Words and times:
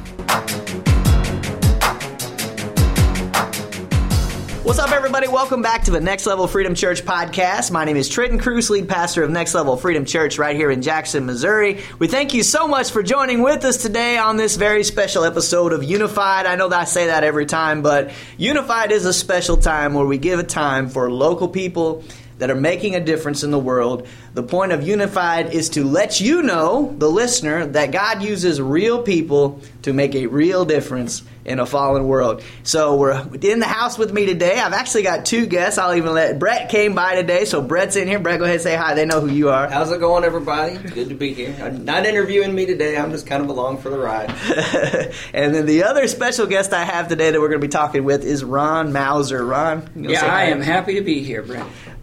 What's 4.67 4.79
up, 4.79 4.91
everybody? 4.91 5.29
Welcome 5.29 5.61
back 5.61 5.83
to 5.83 5.91
the 5.91 6.01
Next 6.01 6.25
Level 6.25 6.45
Freedom 6.45 6.75
Church 6.75 7.05
podcast. 7.05 7.71
My 7.71 7.85
name 7.85 7.95
is 7.95 8.09
Trenton 8.09 8.37
Cruz, 8.37 8.69
lead 8.69 8.89
pastor 8.89 9.23
of 9.23 9.29
Next 9.29 9.55
Level 9.55 9.77
Freedom 9.77 10.03
Church 10.03 10.37
right 10.37 10.57
here 10.57 10.69
in 10.69 10.81
Jackson, 10.81 11.25
Missouri. 11.25 11.81
We 11.99 12.07
thank 12.07 12.33
you 12.33 12.43
so 12.43 12.67
much 12.67 12.91
for 12.91 13.01
joining 13.01 13.41
with 13.41 13.63
us 13.63 13.77
today 13.77 14.17
on 14.17 14.35
this 14.35 14.57
very 14.57 14.83
special 14.83 15.23
episode 15.23 15.71
of 15.71 15.85
Unified. 15.85 16.45
I 16.45 16.57
know 16.57 16.67
that 16.67 16.81
I 16.81 16.83
say 16.83 17.07
that 17.07 17.23
every 17.23 17.45
time, 17.45 17.81
but 17.81 18.11
Unified 18.37 18.91
is 18.91 19.05
a 19.05 19.13
special 19.13 19.55
time 19.55 19.93
where 19.93 20.05
we 20.05 20.17
give 20.17 20.37
a 20.37 20.43
time 20.43 20.89
for 20.89 21.09
local 21.09 21.47
people 21.47 22.03
that 22.37 22.49
are 22.49 22.55
making 22.55 22.95
a 22.95 22.99
difference 22.99 23.43
in 23.43 23.51
the 23.51 23.59
world. 23.59 24.07
The 24.33 24.43
point 24.43 24.71
of 24.71 24.87
Unified 24.87 25.53
is 25.53 25.69
to 25.69 25.83
let 25.83 26.21
you 26.21 26.43
know, 26.43 26.95
the 26.97 27.09
listener, 27.09 27.65
that 27.67 27.91
God 27.91 28.21
uses 28.21 28.61
real 28.61 29.01
people 29.01 29.61
to 29.83 29.93
make 29.93 30.15
a 30.15 30.27
real 30.27 30.65
difference 30.65 31.23
in 31.47 31.59
a 31.59 31.65
fallen 31.65 32.07
world. 32.07 32.43
So 32.63 32.97
we're 32.97 33.25
in 33.41 33.59
the 33.59 33.65
house 33.65 33.97
with 33.97 34.13
me 34.13 34.25
today. 34.25 34.59
I've 34.59 34.73
actually 34.73 35.03
got 35.03 35.25
two 35.25 35.45
guests. 35.45 35.79
I'll 35.79 35.95
even 35.95 36.13
let 36.13 36.37
Brett 36.39 36.69
came 36.69 36.93
by 36.93 37.15
today. 37.15 37.45
So 37.45 37.61
Brett's 37.61 37.95
in 37.95 38.07
here. 38.07 38.19
Brett, 38.19 38.39
go 38.39 38.43
ahead 38.43 38.55
and 38.55 38.63
say 38.63 38.75
hi. 38.75 38.93
They 38.93 39.05
know 39.05 39.21
who 39.21 39.29
you 39.29 39.49
are. 39.49 39.69
How's 39.69 39.91
it 39.91 39.99
going, 39.99 40.25
everybody? 40.25 40.77
Good 40.77 41.09
to 41.09 41.15
be 41.15 41.33
here. 41.33 41.55
Uh, 41.59 41.69
not 41.69 42.05
interviewing 42.05 42.53
me 42.53 42.65
today. 42.65 42.97
I'm 42.97 43.11
just 43.11 43.25
kind 43.25 43.41
of 43.41 43.49
along 43.49 43.77
for 43.77 43.89
the 43.89 43.97
ride. 43.97 44.29
and 45.33 45.55
then 45.55 45.65
the 45.65 45.85
other 45.85 46.07
special 46.07 46.47
guest 46.47 46.73
I 46.73 46.83
have 46.83 47.07
today 47.07 47.31
that 47.31 47.39
we're 47.39 47.47
going 47.47 47.61
to 47.61 47.67
be 47.67 47.71
talking 47.71 48.03
with 48.03 48.25
is 48.25 48.43
Ron 48.43 48.91
Mauser. 48.91 49.45
Ron, 49.45 49.89
yeah, 49.95 50.25
I 50.25 50.45
am 50.45 50.61
happy 50.61 50.95
to 50.95 51.01
be 51.01 51.23
here, 51.23 51.41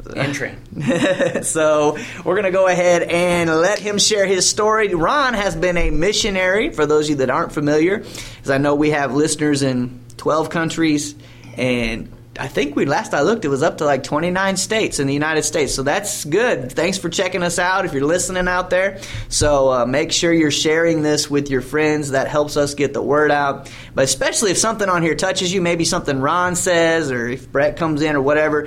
Brent. 0.39 1.47
so 1.47 1.99
we're 2.25 2.35
going 2.35 2.45
to 2.45 2.51
go 2.51 2.67
ahead 2.67 3.03
and 3.03 3.51
let 3.51 3.79
him 3.79 3.99
share 3.99 4.27
his 4.27 4.49
story. 4.49 4.95
Ron 4.95 5.35
has 5.35 5.57
been 5.57 5.77
a 5.77 5.91
missionary, 5.91 6.71
for 6.71 6.87
those 6.87 7.07
of 7.07 7.11
you 7.11 7.17
that 7.17 7.31
aren't 7.31 7.53
familiar, 7.53 7.99
because 7.99 8.51
I 8.51 8.59
know 8.59 8.75
we 8.75 8.91
have 8.91 9.15
listeners 9.15 9.63
in 9.63 10.01
12 10.17 10.51
countries 10.51 11.15
and 11.57 12.11
I 12.39 12.49
think 12.49 12.75
we 12.75 12.85
last 12.85 13.15
I 13.15 13.23
looked, 13.23 13.45
it 13.45 13.49
was 13.49 13.63
up 13.63 13.79
to 13.79 13.85
like 13.85 14.03
29 14.03 14.57
states 14.57 14.99
in 14.99 15.07
the 15.07 15.15
United 15.15 15.45
States. 15.45 15.73
So 15.73 15.85
that's 15.85 16.25
good. 16.25 16.73
Thanks 16.73 16.99
for 16.99 17.09
checking 17.09 17.45
us 17.45 17.61
out 17.61 17.85
if 17.85 17.93
you're 17.93 18.05
listening 18.05 18.49
out 18.49 18.71
there. 18.71 19.01
So 19.29 19.73
uh, 19.73 19.87
make 19.87 20.11
sure 20.11 20.33
you're 20.33 20.51
sharing 20.51 21.03
this 21.03 21.31
with 21.31 21.49
your 21.49 21.61
friends. 21.61 22.11
That 22.11 22.27
helps 22.27 22.57
us 22.57 22.75
get 22.75 22.93
the 22.93 23.03
word 23.03 23.31
out. 23.31 23.71
But 23.95 24.05
especially 24.05 24.51
if 24.51 24.59
something 24.59 24.89
on 24.89 25.03
here 25.03 25.15
touches 25.15 25.55
you, 25.55 25.63
maybe 25.63 25.85
something 25.85 26.21
Ron 26.21 26.57
says 26.57 27.13
or 27.13 27.29
if 27.29 27.51
Brett 27.53 27.77
comes 27.77 28.03
in 28.03 28.17
or 28.17 28.21
whatever, 28.21 28.67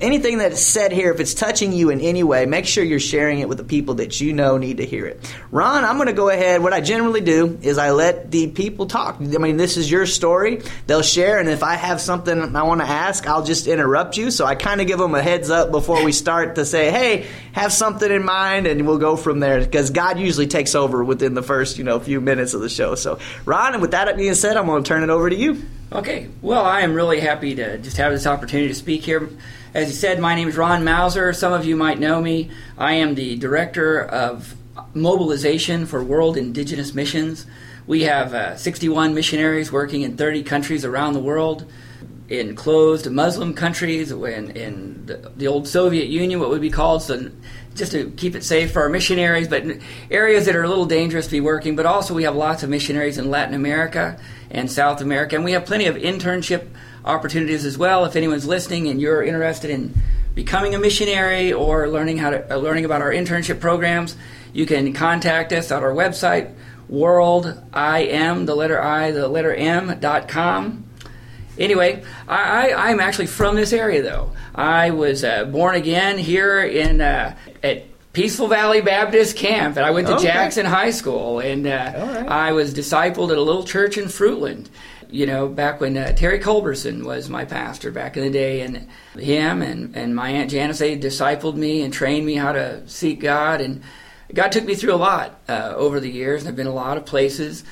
anything 0.00 0.38
that's 0.38 0.62
said 0.62 0.90
here, 0.90 1.12
if 1.12 1.20
it's 1.20 1.34
touching 1.34 1.72
you 1.72 1.90
in 1.90 2.00
any 2.00 2.22
way, 2.22 2.46
make 2.46 2.64
sure 2.64 2.82
you're 2.82 2.98
sharing 2.98 3.40
it 3.40 3.48
with 3.48 3.58
the 3.58 3.64
people 3.64 3.96
that 3.96 4.22
you 4.22 4.32
know 4.32 4.56
need 4.56 4.78
to 4.78 4.86
hear 4.86 5.04
it. 5.04 5.20
Ron, 5.50 5.84
I'm 5.84 5.96
going 5.96 6.06
to 6.06 6.14
go 6.14 6.30
ahead. 6.30 6.62
What 6.62 6.72
I 6.72 6.80
generally 6.80 7.20
do 7.20 7.58
is 7.60 7.76
I 7.76 7.90
let 7.90 8.30
the 8.30 8.48
people 8.48 8.86
talk. 8.86 9.16
I 9.20 9.24
mean, 9.24 9.58
this 9.58 9.76
is 9.76 9.90
your 9.90 10.06
story. 10.06 10.62
They'll 10.86 11.02
share, 11.02 11.38
and 11.38 11.48
if 11.50 11.62
I 11.62 11.74
have 11.74 12.00
something 12.00 12.56
I 12.56 12.62
want 12.62 12.80
to 12.80 12.86
ask, 12.86 13.01
ask, 13.02 13.26
I'll 13.26 13.44
just 13.44 13.66
interrupt 13.66 14.16
you. 14.16 14.30
So 14.30 14.44
I 14.44 14.54
kind 14.54 14.80
of 14.80 14.86
give 14.86 14.98
them 14.98 15.14
a 15.14 15.22
heads 15.22 15.50
up 15.50 15.70
before 15.70 16.04
we 16.04 16.12
start 16.12 16.54
to 16.54 16.64
say, 16.64 16.90
hey, 16.90 17.26
have 17.52 17.72
something 17.72 18.10
in 18.10 18.24
mind, 18.24 18.66
and 18.66 18.86
we'll 18.86 18.98
go 18.98 19.16
from 19.16 19.40
there. 19.40 19.60
Because 19.60 19.90
God 19.90 20.18
usually 20.18 20.46
takes 20.46 20.74
over 20.74 21.02
within 21.02 21.34
the 21.34 21.42
first, 21.42 21.78
you 21.78 21.84
know, 21.84 21.98
few 22.00 22.20
minutes 22.20 22.54
of 22.54 22.60
the 22.60 22.68
show. 22.68 22.94
So, 22.94 23.18
Ron, 23.44 23.74
and 23.74 23.82
with 23.82 23.90
that 23.90 24.16
being 24.16 24.34
said, 24.34 24.56
I'm 24.56 24.66
going 24.66 24.82
to 24.82 24.88
turn 24.88 25.02
it 25.02 25.10
over 25.10 25.28
to 25.28 25.36
you. 25.36 25.62
Okay. 25.90 26.28
Well, 26.40 26.64
I 26.64 26.80
am 26.80 26.94
really 26.94 27.20
happy 27.20 27.54
to 27.56 27.78
just 27.78 27.96
have 27.98 28.12
this 28.12 28.26
opportunity 28.26 28.68
to 28.68 28.74
speak 28.74 29.02
here. 29.02 29.28
As 29.74 29.88
you 29.88 29.94
said, 29.94 30.20
my 30.20 30.34
name 30.34 30.48
is 30.48 30.56
Ron 30.56 30.84
Mauser. 30.84 31.32
Some 31.32 31.52
of 31.52 31.64
you 31.64 31.76
might 31.76 31.98
know 31.98 32.20
me. 32.20 32.50
I 32.78 32.94
am 32.94 33.14
the 33.14 33.36
director 33.36 34.00
of 34.00 34.54
mobilization 34.94 35.86
for 35.86 36.02
World 36.02 36.36
Indigenous 36.36 36.94
Missions. 36.94 37.46
We 37.86 38.02
have 38.02 38.32
uh, 38.32 38.56
61 38.56 39.14
missionaries 39.14 39.72
working 39.72 40.02
in 40.02 40.16
30 40.16 40.44
countries 40.44 40.84
around 40.84 41.14
the 41.14 41.20
world 41.20 41.70
in 42.28 42.54
closed 42.54 43.10
Muslim 43.10 43.52
countries, 43.54 44.10
in, 44.10 44.50
in 44.50 45.06
the, 45.06 45.32
the, 45.36 45.46
old 45.46 45.68
Soviet 45.68 46.06
Union, 46.06 46.40
what 46.40 46.48
would 46.48 46.60
be 46.60 46.70
called, 46.70 47.02
so 47.02 47.30
just 47.74 47.92
to 47.92 48.10
keep 48.12 48.34
it 48.34 48.44
safe 48.44 48.72
for 48.72 48.82
our 48.82 48.88
missionaries, 48.88 49.48
but 49.48 49.64
areas 50.10 50.46
that 50.46 50.56
are 50.56 50.62
a 50.62 50.68
little 50.68 50.86
dangerous 50.86 51.26
to 51.26 51.32
be 51.32 51.40
working. 51.40 51.76
But 51.76 51.86
also, 51.86 52.14
we 52.14 52.22
have 52.24 52.36
lots 52.36 52.62
of 52.62 52.70
missionaries 52.70 53.18
in 53.18 53.30
Latin 53.30 53.54
America 53.54 54.18
and 54.50 54.70
South 54.70 55.00
America, 55.00 55.36
and 55.36 55.44
we 55.44 55.52
have 55.52 55.66
plenty 55.66 55.86
of 55.86 55.96
internship 55.96 56.68
opportunities 57.04 57.64
as 57.64 57.76
well. 57.76 58.04
If 58.04 58.16
anyone's 58.16 58.46
listening 58.46 58.88
and 58.88 59.00
you're 59.00 59.22
interested 59.22 59.70
in 59.70 59.94
becoming 60.34 60.74
a 60.74 60.78
missionary 60.78 61.52
or 61.52 61.88
learning 61.88 62.18
how 62.18 62.30
to 62.30 62.54
uh, 62.54 62.56
learning 62.56 62.84
about 62.84 63.02
our 63.02 63.10
internship 63.10 63.60
programs, 63.60 64.16
you 64.52 64.66
can 64.66 64.92
contact 64.92 65.52
us 65.52 65.70
at 65.70 65.82
our 65.82 65.92
website, 65.92 66.54
worldim, 66.90 68.46
the 68.46 68.54
letter 68.54 68.80
I, 68.80 69.10
the 69.10 69.28
letter 69.28 69.54
M 69.54 69.98
dot 70.00 70.28
com 70.28 70.84
Anyway, 71.58 72.02
I, 72.28 72.90
am 72.90 73.00
actually 73.00 73.26
from 73.26 73.56
this 73.56 73.72
area, 73.72 74.02
though. 74.02 74.32
I 74.54 74.90
was 74.90 75.22
uh, 75.22 75.44
born 75.44 75.74
again 75.74 76.18
here 76.18 76.62
in 76.62 77.00
uh, 77.00 77.36
at 77.62 77.84
Peaceful 78.12 78.48
Valley 78.48 78.80
Baptist 78.80 79.36
Camp, 79.36 79.76
and 79.76 79.84
I 79.84 79.90
went 79.90 80.06
to 80.06 80.14
okay. 80.14 80.24
Jackson 80.24 80.66
High 80.66 80.90
School, 80.90 81.40
and 81.40 81.66
uh, 81.66 81.92
right. 81.94 82.28
I 82.28 82.52
was 82.52 82.74
discipled 82.74 83.30
at 83.30 83.38
a 83.38 83.42
little 83.42 83.64
church 83.64 83.96
in 83.96 84.04
Fruitland. 84.04 84.68
You 85.10 85.26
know, 85.26 85.46
back 85.46 85.80
when 85.80 85.96
uh, 85.98 86.12
Terry 86.12 86.38
Culberson 86.38 87.04
was 87.04 87.28
my 87.28 87.44
pastor 87.44 87.90
back 87.90 88.16
in 88.16 88.24
the 88.24 88.30
day, 88.30 88.62
and 88.62 88.88
him 89.18 89.60
and, 89.60 89.94
and 89.94 90.16
my 90.16 90.30
aunt 90.30 90.50
Janice 90.50 90.78
they 90.78 90.98
discipled 90.98 91.54
me 91.54 91.82
and 91.82 91.92
trained 91.92 92.24
me 92.24 92.34
how 92.34 92.52
to 92.52 92.86
seek 92.88 93.20
God, 93.20 93.60
and 93.60 93.82
God 94.32 94.52
took 94.52 94.64
me 94.64 94.74
through 94.74 94.94
a 94.94 94.96
lot 94.96 95.40
uh, 95.48 95.72
over 95.76 96.00
the 96.00 96.10
years, 96.10 96.42
and 96.42 96.48
I've 96.48 96.56
been 96.56 96.66
a 96.66 96.72
lot 96.72 96.96
of 96.96 97.04
places. 97.04 97.64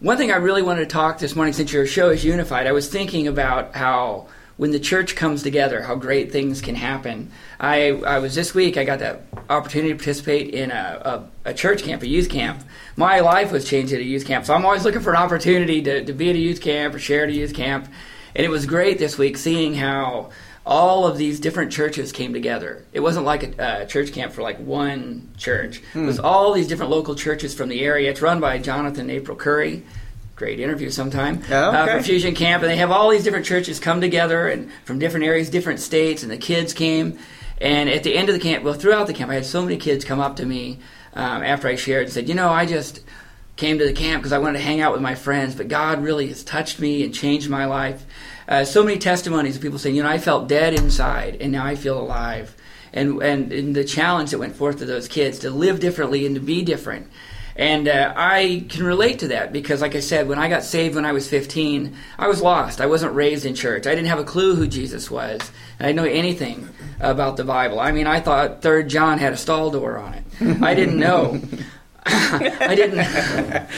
One 0.00 0.16
thing 0.16 0.30
I 0.30 0.36
really 0.36 0.62
wanted 0.62 0.82
to 0.82 0.86
talk 0.86 1.18
this 1.18 1.34
morning, 1.34 1.52
since 1.52 1.72
your 1.72 1.84
show 1.84 2.10
is 2.10 2.24
unified, 2.24 2.68
I 2.68 2.72
was 2.72 2.88
thinking 2.88 3.26
about 3.26 3.74
how 3.74 4.28
when 4.56 4.70
the 4.70 4.78
church 4.78 5.16
comes 5.16 5.42
together, 5.42 5.82
how 5.82 5.96
great 5.96 6.30
things 6.30 6.60
can 6.60 6.76
happen. 6.76 7.32
I, 7.58 7.90
I 8.06 8.20
was 8.20 8.32
this 8.36 8.54
week, 8.54 8.76
I 8.76 8.84
got 8.84 9.00
the 9.00 9.18
opportunity 9.50 9.90
to 9.90 9.96
participate 9.96 10.54
in 10.54 10.70
a, 10.70 11.28
a, 11.44 11.50
a, 11.50 11.54
church 11.54 11.82
camp, 11.82 12.02
a 12.02 12.06
youth 12.06 12.28
camp. 12.28 12.62
My 12.94 13.18
life 13.18 13.50
was 13.50 13.68
changed 13.68 13.92
at 13.92 13.98
a 13.98 14.04
youth 14.04 14.24
camp, 14.24 14.46
so 14.46 14.54
I'm 14.54 14.64
always 14.64 14.84
looking 14.84 15.00
for 15.00 15.10
an 15.10 15.16
opportunity 15.16 15.82
to, 15.82 16.04
to 16.04 16.12
be 16.12 16.30
at 16.30 16.36
a 16.36 16.38
youth 16.38 16.60
camp 16.60 16.94
or 16.94 17.00
share 17.00 17.24
at 17.24 17.30
a 17.30 17.32
youth 17.32 17.54
camp. 17.54 17.88
And 18.36 18.44
it 18.44 18.50
was 18.50 18.66
great 18.66 19.00
this 19.00 19.18
week 19.18 19.36
seeing 19.36 19.74
how 19.74 20.30
all 20.68 21.06
of 21.06 21.16
these 21.16 21.40
different 21.40 21.72
churches 21.72 22.12
came 22.12 22.34
together. 22.34 22.84
It 22.92 23.00
wasn't 23.00 23.24
like 23.24 23.58
a, 23.58 23.86
church 23.86 24.12
camp 24.12 24.34
for 24.34 24.42
like 24.42 24.58
one 24.58 25.30
church. 25.38 25.78
Hmm. 25.94 26.04
It 26.04 26.06
was 26.06 26.20
all 26.20 26.52
these 26.52 26.68
different 26.68 26.92
local 26.92 27.14
churches 27.14 27.54
from 27.54 27.70
the 27.70 27.80
area. 27.80 28.10
It's 28.10 28.20
run 28.20 28.38
by 28.38 28.58
Jonathan 28.58 29.08
April 29.08 29.34
Curry. 29.34 29.82
Great 30.36 30.60
interview 30.60 30.90
sometime 30.90 31.42
oh, 31.50 31.68
okay. 31.70 31.78
uh, 31.78 31.96
for 31.96 32.02
Fusion 32.02 32.34
Camp, 32.34 32.62
and 32.62 32.70
they 32.70 32.76
have 32.76 32.90
all 32.90 33.08
these 33.08 33.24
different 33.24 33.46
churches 33.46 33.80
come 33.80 34.02
together 34.02 34.46
and 34.46 34.70
from 34.84 34.98
different 34.98 35.24
areas, 35.24 35.48
different 35.48 35.80
states, 35.80 36.22
and 36.22 36.30
the 36.30 36.36
kids 36.36 36.74
came. 36.74 37.18
And 37.62 37.88
at 37.88 38.02
the 38.02 38.14
end 38.14 38.28
of 38.28 38.34
the 38.34 38.40
camp, 38.40 38.62
well, 38.62 38.74
throughout 38.74 39.06
the 39.06 39.14
camp, 39.14 39.30
I 39.30 39.34
had 39.34 39.46
so 39.46 39.62
many 39.62 39.78
kids 39.78 40.04
come 40.04 40.20
up 40.20 40.36
to 40.36 40.44
me 40.44 40.80
um, 41.14 41.42
after 41.42 41.66
I 41.66 41.76
shared 41.76 42.04
and 42.04 42.12
said, 42.12 42.28
"You 42.28 42.34
know, 42.34 42.50
I 42.50 42.66
just 42.66 43.00
came 43.56 43.78
to 43.78 43.86
the 43.86 43.94
camp 43.94 44.22
because 44.22 44.34
I 44.34 44.38
wanted 44.38 44.58
to 44.58 44.64
hang 44.64 44.82
out 44.82 44.92
with 44.92 45.00
my 45.00 45.14
friends, 45.14 45.54
but 45.54 45.66
God 45.66 46.02
really 46.02 46.28
has 46.28 46.44
touched 46.44 46.78
me 46.78 47.02
and 47.04 47.14
changed 47.14 47.48
my 47.48 47.64
life." 47.64 48.04
Uh, 48.48 48.64
so 48.64 48.82
many 48.82 48.98
testimonies 48.98 49.56
of 49.56 49.62
people 49.62 49.78
saying, 49.78 49.94
you 49.94 50.02
know, 50.02 50.08
I 50.08 50.18
felt 50.18 50.48
dead 50.48 50.72
inside 50.72 51.36
and 51.40 51.52
now 51.52 51.66
I 51.66 51.76
feel 51.76 52.00
alive. 52.00 52.56
And, 52.94 53.22
and, 53.22 53.52
and 53.52 53.76
the 53.76 53.84
challenge 53.84 54.30
that 54.30 54.38
went 54.38 54.56
forth 54.56 54.78
to 54.78 54.86
those 54.86 55.06
kids 55.06 55.40
to 55.40 55.50
live 55.50 55.78
differently 55.78 56.24
and 56.24 56.34
to 56.34 56.40
be 56.40 56.62
different. 56.62 57.08
And 57.54 57.88
uh, 57.88 58.14
I 58.16 58.64
can 58.68 58.84
relate 58.84 59.18
to 59.18 59.28
that 59.28 59.52
because, 59.52 59.82
like 59.82 59.96
I 59.96 60.00
said, 60.00 60.28
when 60.28 60.38
I 60.38 60.48
got 60.48 60.62
saved 60.62 60.94
when 60.94 61.04
I 61.04 61.12
was 61.12 61.28
15, 61.28 61.94
I 62.16 62.28
was 62.28 62.40
lost. 62.40 62.80
I 62.80 62.86
wasn't 62.86 63.14
raised 63.14 63.44
in 63.44 63.56
church. 63.56 63.86
I 63.86 63.96
didn't 63.96 64.06
have 64.06 64.20
a 64.20 64.24
clue 64.24 64.54
who 64.54 64.68
Jesus 64.68 65.10
was. 65.10 65.40
I 65.80 65.86
didn't 65.86 65.96
know 65.96 66.04
anything 66.04 66.68
about 67.00 67.36
the 67.36 67.42
Bible. 67.42 67.80
I 67.80 67.90
mean, 67.90 68.06
I 68.06 68.20
thought 68.20 68.62
Third 68.62 68.88
John 68.88 69.18
had 69.18 69.32
a 69.32 69.36
stall 69.36 69.72
door 69.72 69.98
on 69.98 70.14
it. 70.14 70.62
I 70.62 70.74
didn't 70.74 70.98
know. 70.98 71.40
I 72.60 72.74
didn't. 72.74 73.00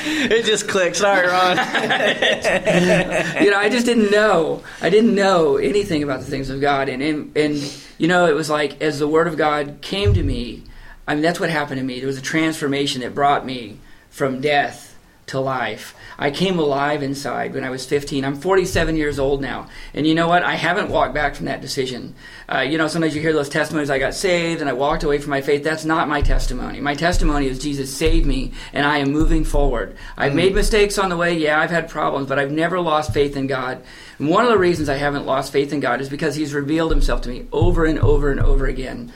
it 0.05 0.45
just 0.45 0.69
clicked. 0.69 0.97
Sorry, 0.97 1.27
Ron. 1.27 1.57
you 3.43 3.51
know, 3.51 3.59
I 3.59 3.69
just 3.71 3.87
didn't 3.87 4.11
know. 4.11 4.63
I 4.81 4.89
didn't 4.89 5.15
know 5.15 5.57
anything 5.57 6.03
about 6.03 6.21
the 6.21 6.27
things 6.27 6.49
of 6.49 6.61
God, 6.61 6.89
and, 6.89 7.03
and 7.03 7.37
and 7.37 7.83
you 7.99 8.07
know, 8.07 8.27
it 8.27 8.35
was 8.35 8.49
like 8.49 8.81
as 8.81 8.99
the 8.99 9.09
Word 9.09 9.27
of 9.27 9.37
God 9.37 9.79
came 9.81 10.15
to 10.15 10.23
me, 10.23 10.63
I 11.09 11.15
mean, 11.15 11.23
that's 11.23 11.41
what 11.41 11.51
happened 11.51 11.81
to 11.81 11.85
me. 11.85 11.99
There 11.99 12.07
was 12.07 12.19
a 12.19 12.23
transformation 12.23 13.01
that 13.01 13.15
brought 13.15 13.45
me 13.45 13.79
from 14.11 14.41
death 14.41 14.90
to 15.31 15.41
life. 15.41 15.95
I 16.19 16.31
came 16.31 16.59
alive 16.59 17.03
inside 17.03 17.55
when 17.55 17.65
I 17.65 17.71
was 17.71 17.87
15. 17.87 18.25
I'm 18.25 18.37
47 18.37 18.97
years 18.97 19.19
old 19.19 19.41
now. 19.41 19.69
And 19.95 20.07
you 20.07 20.15
know 20.15 20.29
what? 20.29 20.43
I 20.43 20.55
haven't 20.55 20.91
walked 20.91 21.15
back 21.15 21.35
from 21.35 21.47
that 21.47 21.61
decision. 21.61 22.15
Uh, 22.53 22.61
you 22.61 22.77
know, 22.77 22.89
sometimes 22.89 23.15
you 23.15 23.23
hear 23.23 23.33
those 23.33 23.49
testimonies, 23.49 23.91
I 23.91 23.99
got 23.99 24.15
saved 24.15 24.61
and 24.61 24.69
I 24.69 24.75
walked 24.75 25.03
away 25.03 25.19
from 25.19 25.31
my 25.31 25.41
faith. 25.41 25.65
That's 25.65 25.85
not 25.85 26.09
my 26.09 26.21
testimony. 26.21 26.81
My 26.81 26.95
testimony 26.95 27.47
is 27.47 27.59
Jesus 27.59 27.97
saved 27.97 28.27
me 28.27 28.53
and 28.73 28.85
I 28.85 28.99
am 28.99 29.13
moving 29.13 29.45
forward. 29.45 29.97
I've 30.17 30.35
made 30.35 30.55
mistakes 30.55 30.99
on 30.99 31.09
the 31.09 31.17
way. 31.17 31.39
Yeah, 31.39 31.61
I've 31.61 31.71
had 31.71 31.89
problems, 31.89 32.29
but 32.29 32.39
I've 32.39 32.53
never 32.53 32.81
lost 32.81 33.15
faith 33.15 33.37
in 33.37 33.47
God. 33.47 33.83
And 34.19 34.29
one 34.29 34.45
of 34.45 34.51
the 34.51 34.59
reasons 34.59 34.89
I 34.89 34.97
haven't 34.97 35.27
lost 35.27 35.53
faith 35.53 35.73
in 35.73 35.81
God 35.81 36.01
is 36.01 36.11
because 36.11 36.35
He's 36.35 36.53
revealed 36.53 36.91
Himself 36.91 37.23
to 37.23 37.29
me 37.29 37.47
over 37.53 37.87
and 37.87 37.99
over 37.99 38.31
and 38.31 38.41
over 38.41 38.67
again. 38.67 39.13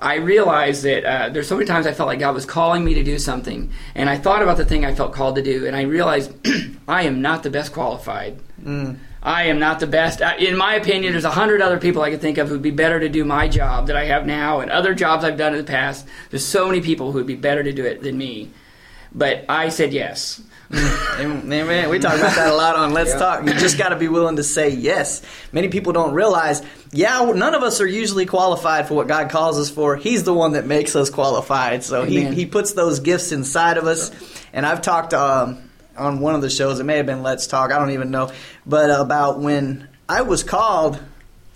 I 0.00 0.16
realized 0.16 0.82
that 0.84 1.04
uh, 1.04 1.28
there's 1.30 1.48
so 1.48 1.56
many 1.56 1.66
times 1.66 1.86
I 1.86 1.92
felt 1.92 2.06
like 2.06 2.18
God 2.18 2.34
was 2.34 2.46
calling 2.46 2.84
me 2.84 2.94
to 2.94 3.02
do 3.02 3.18
something, 3.18 3.70
and 3.94 4.08
I 4.08 4.16
thought 4.16 4.42
about 4.42 4.56
the 4.56 4.64
thing 4.64 4.84
I 4.84 4.94
felt 4.94 5.12
called 5.12 5.36
to 5.36 5.42
do, 5.42 5.66
and 5.66 5.74
I 5.74 5.82
realized 5.82 6.32
I 6.88 7.02
am 7.02 7.20
not 7.20 7.42
the 7.42 7.50
best 7.50 7.72
qualified. 7.72 8.38
Mm. 8.62 8.98
I 9.22 9.44
am 9.44 9.58
not 9.58 9.80
the 9.80 9.86
best. 9.86 10.20
In 10.20 10.56
my 10.56 10.74
opinion, 10.74 11.12
there's 11.12 11.24
a 11.24 11.30
hundred 11.30 11.60
other 11.60 11.78
people 11.78 12.02
I 12.02 12.10
could 12.10 12.20
think 12.20 12.38
of 12.38 12.48
who'd 12.48 12.62
be 12.62 12.70
better 12.70 13.00
to 13.00 13.08
do 13.08 13.24
my 13.24 13.48
job 13.48 13.88
that 13.88 13.96
I 13.96 14.04
have 14.04 14.26
now, 14.26 14.60
and 14.60 14.70
other 14.70 14.94
jobs 14.94 15.24
I've 15.24 15.36
done 15.36 15.52
in 15.52 15.58
the 15.58 15.64
past. 15.64 16.06
There's 16.30 16.46
so 16.46 16.66
many 16.66 16.80
people 16.80 17.10
who 17.12 17.18
would 17.18 17.26
be 17.26 17.34
better 17.34 17.62
to 17.62 17.72
do 17.72 17.84
it 17.84 18.02
than 18.02 18.16
me, 18.16 18.50
but 19.12 19.44
I 19.48 19.68
said 19.70 19.92
yes. 19.92 20.40
Amen. 20.74 21.88
We 21.88 21.98
talk 21.98 22.18
about 22.18 22.34
that 22.36 22.52
a 22.52 22.54
lot 22.54 22.76
on 22.76 22.92
Let's 22.92 23.10
Yeah. 23.10 23.18
Talk. 23.18 23.46
You 23.46 23.54
just 23.54 23.78
got 23.78 23.88
to 23.90 23.96
be 23.96 24.08
willing 24.08 24.36
to 24.36 24.44
say 24.44 24.70
yes. 24.70 25.22
Many 25.50 25.68
people 25.68 25.92
don't 25.92 26.12
realize, 26.12 26.62
yeah, 26.92 27.24
none 27.34 27.54
of 27.54 27.62
us 27.62 27.80
are 27.80 27.86
usually 27.86 28.26
qualified 28.26 28.86
for 28.86 28.94
what 28.94 29.08
God 29.08 29.30
calls 29.30 29.58
us 29.58 29.70
for. 29.70 29.96
He's 29.96 30.24
the 30.24 30.34
one 30.34 30.52
that 30.52 30.66
makes 30.66 30.94
us 30.94 31.08
qualified. 31.10 31.84
So 31.84 32.04
he, 32.04 32.24
he 32.26 32.46
puts 32.46 32.72
those 32.72 33.00
gifts 33.00 33.32
inside 33.32 33.78
of 33.78 33.86
us. 33.86 34.10
And 34.52 34.66
I've 34.66 34.82
talked 34.82 35.14
um, 35.14 35.70
on 35.96 36.20
one 36.20 36.34
of 36.34 36.42
the 36.42 36.50
shows, 36.50 36.80
it 36.80 36.84
may 36.84 36.98
have 36.98 37.06
been 37.06 37.22
Let's 37.22 37.46
Talk, 37.46 37.72
I 37.72 37.78
don't 37.78 37.90
even 37.90 38.10
know, 38.10 38.30
but 38.66 38.90
about 38.90 39.40
when 39.40 39.88
I 40.08 40.22
was 40.22 40.42
called 40.42 41.00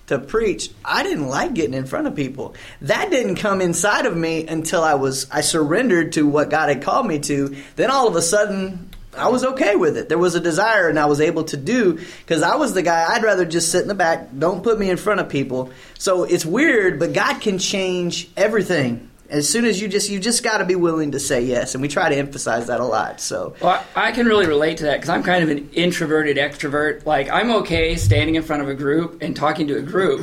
to 0.06 0.18
preach, 0.18 0.70
I 0.84 1.02
didn't 1.02 1.28
like 1.28 1.54
getting 1.54 1.74
in 1.74 1.86
front 1.86 2.06
of 2.06 2.14
people. 2.14 2.54
That 2.82 3.10
didn't 3.10 3.36
come 3.36 3.60
inside 3.60 4.04
of 4.04 4.16
me 4.16 4.46
until 4.46 4.82
I 4.82 4.94
was 4.94 5.30
I 5.30 5.42
surrendered 5.42 6.12
to 6.12 6.26
what 6.26 6.50
God 6.50 6.68
had 6.68 6.82
called 6.82 7.06
me 7.06 7.18
to. 7.20 7.56
Then 7.76 7.90
all 7.90 8.08
of 8.08 8.16
a 8.16 8.22
sudden 8.22 8.90
I 9.16 9.28
was 9.28 9.44
okay 9.44 9.76
with 9.76 9.96
it. 9.96 10.08
There 10.08 10.18
was 10.18 10.34
a 10.34 10.40
desire 10.40 10.88
and 10.88 10.98
I 10.98 11.06
was 11.06 11.20
able 11.20 11.44
to 11.44 11.56
do 11.56 11.98
cuz 12.26 12.42
I 12.42 12.56
was 12.56 12.72
the 12.72 12.82
guy 12.82 13.06
I'd 13.08 13.22
rather 13.22 13.44
just 13.44 13.70
sit 13.70 13.82
in 13.82 13.88
the 13.88 13.94
back, 13.94 14.28
don't 14.38 14.62
put 14.62 14.78
me 14.78 14.90
in 14.90 14.96
front 14.96 15.20
of 15.20 15.28
people. 15.28 15.70
So 15.98 16.24
it's 16.24 16.46
weird, 16.46 16.98
but 16.98 17.12
God 17.12 17.40
can 17.40 17.58
change 17.58 18.30
everything. 18.36 19.08
As 19.28 19.48
soon 19.48 19.64
as 19.64 19.80
you 19.80 19.88
just 19.88 20.10
you 20.10 20.20
just 20.20 20.42
got 20.42 20.58
to 20.58 20.64
be 20.66 20.74
willing 20.74 21.12
to 21.12 21.20
say 21.20 21.40
yes, 21.40 21.74
and 21.74 21.80
we 21.80 21.88
try 21.88 22.10
to 22.10 22.14
emphasize 22.14 22.66
that 22.66 22.80
a 22.80 22.84
lot. 22.84 23.18
So 23.18 23.54
Well, 23.62 23.82
I 23.96 24.12
can 24.12 24.26
really 24.26 24.46
relate 24.46 24.76
to 24.78 24.84
that 24.84 24.96
because 24.96 25.08
I'm 25.08 25.22
kind 25.22 25.42
of 25.42 25.48
an 25.48 25.70
introverted 25.72 26.36
extrovert. 26.36 27.06
Like, 27.06 27.30
I'm 27.30 27.50
okay 27.62 27.96
standing 27.96 28.34
in 28.34 28.42
front 28.42 28.62
of 28.62 28.68
a 28.68 28.74
group 28.74 29.22
and 29.22 29.34
talking 29.34 29.66
to 29.68 29.78
a 29.78 29.82
group, 29.82 30.20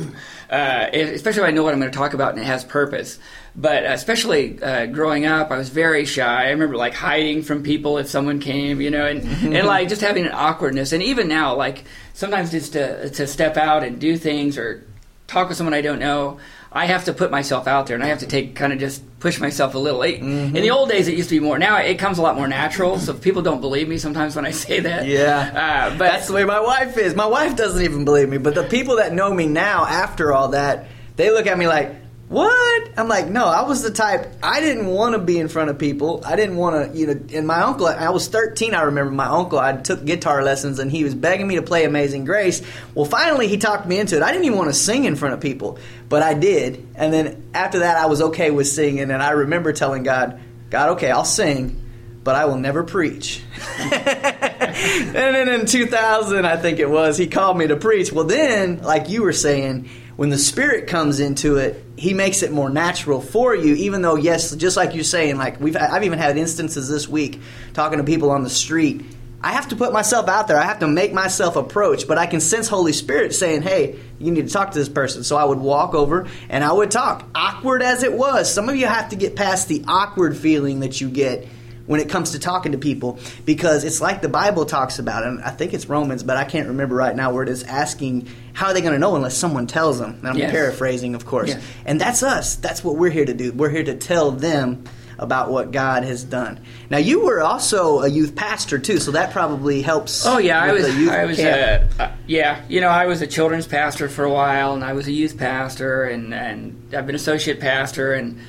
uh, 0.50 0.90
especially 0.92 1.42
if 1.42 1.48
I 1.48 1.52
know 1.52 1.62
what 1.62 1.72
I'm 1.72 1.80
going 1.80 1.92
to 1.92 1.96
talk 1.96 2.12
about 2.12 2.32
and 2.32 2.40
it 2.40 2.44
has 2.44 2.64
purpose. 2.64 3.18
But 3.54 3.84
especially 3.84 4.60
uh, 4.60 4.86
growing 4.86 5.24
up, 5.24 5.50
I 5.52 5.56
was 5.56 5.68
very 5.68 6.04
shy. 6.04 6.46
I 6.46 6.50
remember 6.50 6.76
like 6.76 6.92
hiding 6.92 7.42
from 7.42 7.62
people 7.62 7.98
if 7.98 8.08
someone 8.08 8.40
came, 8.40 8.80
you 8.80 8.90
know, 8.90 9.06
and, 9.06 9.22
and 9.56 9.66
like 9.66 9.88
just 9.88 10.00
having 10.00 10.26
an 10.26 10.32
awkwardness. 10.32 10.92
And 10.92 11.02
even 11.04 11.28
now, 11.28 11.54
like 11.54 11.84
sometimes 12.14 12.50
just 12.50 12.72
to, 12.72 13.10
to 13.10 13.26
step 13.28 13.56
out 13.56 13.84
and 13.84 14.00
do 14.00 14.16
things 14.16 14.58
or 14.58 14.84
talk 15.28 15.48
with 15.48 15.56
someone 15.56 15.74
I 15.74 15.82
don't 15.82 16.00
know, 16.00 16.38
I 16.72 16.86
have 16.86 17.06
to 17.06 17.12
put 17.12 17.30
myself 17.32 17.66
out 17.66 17.86
there 17.88 17.96
and 17.96 18.04
I 18.04 18.08
have 18.08 18.20
to 18.20 18.26
take 18.26 18.54
kind 18.54 18.72
of 18.72 18.78
just 18.78 19.02
push 19.18 19.40
myself 19.40 19.74
a 19.74 19.78
little. 19.78 20.02
It- 20.02 20.20
In 20.20 20.52
the 20.52 20.70
old 20.70 20.88
days, 20.88 21.08
it 21.08 21.16
used 21.16 21.28
to 21.30 21.34
be 21.34 21.40
more. 21.44 21.58
Now 21.58 21.78
it 21.78 21.98
comes 21.98 22.18
a 22.18 22.22
lot 22.22 22.36
more 22.36 22.46
natural. 22.46 22.98
So 22.98 23.12
people 23.12 23.42
don't 23.42 23.60
believe 23.60 23.88
me 23.88 23.98
sometimes 23.98 24.36
when 24.36 24.46
I 24.46 24.52
say 24.52 24.80
that. 24.80 25.04
Yeah. 25.06 25.90
uh, 25.90 25.98
but 25.98 26.10
That's 26.12 26.28
the 26.28 26.32
way 26.34 26.44
my 26.44 26.60
wife 26.60 26.96
is. 26.96 27.14
My 27.16 27.26
wife 27.26 27.56
doesn't 27.56 27.82
even 27.82 28.04
believe 28.04 28.28
me, 28.28 28.38
but 28.38 28.54
the 28.54 28.62
people 28.64 28.96
that 28.96 29.12
know 29.12 29.32
me 29.34 29.46
now 29.46 29.84
after 29.84 30.32
all 30.32 30.48
that, 30.48 30.86
they 31.16 31.30
look 31.30 31.46
at 31.48 31.58
me 31.58 31.66
like, 31.66 31.90
"What?" 32.28 32.88
I'm 32.96 33.08
like, 33.08 33.28
"No, 33.28 33.46
I 33.46 33.62
was 33.62 33.82
the 33.82 33.90
type 33.90 34.32
I 34.42 34.60
didn't 34.60 34.86
want 34.86 35.14
to 35.14 35.18
be 35.18 35.38
in 35.38 35.48
front 35.48 35.68
of 35.70 35.78
people. 35.78 36.22
I 36.24 36.36
didn't 36.36 36.56
want 36.56 36.92
to, 36.92 36.96
you 36.98 37.06
know, 37.08 37.20
and 37.34 37.46
my 37.46 37.60
uncle, 37.62 37.86
I 37.88 38.10
was 38.10 38.28
13, 38.28 38.74
I 38.74 38.82
remember 38.82 39.10
my 39.12 39.26
uncle, 39.26 39.58
I 39.58 39.72
took 39.76 40.04
guitar 40.04 40.42
lessons 40.44 40.78
and 40.78 40.90
he 40.90 41.02
was 41.04 41.14
begging 41.14 41.46
me 41.48 41.56
to 41.56 41.62
play 41.62 41.84
Amazing 41.84 42.24
Grace. 42.24 42.62
Well, 42.94 43.04
finally 43.06 43.48
he 43.48 43.58
talked 43.58 43.86
me 43.86 43.98
into 43.98 44.16
it. 44.16 44.22
I 44.22 44.30
didn't 44.32 44.44
even 44.46 44.56
want 44.58 44.70
to 44.70 44.74
sing 44.74 45.04
in 45.04 45.16
front 45.16 45.34
of 45.34 45.40
people, 45.40 45.78
but 46.10 46.22
I 46.22 46.34
did. 46.34 46.86
And 46.96 47.10
then 47.10 47.50
after 47.54 47.78
that 47.78 47.96
I 47.96 48.06
was 48.06 48.20
okay 48.20 48.50
with 48.50 48.68
singing 48.68 49.10
and 49.10 49.22
I 49.22 49.30
remember 49.30 49.72
telling 49.72 50.02
God, 50.02 50.38
"God, 50.68 50.90
okay, 50.90 51.10
I'll 51.10 51.24
sing." 51.24 51.86
but 52.22 52.36
I 52.36 52.44
will 52.44 52.56
never 52.56 52.84
preach. 52.84 53.42
and 53.78 55.14
then 55.14 55.48
in 55.48 55.66
2000, 55.66 56.44
I 56.44 56.56
think 56.56 56.78
it 56.78 56.88
was, 56.88 57.16
he 57.16 57.26
called 57.26 57.56
me 57.56 57.66
to 57.68 57.76
preach. 57.76 58.12
Well, 58.12 58.26
then, 58.26 58.82
like 58.82 59.08
you 59.08 59.22
were 59.22 59.32
saying, 59.32 59.88
when 60.16 60.28
the 60.28 60.38
Spirit 60.38 60.86
comes 60.86 61.18
into 61.18 61.56
it, 61.56 61.82
He 61.96 62.12
makes 62.12 62.42
it 62.42 62.52
more 62.52 62.68
natural 62.68 63.22
for 63.22 63.54
you. 63.54 63.74
Even 63.74 64.02
though, 64.02 64.16
yes, 64.16 64.54
just 64.54 64.76
like 64.76 64.94
you're 64.94 65.02
saying, 65.02 65.38
like 65.38 65.60
we've, 65.60 65.76
I've 65.76 66.04
even 66.04 66.18
had 66.18 66.36
instances 66.36 66.88
this 66.88 67.08
week 67.08 67.40
talking 67.72 67.98
to 67.98 68.04
people 68.04 68.30
on 68.30 68.42
the 68.42 68.50
street. 68.50 69.02
I 69.42 69.52
have 69.52 69.68
to 69.68 69.76
put 69.76 69.92
myself 69.92 70.28
out 70.28 70.48
there. 70.48 70.58
I 70.58 70.64
have 70.64 70.80
to 70.80 70.88
make 70.88 71.12
myself 71.14 71.56
approach, 71.56 72.06
but 72.06 72.18
I 72.18 72.26
can 72.26 72.40
sense 72.40 72.68
Holy 72.68 72.92
Spirit 72.92 73.34
saying, 73.34 73.62
"Hey, 73.62 73.96
you 74.18 74.30
need 74.30 74.46
to 74.46 74.52
talk 74.52 74.72
to 74.72 74.78
this 74.78 74.88
person." 74.88 75.24
So 75.24 75.36
I 75.36 75.44
would 75.44 75.58
walk 75.58 75.94
over 75.94 76.26
and 76.50 76.62
I 76.62 76.72
would 76.72 76.90
talk, 76.90 77.24
awkward 77.34 77.82
as 77.82 78.02
it 78.02 78.12
was. 78.12 78.52
Some 78.52 78.68
of 78.68 78.76
you 78.76 78.86
have 78.86 79.08
to 79.10 79.16
get 79.16 79.36
past 79.36 79.68
the 79.68 79.82
awkward 79.88 80.36
feeling 80.36 80.80
that 80.80 81.00
you 81.00 81.08
get 81.08 81.48
when 81.86 82.00
it 82.00 82.08
comes 82.10 82.32
to 82.32 82.38
talking 82.38 82.72
to 82.72 82.78
people 82.78 83.18
because 83.46 83.82
it's 83.82 84.00
like 84.00 84.20
the 84.22 84.28
Bible 84.28 84.64
talks 84.66 84.98
about, 84.98 85.24
and 85.24 85.42
I 85.42 85.50
think 85.50 85.72
it's 85.72 85.88
Romans, 85.88 86.22
but 86.22 86.36
I 86.36 86.44
can't 86.44 86.68
remember 86.68 86.94
right 86.94 87.16
now 87.16 87.32
where 87.32 87.42
it 87.42 87.48
is 87.48 87.62
asking 87.64 88.28
how 88.52 88.66
are 88.66 88.74
they 88.74 88.80
going 88.82 88.92
to 88.92 88.98
know 88.98 89.16
unless 89.16 89.36
someone 89.36 89.66
tells 89.66 89.98
them. 89.98 90.16
And 90.20 90.28
I'm 90.28 90.36
Yes. 90.36 90.50
paraphrasing, 90.52 91.14
of 91.14 91.24
course. 91.24 91.54
And 91.86 91.98
that's 92.00 92.22
us. 92.22 92.56
That's 92.56 92.84
what 92.84 92.96
we're 92.96 93.10
here 93.10 93.24
to 93.24 93.34
do. 93.34 93.52
We're 93.52 93.70
here 93.70 93.82
to 93.84 93.94
tell 93.94 94.30
them 94.30 94.84
about 95.20 95.50
what 95.50 95.70
God 95.70 96.02
has 96.02 96.24
done. 96.24 96.58
Now, 96.88 96.98
you 96.98 97.20
were 97.20 97.40
also 97.42 98.00
a 98.00 98.08
youth 98.08 98.34
pastor 98.34 98.78
too, 98.78 98.98
so 98.98 99.12
that 99.12 99.30
probably 99.32 99.82
helps. 99.82 100.24
Oh 100.26 100.38
yeah, 100.38 100.60
I 100.60 100.72
was. 100.72 100.82
the 100.82 100.92
youth 100.98 101.10
I 101.12 101.24
was. 101.26 101.36
camp. 101.36 101.90
Uh, 102.00 102.02
uh, 102.02 102.12
yeah, 102.26 102.64
you 102.68 102.80
know, 102.80 102.88
I 102.88 103.06
was 103.06 103.20
a 103.22 103.26
children's 103.26 103.66
pastor 103.68 104.08
for 104.08 104.24
a 104.24 104.32
while, 104.32 104.74
and 104.74 104.82
I 104.82 104.94
was 104.94 105.06
a 105.06 105.12
youth 105.12 105.36
pastor, 105.38 106.04
and 106.04 106.34
and 106.34 106.92
I've 106.96 107.06
been 107.06 107.14
associate 107.14 107.60
pastor, 107.60 108.14
and 108.14 108.40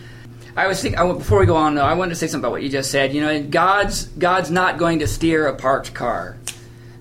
I 0.55 0.67
was 0.67 0.81
thinking. 0.81 1.00
Before 1.17 1.39
we 1.39 1.45
go 1.45 1.57
on, 1.57 1.75
though, 1.75 1.84
I 1.84 1.93
wanted 1.93 2.10
to 2.12 2.15
say 2.15 2.27
something 2.27 2.43
about 2.45 2.51
what 2.53 2.63
you 2.63 2.69
just 2.69 2.89
said. 2.89 3.13
You 3.13 3.22
know, 3.22 3.43
God's 3.43 4.05
God's 4.05 4.50
not 4.50 4.77
going 4.77 5.00
to 5.00 5.07
steer 5.07 5.48
a 5.48 5.55
parked 5.55 5.93
car. 5.93 6.38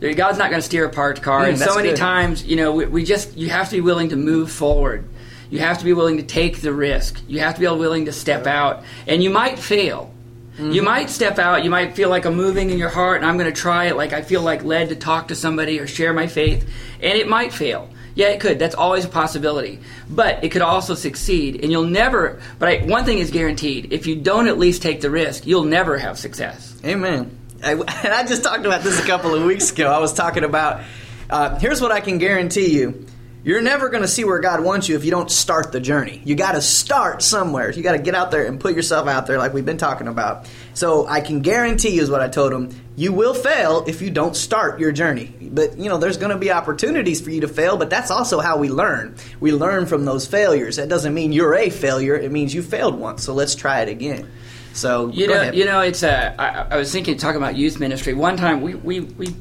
God's 0.00 0.38
not 0.38 0.50
going 0.50 0.60
to 0.62 0.66
steer 0.66 0.86
a 0.86 0.90
parked 0.90 1.20
car, 1.22 1.42
Mm, 1.44 1.48
and 1.50 1.58
so 1.58 1.74
many 1.76 1.90
good. 1.90 1.98
times, 1.98 2.42
you 2.44 2.56
know, 2.56 2.72
we, 2.72 2.86
we 2.86 3.04
just 3.04 3.36
you 3.36 3.50
have 3.50 3.68
to 3.68 3.76
be 3.76 3.80
willing 3.82 4.08
to 4.08 4.16
move 4.16 4.50
forward. 4.50 5.06
You 5.50 5.58
have 5.58 5.78
to 5.78 5.84
be 5.84 5.92
willing 5.92 6.16
to 6.16 6.22
take 6.22 6.60
the 6.60 6.72
risk. 6.72 7.20
You 7.26 7.40
have 7.40 7.54
to 7.54 7.60
be 7.60 7.66
willing 7.66 8.06
to 8.06 8.12
step 8.12 8.46
out, 8.46 8.84
and 9.06 9.22
you 9.22 9.30
might 9.30 9.58
fail. 9.58 10.12
Mm-hmm. 10.54 10.72
You 10.72 10.82
might 10.82 11.10
step 11.10 11.38
out. 11.38 11.64
You 11.64 11.70
might 11.70 11.94
feel 11.94 12.08
like 12.08 12.24
a 12.24 12.30
moving 12.30 12.70
in 12.70 12.78
your 12.78 12.88
heart, 12.88 13.16
and 13.16 13.26
I'm 13.26 13.36
going 13.36 13.52
to 13.52 13.60
try 13.60 13.86
it. 13.86 13.96
Like 13.96 14.12
I 14.12 14.22
feel 14.22 14.42
like 14.42 14.62
led 14.62 14.90
to 14.90 14.96
talk 14.96 15.28
to 15.28 15.34
somebody 15.34 15.80
or 15.80 15.86
share 15.86 16.12
my 16.12 16.26
faith, 16.26 16.68
and 17.02 17.18
it 17.18 17.28
might 17.28 17.52
fail. 17.52 17.90
Yeah, 18.14 18.28
it 18.28 18.40
could. 18.40 18.58
That's 18.58 18.74
always 18.74 19.04
a 19.04 19.08
possibility. 19.08 19.80
But 20.08 20.44
it 20.44 20.50
could 20.50 20.62
also 20.62 20.94
succeed, 20.94 21.62
and 21.62 21.72
you'll 21.72 21.84
never. 21.84 22.40
But 22.58 22.68
I, 22.68 22.76
one 22.84 23.04
thing 23.04 23.18
is 23.18 23.30
guaranteed: 23.30 23.92
if 23.92 24.06
you 24.06 24.16
don't 24.16 24.48
at 24.48 24.58
least 24.58 24.82
take 24.82 25.00
the 25.00 25.10
risk, 25.10 25.46
you'll 25.46 25.64
never 25.64 25.98
have 25.98 26.18
success. 26.18 26.78
Amen. 26.84 27.36
I, 27.62 27.72
and 27.72 27.84
I 27.88 28.24
just 28.24 28.44
talked 28.44 28.66
about 28.66 28.82
this 28.82 29.02
a 29.02 29.06
couple 29.06 29.34
of 29.34 29.44
weeks 29.44 29.72
ago. 29.72 29.90
I 29.90 29.98
was 29.98 30.12
talking 30.12 30.44
about 30.44 30.82
uh, 31.28 31.58
here's 31.58 31.80
what 31.80 31.92
I 31.92 32.00
can 32.00 32.18
guarantee 32.18 32.76
you. 32.76 33.06
You're 33.42 33.62
never 33.62 33.88
going 33.88 34.02
to 34.02 34.08
see 34.08 34.24
where 34.24 34.38
God 34.38 34.62
wants 34.62 34.88
you 34.88 34.96
if 34.96 35.04
you 35.04 35.10
don't 35.10 35.30
start 35.30 35.72
the 35.72 35.80
journey. 35.80 36.20
You 36.24 36.34
got 36.34 36.52
to 36.52 36.60
start 36.60 37.22
somewhere. 37.22 37.70
You 37.70 37.82
got 37.82 37.92
to 37.92 37.98
get 37.98 38.14
out 38.14 38.30
there 38.30 38.44
and 38.44 38.60
put 38.60 38.74
yourself 38.76 39.08
out 39.08 39.26
there, 39.26 39.38
like 39.38 39.54
we've 39.54 39.64
been 39.64 39.78
talking 39.78 40.08
about. 40.08 40.46
So 40.74 41.06
I 41.06 41.22
can 41.22 41.40
guarantee 41.40 41.90
you, 41.90 42.02
is 42.02 42.10
what 42.10 42.20
I 42.20 42.28
told 42.28 42.52
him. 42.52 42.68
You 42.96 43.14
will 43.14 43.32
fail 43.32 43.84
if 43.86 44.02
you 44.02 44.10
don't 44.10 44.36
start 44.36 44.78
your 44.78 44.92
journey. 44.92 45.34
But 45.40 45.78
you 45.78 45.88
know, 45.88 45.96
there's 45.96 46.18
going 46.18 46.32
to 46.32 46.36
be 46.38 46.50
opportunities 46.50 47.22
for 47.22 47.30
you 47.30 47.40
to 47.40 47.48
fail. 47.48 47.78
But 47.78 47.88
that's 47.88 48.10
also 48.10 48.40
how 48.40 48.58
we 48.58 48.68
learn. 48.68 49.16
We 49.40 49.52
learn 49.52 49.86
from 49.86 50.04
those 50.04 50.26
failures. 50.26 50.76
That 50.76 50.90
doesn't 50.90 51.14
mean 51.14 51.32
you're 51.32 51.54
a 51.54 51.70
failure. 51.70 52.16
It 52.16 52.30
means 52.30 52.54
you 52.54 52.62
failed 52.62 52.98
once. 52.98 53.24
So 53.24 53.32
let's 53.32 53.54
try 53.54 53.80
it 53.80 53.88
again. 53.88 54.30
So 54.74 55.08
You 55.08 55.28
know, 55.28 55.40
ahead. 55.40 55.54
you 55.56 55.64
know, 55.64 55.80
it's 55.80 56.02
a. 56.02 56.38
I, 56.38 56.74
I 56.74 56.76
was 56.76 56.92
thinking, 56.92 57.16
talking 57.16 57.38
about 57.40 57.56
youth 57.56 57.80
ministry. 57.80 58.12
One 58.12 58.36
time, 58.36 58.60
we 58.60 58.74
we 58.74 59.00
we 59.00 59.34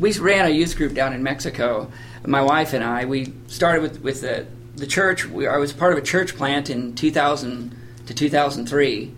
we 0.00 0.12
ran 0.14 0.46
a 0.46 0.50
youth 0.50 0.76
group 0.76 0.92
down 0.94 1.12
in 1.12 1.22
Mexico. 1.22 1.90
My 2.26 2.42
wife 2.42 2.72
and 2.72 2.84
I. 2.84 3.04
We 3.04 3.32
started 3.48 3.82
with 3.82 4.00
with 4.02 4.20
the 4.20 4.46
the 4.76 4.86
church. 4.86 5.26
We, 5.26 5.46
I 5.46 5.56
was 5.56 5.72
part 5.72 5.92
of 5.92 5.98
a 5.98 6.02
church 6.02 6.36
plant 6.36 6.70
in 6.70 6.94
2000 6.94 7.76
to 8.06 8.14
2003. 8.14 9.14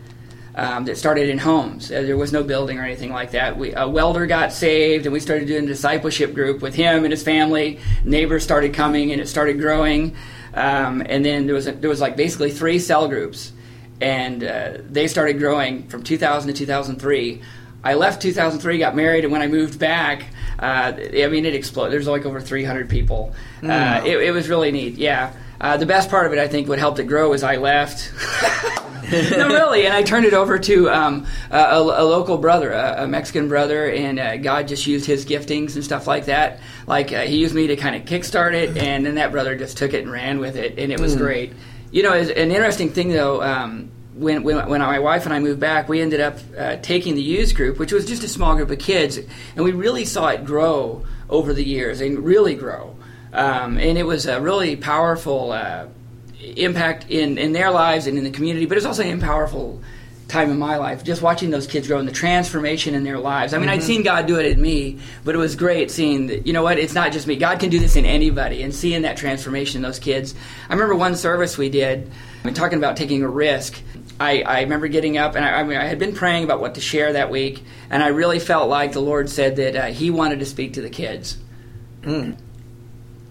Um, 0.57 0.85
that 0.85 0.97
started 0.97 1.29
in 1.29 1.39
homes. 1.39 1.91
Uh, 1.91 2.03
there 2.03 2.17
was 2.17 2.33
no 2.33 2.45
building 2.45 2.79
or 2.79 2.85
anything 2.85 3.11
like 3.11 3.33
that. 3.33 3.59
We, 3.59 3.75
a 3.75 3.89
welder 3.89 4.25
got 4.25 4.53
saved, 4.53 5.05
and 5.05 5.13
we 5.13 5.19
started 5.19 5.49
doing 5.49 5.65
a 5.65 5.67
discipleship 5.67 6.33
group 6.33 6.63
with 6.63 6.77
him 6.77 7.03
and 7.03 7.11
his 7.11 7.25
family. 7.25 7.81
Neighbors 8.05 8.45
started 8.45 8.73
coming, 8.73 9.11
and 9.11 9.21
it 9.21 9.27
started 9.27 9.59
growing. 9.59 10.15
Um, 10.55 11.03
and 11.05 11.25
then 11.25 11.47
there 11.47 11.57
was 11.57 11.67
a, 11.67 11.73
there 11.73 11.91
was 11.91 12.01
like 12.01 12.17
basically 12.17 12.53
three 12.53 12.79
cell 12.79 13.09
groups, 13.09 13.51
and 14.01 14.45
uh, 14.45 14.75
they 14.89 15.09
started 15.09 15.41
growing 15.41 15.89
from 15.89 16.05
2000 16.05 16.47
to 16.47 16.57
2003. 16.57 17.43
I 17.83 17.95
left 17.95 18.23
2003, 18.23 18.79
got 18.79 18.95
married, 18.95 19.25
and 19.25 19.33
when 19.33 19.43
I 19.43 19.49
moved 19.49 19.81
back, 19.81 20.27
uh, 20.65 21.25
I 21.25 21.29
mean, 21.29 21.45
it 21.45 21.55
exploded. 21.55 21.93
There's 21.93 22.07
like 22.07 22.25
over 22.25 22.41
300 22.41 22.89
people. 22.89 23.35
Uh, 23.63 24.03
it, 24.05 24.17
it 24.19 24.31
was 24.33 24.49
really 24.49 24.73
neat. 24.73 24.95
Yeah. 24.95 25.33
Uh, 25.61 25.77
the 25.77 25.87
best 25.87 26.11
part 26.11 26.27
of 26.27 26.33
it, 26.33 26.39
I 26.39 26.49
think, 26.49 26.69
what 26.69 26.79
helped 26.79 26.99
it 26.99 27.05
grow 27.05 27.33
is 27.33 27.43
I 27.43 27.57
left. 27.57 28.13
no, 29.13 29.49
really, 29.49 29.87
and 29.87 29.95
I 29.95 30.03
turned 30.03 30.27
it 30.27 30.35
over 30.35 30.59
to 30.59 30.91
um, 30.91 31.27
a, 31.51 31.79
a, 31.79 32.05
local 32.05 32.39
brother, 32.39 32.73
a, 32.73 33.05
a 33.05 33.07
Mexican 33.07 33.49
brother, 33.49 33.91
and 33.91 34.19
uh, 34.19 34.37
God 34.39 34.69
just 34.69 34.87
used 34.87 35.07
his 35.07 35.25
giftings 35.25 35.75
and 35.75 35.85
stuff 35.85 36.07
like 36.07 36.27
that. 36.27 36.61
Like 36.87 37.13
uh, 37.13 37.23
he 37.23 37.37
used 37.37 37.55
me 37.55 37.69
to 37.69 37.77
kind 37.77 37.95
of 37.97 38.03
kickstart 38.03 38.55
it, 38.55 38.77
and 38.77 39.07
then 39.07 39.15
that 39.15 39.31
brother 39.31 39.57
just 39.57 39.77
took 39.77 39.95
it 39.95 40.03
and 40.03 40.11
ran 40.11 40.39
with 40.39 40.57
it, 40.57 40.79
and 40.79 40.93
it 40.93 41.01
was 41.01 41.15
mm. 41.15 41.19
great. 41.19 41.53
You 41.93 42.03
know, 42.03 42.13
an 42.13 42.51
interesting 42.51 42.91
thing 42.91 43.11
though. 43.11 43.43
Um, 43.43 43.91
when, 44.15 44.43
when, 44.43 44.69
when, 44.69 44.81
my 44.81 44.99
wife 44.99 45.25
and 45.25 45.35
I 45.35 45.41
moved 45.41 45.61
back, 45.61 45.89
we 45.89 46.01
ended 46.01 46.21
up 46.21 46.39
uh, 46.57 46.77
taking 46.77 47.15
the 47.15 47.23
youth 47.23 47.55
group, 47.55 47.79
which 47.79 47.93
was 47.93 48.07
just 48.07 48.23
a 48.23 48.29
small 48.29 48.55
group 48.55 48.71
of 48.71 48.79
kids, 48.79 49.19
and 49.19 49.65
we 49.65 49.73
really 49.73 50.05
saw 50.05 50.29
it 50.29 50.45
grow 50.45 51.05
over 51.29 51.53
the 51.53 51.65
years 51.65 52.01
and 52.01 52.19
really 52.21 52.55
grow. 52.55 52.97
Um, 53.33 53.77
and 53.79 53.99
it 53.99 54.07
was 54.07 54.27
a 54.27 54.41
really 54.41 54.77
powerful 54.77 55.51
uh, 55.51 55.87
impact 56.41 57.11
in, 57.11 57.39
in 57.39 57.53
their 57.53 57.71
lives 57.71 58.07
and 58.07 58.17
in 58.17 58.25
the 58.25 58.31
community, 58.31 58.67
but 58.67 58.75
it 58.75 58.79
was 58.79 58.87
also 58.87 59.03
a 59.03 59.17
powerful 59.19 59.81
time 60.29 60.51
in 60.51 60.59
my 60.59 60.77
life, 60.77 61.05
just 61.05 61.23
watching 61.23 61.51
those 61.51 61.67
kids 61.67 61.87
grow 61.87 61.99
and 61.99 62.09
the 62.09 62.13
transformation 62.13 62.95
in 62.95 63.05
their 63.05 63.19
lives. 63.19 63.53
I 63.53 63.59
mean, 63.59 63.69
mm-hmm. 63.69 63.75
I'd 63.75 63.83
seen 63.83 64.03
God 64.03 64.27
do 64.27 64.39
it 64.39 64.47
in 64.47 64.61
me, 64.61 64.99
but 65.25 65.35
it 65.35 65.39
was 65.39 65.55
great 65.55 65.91
seeing 65.91 66.29
that, 66.29 66.47
you 66.47 66.53
know 66.53 66.63
what, 66.63 66.79
it's 66.79 66.95
not 66.95 67.13
just 67.13 67.27
me. 67.27 67.37
God 67.37 67.61
can 67.61 67.71
do 67.71 67.79
this 67.79 67.97
in 67.97 68.05
anybody 68.05 68.63
and 68.63 68.75
seeing 68.75 69.03
that 69.03 69.17
transformation 69.17 69.79
in 69.79 69.83
those 69.83 69.99
kids. 69.99 70.35
I 70.69 70.73
remember 70.73 70.95
one 70.95 71.15
service 71.15 71.59
we 71.59 71.69
did, 71.69 72.11
I 72.43 72.47
mean, 72.47 72.55
talking 72.55 72.79
about 72.79 72.97
taking 72.97 73.23
a 73.23 73.29
risk. 73.29 73.81
I, 74.21 74.43
I 74.43 74.61
remember 74.61 74.89
getting 74.89 75.19
up 75.19 75.35
and 75.35 75.45
I, 75.45 75.61
I, 75.61 75.65
mean, 75.65 75.77
I 75.77 75.85
had 75.85 75.99
been 75.99 76.15
praying 76.15 76.45
about 76.45 76.61
what 76.61 76.75
to 76.77 76.81
share 76.81 77.13
that 77.15 77.31
week, 77.31 77.65
and 77.91 78.03
I 78.03 78.09
really 78.09 78.39
felt 78.39 78.69
like 78.69 78.93
the 78.93 79.01
Lord 79.01 79.29
said 79.29 79.57
that 79.57 79.77
uh, 79.77 79.87
He 79.87 80.11
wanted 80.11 80.39
to 80.41 80.47
speak 80.47 80.75
to 80.75 80.83
the 80.83 80.91
kids. 80.91 81.39
Mm. 82.03 82.37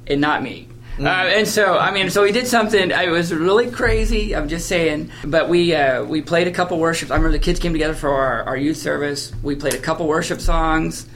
And 0.07 0.21
not 0.21 0.43
me. 0.43 0.67
Mm. 0.97 1.05
Uh, 1.05 1.37
and 1.37 1.47
so, 1.47 1.77
I 1.77 1.91
mean, 1.91 2.09
so 2.09 2.23
we 2.23 2.31
did 2.31 2.47
something. 2.47 2.91
It 2.91 3.09
was 3.09 3.33
really 3.33 3.71
crazy. 3.71 4.35
I'm 4.35 4.47
just 4.47 4.67
saying. 4.67 5.11
But 5.23 5.49
we 5.49 5.73
uh, 5.73 6.03
we 6.03 6.21
played 6.21 6.47
a 6.47 6.51
couple 6.51 6.77
worships. 6.77 7.11
I 7.11 7.15
remember 7.15 7.37
the 7.37 7.43
kids 7.43 7.59
came 7.59 7.73
together 7.73 7.95
for 7.95 8.09
our, 8.09 8.43
our 8.43 8.57
youth 8.57 8.77
service. 8.77 9.31
We 9.41 9.55
played 9.55 9.73
a 9.73 9.79
couple 9.79 10.07
worship 10.07 10.39
songs. 10.39 11.07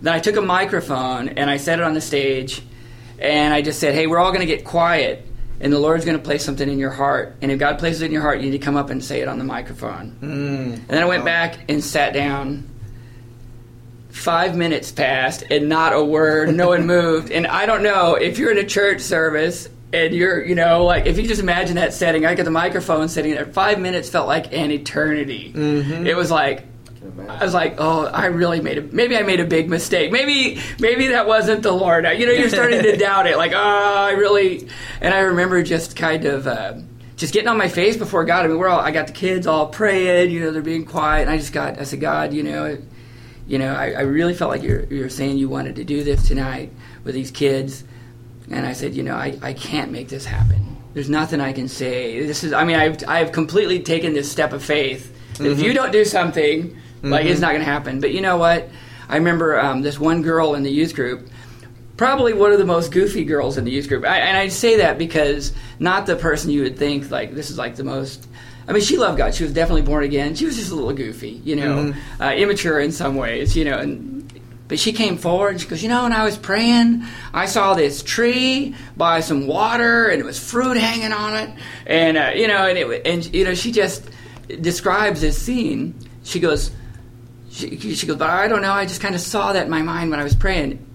Then 0.00 0.14
I 0.14 0.18
took 0.18 0.36
a 0.36 0.40
microphone 0.40 1.28
and 1.28 1.50
I 1.50 1.58
set 1.58 1.78
it 1.78 1.82
on 1.84 1.94
the 1.94 2.00
stage, 2.00 2.62
and 3.18 3.54
I 3.54 3.62
just 3.62 3.78
said, 3.78 3.94
"Hey, 3.94 4.06
we're 4.06 4.18
all 4.18 4.32
going 4.32 4.40
to 4.40 4.46
get 4.46 4.64
quiet, 4.64 5.26
and 5.60 5.72
the 5.72 5.78
Lord's 5.78 6.04
going 6.04 6.16
to 6.16 6.22
place 6.22 6.44
something 6.44 6.68
in 6.68 6.78
your 6.78 6.90
heart. 6.90 7.36
And 7.42 7.52
if 7.52 7.58
God 7.58 7.78
places 7.78 8.02
it 8.02 8.06
in 8.06 8.12
your 8.12 8.22
heart, 8.22 8.40
you 8.40 8.50
need 8.50 8.58
to 8.58 8.64
come 8.64 8.76
up 8.76 8.90
and 8.90 9.04
say 9.04 9.20
it 9.20 9.28
on 9.28 9.38
the 9.38 9.44
microphone." 9.44 10.16
Mm. 10.20 10.74
And 10.74 10.88
then 10.88 11.02
I 11.02 11.06
went 11.06 11.24
back 11.24 11.70
and 11.70 11.82
sat 11.82 12.12
down 12.12 12.70
five 14.10 14.56
minutes 14.56 14.92
passed 14.92 15.44
and 15.50 15.68
not 15.68 15.92
a 15.92 16.04
word, 16.04 16.54
no 16.54 16.68
one 16.68 16.86
moved. 16.86 17.30
And 17.30 17.46
I 17.46 17.66
don't 17.66 17.82
know 17.82 18.14
if 18.14 18.38
you're 18.38 18.50
in 18.50 18.58
a 18.58 18.64
church 18.64 19.00
service 19.00 19.68
and 19.92 20.14
you're, 20.14 20.44
you 20.44 20.54
know, 20.54 20.84
like 20.84 21.06
if 21.06 21.18
you 21.18 21.26
just 21.26 21.40
imagine 21.40 21.76
that 21.76 21.94
setting, 21.94 22.26
I 22.26 22.34
got 22.34 22.44
the 22.44 22.50
microphone 22.50 23.08
sitting 23.08 23.34
there. 23.34 23.46
Five 23.46 23.78
minutes 23.78 24.08
felt 24.08 24.28
like 24.28 24.52
an 24.52 24.70
eternity. 24.70 25.52
Mm-hmm. 25.54 26.06
It 26.06 26.16
was 26.16 26.30
like 26.30 26.64
I 27.28 27.44
was 27.44 27.54
like, 27.54 27.76
oh, 27.78 28.06
I 28.06 28.26
really 28.26 28.60
made 28.60 28.78
a 28.78 28.82
maybe 28.82 29.16
I 29.16 29.22
made 29.22 29.40
a 29.40 29.44
big 29.44 29.68
mistake. 29.68 30.12
Maybe 30.12 30.60
maybe 30.78 31.08
that 31.08 31.26
wasn't 31.26 31.62
the 31.62 31.72
Lord. 31.72 32.04
You 32.04 32.26
know, 32.26 32.32
you're 32.32 32.48
starting 32.48 32.82
to 32.82 32.96
doubt 32.98 33.26
it. 33.26 33.36
Like, 33.36 33.52
oh, 33.52 33.56
I 33.56 34.12
really. 34.12 34.68
And 35.00 35.14
I 35.14 35.20
remember 35.20 35.62
just 35.62 35.96
kind 35.96 36.24
of. 36.24 36.46
Uh, 36.46 36.74
just 37.20 37.34
getting 37.34 37.48
on 37.48 37.58
my 37.58 37.68
face 37.68 37.98
before 37.98 38.24
God. 38.24 38.46
I 38.46 38.48
mean, 38.48 38.56
we're 38.56 38.68
all, 38.68 38.80
I 38.80 38.92
got 38.92 39.06
the 39.06 39.12
kids 39.12 39.46
all 39.46 39.66
praying, 39.66 40.30
you 40.30 40.40
know, 40.40 40.52
they're 40.52 40.62
being 40.62 40.86
quiet. 40.86 41.20
And 41.20 41.30
I 41.30 41.36
just 41.36 41.52
got, 41.52 41.78
I 41.78 41.84
said, 41.84 42.00
God, 42.00 42.32
you 42.32 42.42
know, 42.42 42.78
you 43.46 43.58
know, 43.58 43.74
I, 43.74 43.90
I 43.90 44.00
really 44.00 44.32
felt 44.32 44.50
like 44.50 44.62
you're, 44.62 44.84
you're 44.84 45.10
saying 45.10 45.36
you 45.36 45.50
wanted 45.50 45.76
to 45.76 45.84
do 45.84 46.02
this 46.02 46.26
tonight 46.26 46.72
with 47.04 47.14
these 47.14 47.30
kids. 47.30 47.84
And 48.50 48.66
I 48.66 48.72
said, 48.72 48.94
you 48.94 49.02
know, 49.02 49.14
I, 49.14 49.38
I 49.42 49.52
can't 49.52 49.92
make 49.92 50.08
this 50.08 50.24
happen. 50.24 50.78
There's 50.94 51.10
nothing 51.10 51.40
I 51.40 51.52
can 51.52 51.68
say. 51.68 52.24
This 52.24 52.42
is, 52.42 52.54
I 52.54 52.64
mean, 52.64 52.76
I've, 52.76 53.06
I've 53.06 53.32
completely 53.32 53.80
taken 53.80 54.14
this 54.14 54.32
step 54.32 54.54
of 54.54 54.64
faith. 54.64 55.14
Mm-hmm. 55.34 55.46
If 55.46 55.60
you 55.60 55.74
don't 55.74 55.92
do 55.92 56.06
something, 56.06 56.74
mm-hmm. 57.02 57.10
like, 57.10 57.26
it's 57.26 57.34
mm-hmm. 57.34 57.42
not 57.42 57.48
going 57.48 57.64
to 57.64 57.70
happen. 57.70 58.00
But 58.00 58.12
you 58.12 58.20
know 58.20 58.36
what? 58.36 58.68
I 59.08 59.16
remember 59.16 59.58
um, 59.58 59.82
this 59.82 59.98
one 59.98 60.22
girl 60.22 60.54
in 60.54 60.62
the 60.62 60.70
youth 60.70 60.94
group, 60.94 61.28
probably 61.96 62.32
one 62.32 62.52
of 62.52 62.58
the 62.58 62.64
most 62.64 62.92
goofy 62.92 63.24
girls 63.24 63.58
in 63.58 63.64
the 63.64 63.72
youth 63.72 63.88
group. 63.88 64.04
I, 64.04 64.18
and 64.18 64.36
I 64.36 64.48
say 64.48 64.78
that 64.78 64.98
because 64.98 65.52
not 65.78 66.06
the 66.06 66.16
person 66.16 66.50
you 66.50 66.62
would 66.62 66.78
think, 66.78 67.10
like, 67.10 67.34
this 67.34 67.50
is 67.50 67.58
like 67.58 67.76
the 67.76 67.84
most 67.84 68.28
I 68.70 68.72
mean, 68.72 68.82
she 68.82 68.98
loved 68.98 69.18
God. 69.18 69.34
She 69.34 69.42
was 69.42 69.52
definitely 69.52 69.82
born 69.82 70.04
again. 70.04 70.36
She 70.36 70.46
was 70.46 70.54
just 70.54 70.70
a 70.70 70.76
little 70.76 70.92
goofy, 70.92 71.40
you 71.44 71.56
know, 71.56 71.92
mm-hmm. 71.92 72.22
uh, 72.22 72.32
immature 72.32 72.78
in 72.78 72.92
some 72.92 73.16
ways, 73.16 73.56
you 73.56 73.64
know. 73.64 73.76
And 73.76 74.32
but 74.68 74.78
she 74.78 74.92
came 74.92 75.16
forward 75.18 75.50
and 75.50 75.60
she 75.60 75.66
goes, 75.66 75.82
you 75.82 75.88
know, 75.88 76.04
when 76.04 76.12
I 76.12 76.22
was 76.22 76.36
praying, 76.36 77.02
I 77.34 77.46
saw 77.46 77.74
this 77.74 78.04
tree 78.04 78.76
by 78.96 79.20
some 79.20 79.48
water 79.48 80.06
and 80.06 80.20
it 80.20 80.24
was 80.24 80.38
fruit 80.38 80.76
hanging 80.76 81.12
on 81.12 81.34
it, 81.34 81.50
and 81.84 82.16
uh, 82.16 82.30
you 82.36 82.46
know, 82.46 82.64
and 82.68 82.78
it 82.78 83.06
and 83.06 83.34
you 83.34 83.44
know, 83.44 83.54
she 83.54 83.72
just 83.72 84.08
describes 84.60 85.20
this 85.20 85.36
scene. 85.36 85.92
She 86.22 86.38
goes, 86.38 86.70
she, 87.50 87.94
she 87.94 88.06
goes, 88.06 88.16
but 88.16 88.30
I 88.30 88.48
don't 88.48 88.62
know. 88.62 88.72
I 88.72 88.86
just 88.86 89.00
kind 89.00 89.14
of 89.14 89.20
saw 89.20 89.52
that 89.52 89.64
in 89.64 89.70
my 89.70 89.82
mind 89.82 90.10
when 90.10 90.20
I 90.20 90.24
was 90.24 90.34
praying. 90.34 90.86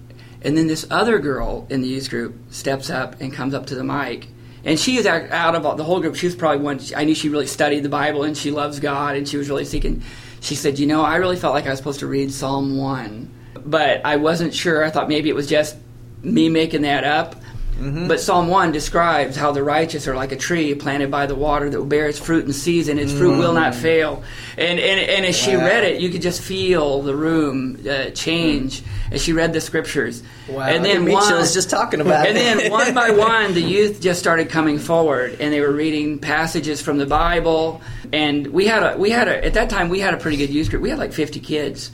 And 0.42 0.58
then 0.58 0.68
this 0.68 0.86
other 0.90 1.20
girl 1.20 1.68
in 1.70 1.82
the 1.82 1.88
youth 1.88 2.10
group 2.10 2.36
steps 2.52 2.90
up 2.90 3.20
and 3.20 3.34
comes 3.34 3.54
up 3.54 3.66
to 3.68 3.76
the 3.76 3.84
mic 3.84 4.28
and 4.66 4.80
she 4.80 4.98
is 4.98 5.06
out 5.06 5.56
of 5.56 5.78
the 5.78 5.84
whole 5.84 6.02
group. 6.02 6.16
She 6.16 6.26
was 6.26 6.36
probably 6.36 6.64
one. 6.64 6.80
I 6.96 7.04
knew 7.04 7.14
she 7.14 7.30
really 7.30 7.46
studied 7.46 7.82
the 7.82 7.90
Bible 7.90 8.24
and 8.24 8.36
she 8.36 8.50
loves 8.50 8.80
God 8.80 9.16
and 9.16 9.30
she 9.30 9.38
was 9.38 9.48
really 9.48 9.64
seeking. 9.64 10.02
She 10.42 10.56
said, 10.56 10.80
"You 10.80 10.88
know, 10.88 11.04
I 11.04 11.18
really 11.18 11.36
felt 11.36 11.54
like 11.54 11.68
I 11.68 11.70
was 11.70 11.78
supposed 11.78 12.00
to 12.00 12.08
read 12.08 12.32
Psalm 12.34 12.76
one, 12.78 13.32
but 13.64 14.04
I 14.04 14.16
wasn't 14.16 14.56
sure. 14.56 14.84
I 14.84 14.90
thought 14.90 15.08
maybe 15.08 15.30
it 15.30 15.36
was 15.36 15.48
just 15.48 15.76
me 16.24 16.50
making 16.50 16.82
that 16.82 17.04
up." 17.04 17.36
Mm-hmm. 17.78 18.08
But 18.08 18.22
Psalm 18.22 18.48
1 18.48 18.72
describes 18.72 19.36
how 19.36 19.52
the 19.52 19.62
righteous 19.62 20.08
are 20.08 20.16
like 20.16 20.32
a 20.32 20.38
tree 20.38 20.74
planted 20.76 21.12
by 21.12 21.26
the 21.26 21.36
water 21.36 21.70
that 21.70 21.78
will 21.78 21.86
bear 21.86 22.08
its 22.08 22.18
fruit 22.18 22.46
in 22.46 22.54
season. 22.54 22.98
Its 22.98 23.12
fruit 23.12 23.32
mm-hmm. 23.32 23.40
will 23.40 23.54
not 23.54 23.74
mm. 23.74 23.82
fail. 23.82 24.24
And, 24.58 24.80
and, 24.80 25.00
and 25.10 25.26
as 25.26 25.36
she 25.36 25.58
wow. 25.58 25.66
read 25.66 25.84
it, 25.84 26.00
you 26.00 26.10
could 26.10 26.22
just 26.22 26.42
feel 26.42 27.02
the 27.02 27.16
room 27.16 27.78
uh, 27.88 28.12
change 28.12 28.82
as 29.12 29.22
she 29.22 29.34
read 29.34 29.52
the 29.52 29.60
scriptures. 29.60 30.24
Wow. 30.48 30.62
And 30.62 30.86
then 30.86 31.04
one, 31.12 31.34
was 31.34 31.54
just 31.54 31.70
talking 31.70 32.00
about 32.00 32.28
And 32.28 32.38
then 32.38 32.72
one 32.72 32.94
by 32.94 33.10
one, 33.12 33.54
the 33.54 33.62
youth 33.62 34.00
just 34.00 34.20
started 34.20 34.50
coming 34.50 34.80
forward 34.80 35.38
and 35.42 35.52
they 35.52 35.60
were 35.60 35.74
reading 35.74 36.20
passages 36.20 36.82
from 36.82 36.98
the 36.98 37.06
Bible. 37.06 37.82
And 38.14 38.48
we 38.48 38.68
had 38.68 38.84
a, 38.84 38.98
we 38.98 39.10
had 39.10 39.28
a, 39.28 39.44
at 39.44 39.54
that 39.56 39.70
time, 39.70 39.90
we 39.90 40.00
had 40.00 40.14
a 40.14 40.18
pretty 40.18 40.38
good 40.38 40.50
youth 40.50 40.70
group. 40.70 40.82
We 40.82 40.90
had 40.90 41.00
like 41.00 41.12
50 41.12 41.42
kids 41.42 41.92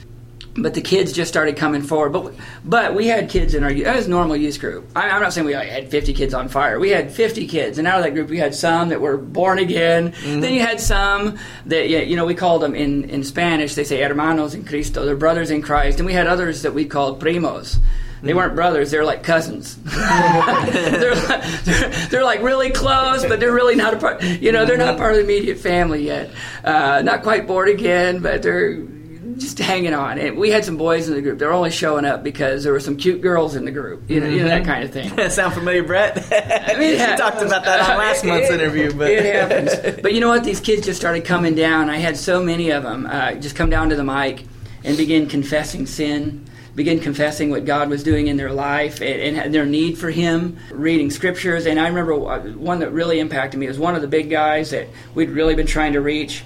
but 0.54 0.74
the 0.74 0.80
kids 0.80 1.12
just 1.12 1.30
started 1.30 1.56
coming 1.56 1.82
forward. 1.82 2.10
But 2.10 2.34
but 2.64 2.94
we 2.94 3.06
had 3.06 3.30
kids 3.30 3.54
in 3.54 3.64
our 3.64 3.70
it 3.70 3.86
was 3.86 4.08
normal 4.08 4.36
youth 4.36 4.60
group. 4.60 4.86
I, 4.94 5.08
am 5.08 5.22
not 5.22 5.32
saying 5.32 5.46
we 5.46 5.52
had 5.54 5.90
50 5.90 6.12
kids 6.12 6.34
on 6.34 6.48
fire. 6.48 6.78
We 6.78 6.90
had 6.90 7.10
50 7.10 7.46
kids, 7.46 7.78
and 7.78 7.86
out 7.86 7.98
of 7.98 8.04
that 8.04 8.14
group, 8.14 8.28
we 8.28 8.38
had 8.38 8.54
some 8.54 8.90
that 8.90 9.00
were 9.00 9.16
born 9.16 9.58
again. 9.58 10.12
Mm-hmm. 10.12 10.40
Then 10.40 10.54
you 10.54 10.60
had 10.60 10.80
some 10.80 11.38
that 11.66 11.88
you 11.88 12.16
know 12.16 12.26
we 12.26 12.34
called 12.34 12.62
them 12.62 12.74
in 12.74 13.04
in 13.04 13.24
Spanish. 13.24 13.74
They 13.74 13.84
say 13.84 14.02
hermanos 14.02 14.54
in 14.54 14.64
Cristo. 14.64 15.04
They're 15.04 15.16
brothers 15.16 15.50
in 15.50 15.62
Christ. 15.62 15.98
And 15.98 16.06
we 16.06 16.12
had 16.12 16.26
others 16.26 16.62
that 16.62 16.74
we 16.74 16.84
called 16.84 17.20
primos. 17.20 17.78
They 18.20 18.28
mm-hmm. 18.28 18.38
weren't 18.38 18.54
brothers; 18.54 18.90
they 18.90 18.98
were 18.98 19.04
like 19.04 19.22
cousins. 19.22 19.76
they're, 19.82 21.14
they're, 21.14 21.90
they're, 22.08 22.24
like 22.24 22.42
really 22.42 22.70
close, 22.70 23.24
but 23.24 23.40
they're 23.40 23.52
really 23.52 23.74
not 23.74 23.94
a 23.94 23.96
part. 23.96 24.22
You 24.22 24.52
know, 24.52 24.64
they're 24.64 24.76
not 24.76 24.96
part 24.96 25.12
of 25.12 25.16
the 25.16 25.24
immediate 25.24 25.58
family 25.58 26.04
yet. 26.04 26.30
Uh, 26.62 27.02
not 27.02 27.22
quite 27.22 27.48
born 27.48 27.68
again, 27.68 28.20
but 28.20 28.42
they're 28.42 28.84
just 29.42 29.58
hanging 29.58 29.92
on. 29.92 30.18
And 30.18 30.36
we 30.38 30.50
had 30.50 30.64
some 30.64 30.76
boys 30.76 31.08
in 31.08 31.14
the 31.14 31.20
group. 31.20 31.38
They're 31.38 31.52
only 31.52 31.70
showing 31.70 32.04
up 32.04 32.22
because 32.22 32.64
there 32.64 32.72
were 32.72 32.80
some 32.80 32.96
cute 32.96 33.20
girls 33.20 33.54
in 33.54 33.64
the 33.64 33.70
group. 33.70 34.08
You 34.08 34.20
know, 34.20 34.26
mm-hmm. 34.26 34.34
you 34.34 34.42
know 34.42 34.48
that 34.48 34.62
mm-hmm. 34.62 34.70
kind 34.70 34.84
of 34.84 34.92
thing. 34.92 35.30
Sound 35.30 35.54
familiar, 35.54 35.82
Brett? 35.82 36.16
I 36.68 36.78
mean, 36.78 36.92
we 37.10 37.16
talked 37.16 37.42
about 37.42 37.64
that 37.64 37.90
on 37.90 37.98
last 37.98 38.24
month's 38.24 38.50
it, 38.50 38.60
interview. 38.60 38.92
But 38.94 39.10
it 39.10 39.34
happens. 39.34 40.00
But 40.00 40.14
you 40.14 40.20
know 40.20 40.28
what? 40.28 40.44
These 40.44 40.60
kids 40.60 40.86
just 40.86 40.98
started 40.98 41.24
coming 41.24 41.54
down. 41.54 41.90
I 41.90 41.98
had 41.98 42.16
so 42.16 42.42
many 42.42 42.70
of 42.70 42.82
them 42.84 43.06
uh, 43.06 43.34
just 43.34 43.56
come 43.56 43.68
down 43.68 43.90
to 43.90 43.96
the 43.96 44.04
mic 44.04 44.46
and 44.84 44.96
begin 44.96 45.28
confessing 45.28 45.86
sin. 45.86 46.46
Begin 46.74 47.00
confessing 47.00 47.50
what 47.50 47.66
God 47.66 47.90
was 47.90 48.02
doing 48.02 48.28
in 48.28 48.38
their 48.38 48.50
life 48.50 49.02
and, 49.02 49.36
and 49.36 49.54
their 49.54 49.66
need 49.66 49.98
for 49.98 50.10
Him, 50.10 50.56
reading 50.70 51.10
scriptures. 51.10 51.66
And 51.66 51.78
I 51.78 51.88
remember 51.88 52.16
one 52.16 52.78
that 52.78 52.92
really 52.92 53.20
impacted 53.20 53.60
me 53.60 53.68
was 53.68 53.78
one 53.78 53.94
of 53.94 54.00
the 54.00 54.08
big 54.08 54.30
guys 54.30 54.70
that 54.70 54.88
we'd 55.14 55.28
really 55.28 55.54
been 55.54 55.66
trying 55.66 55.92
to 55.92 56.00
reach 56.00 56.44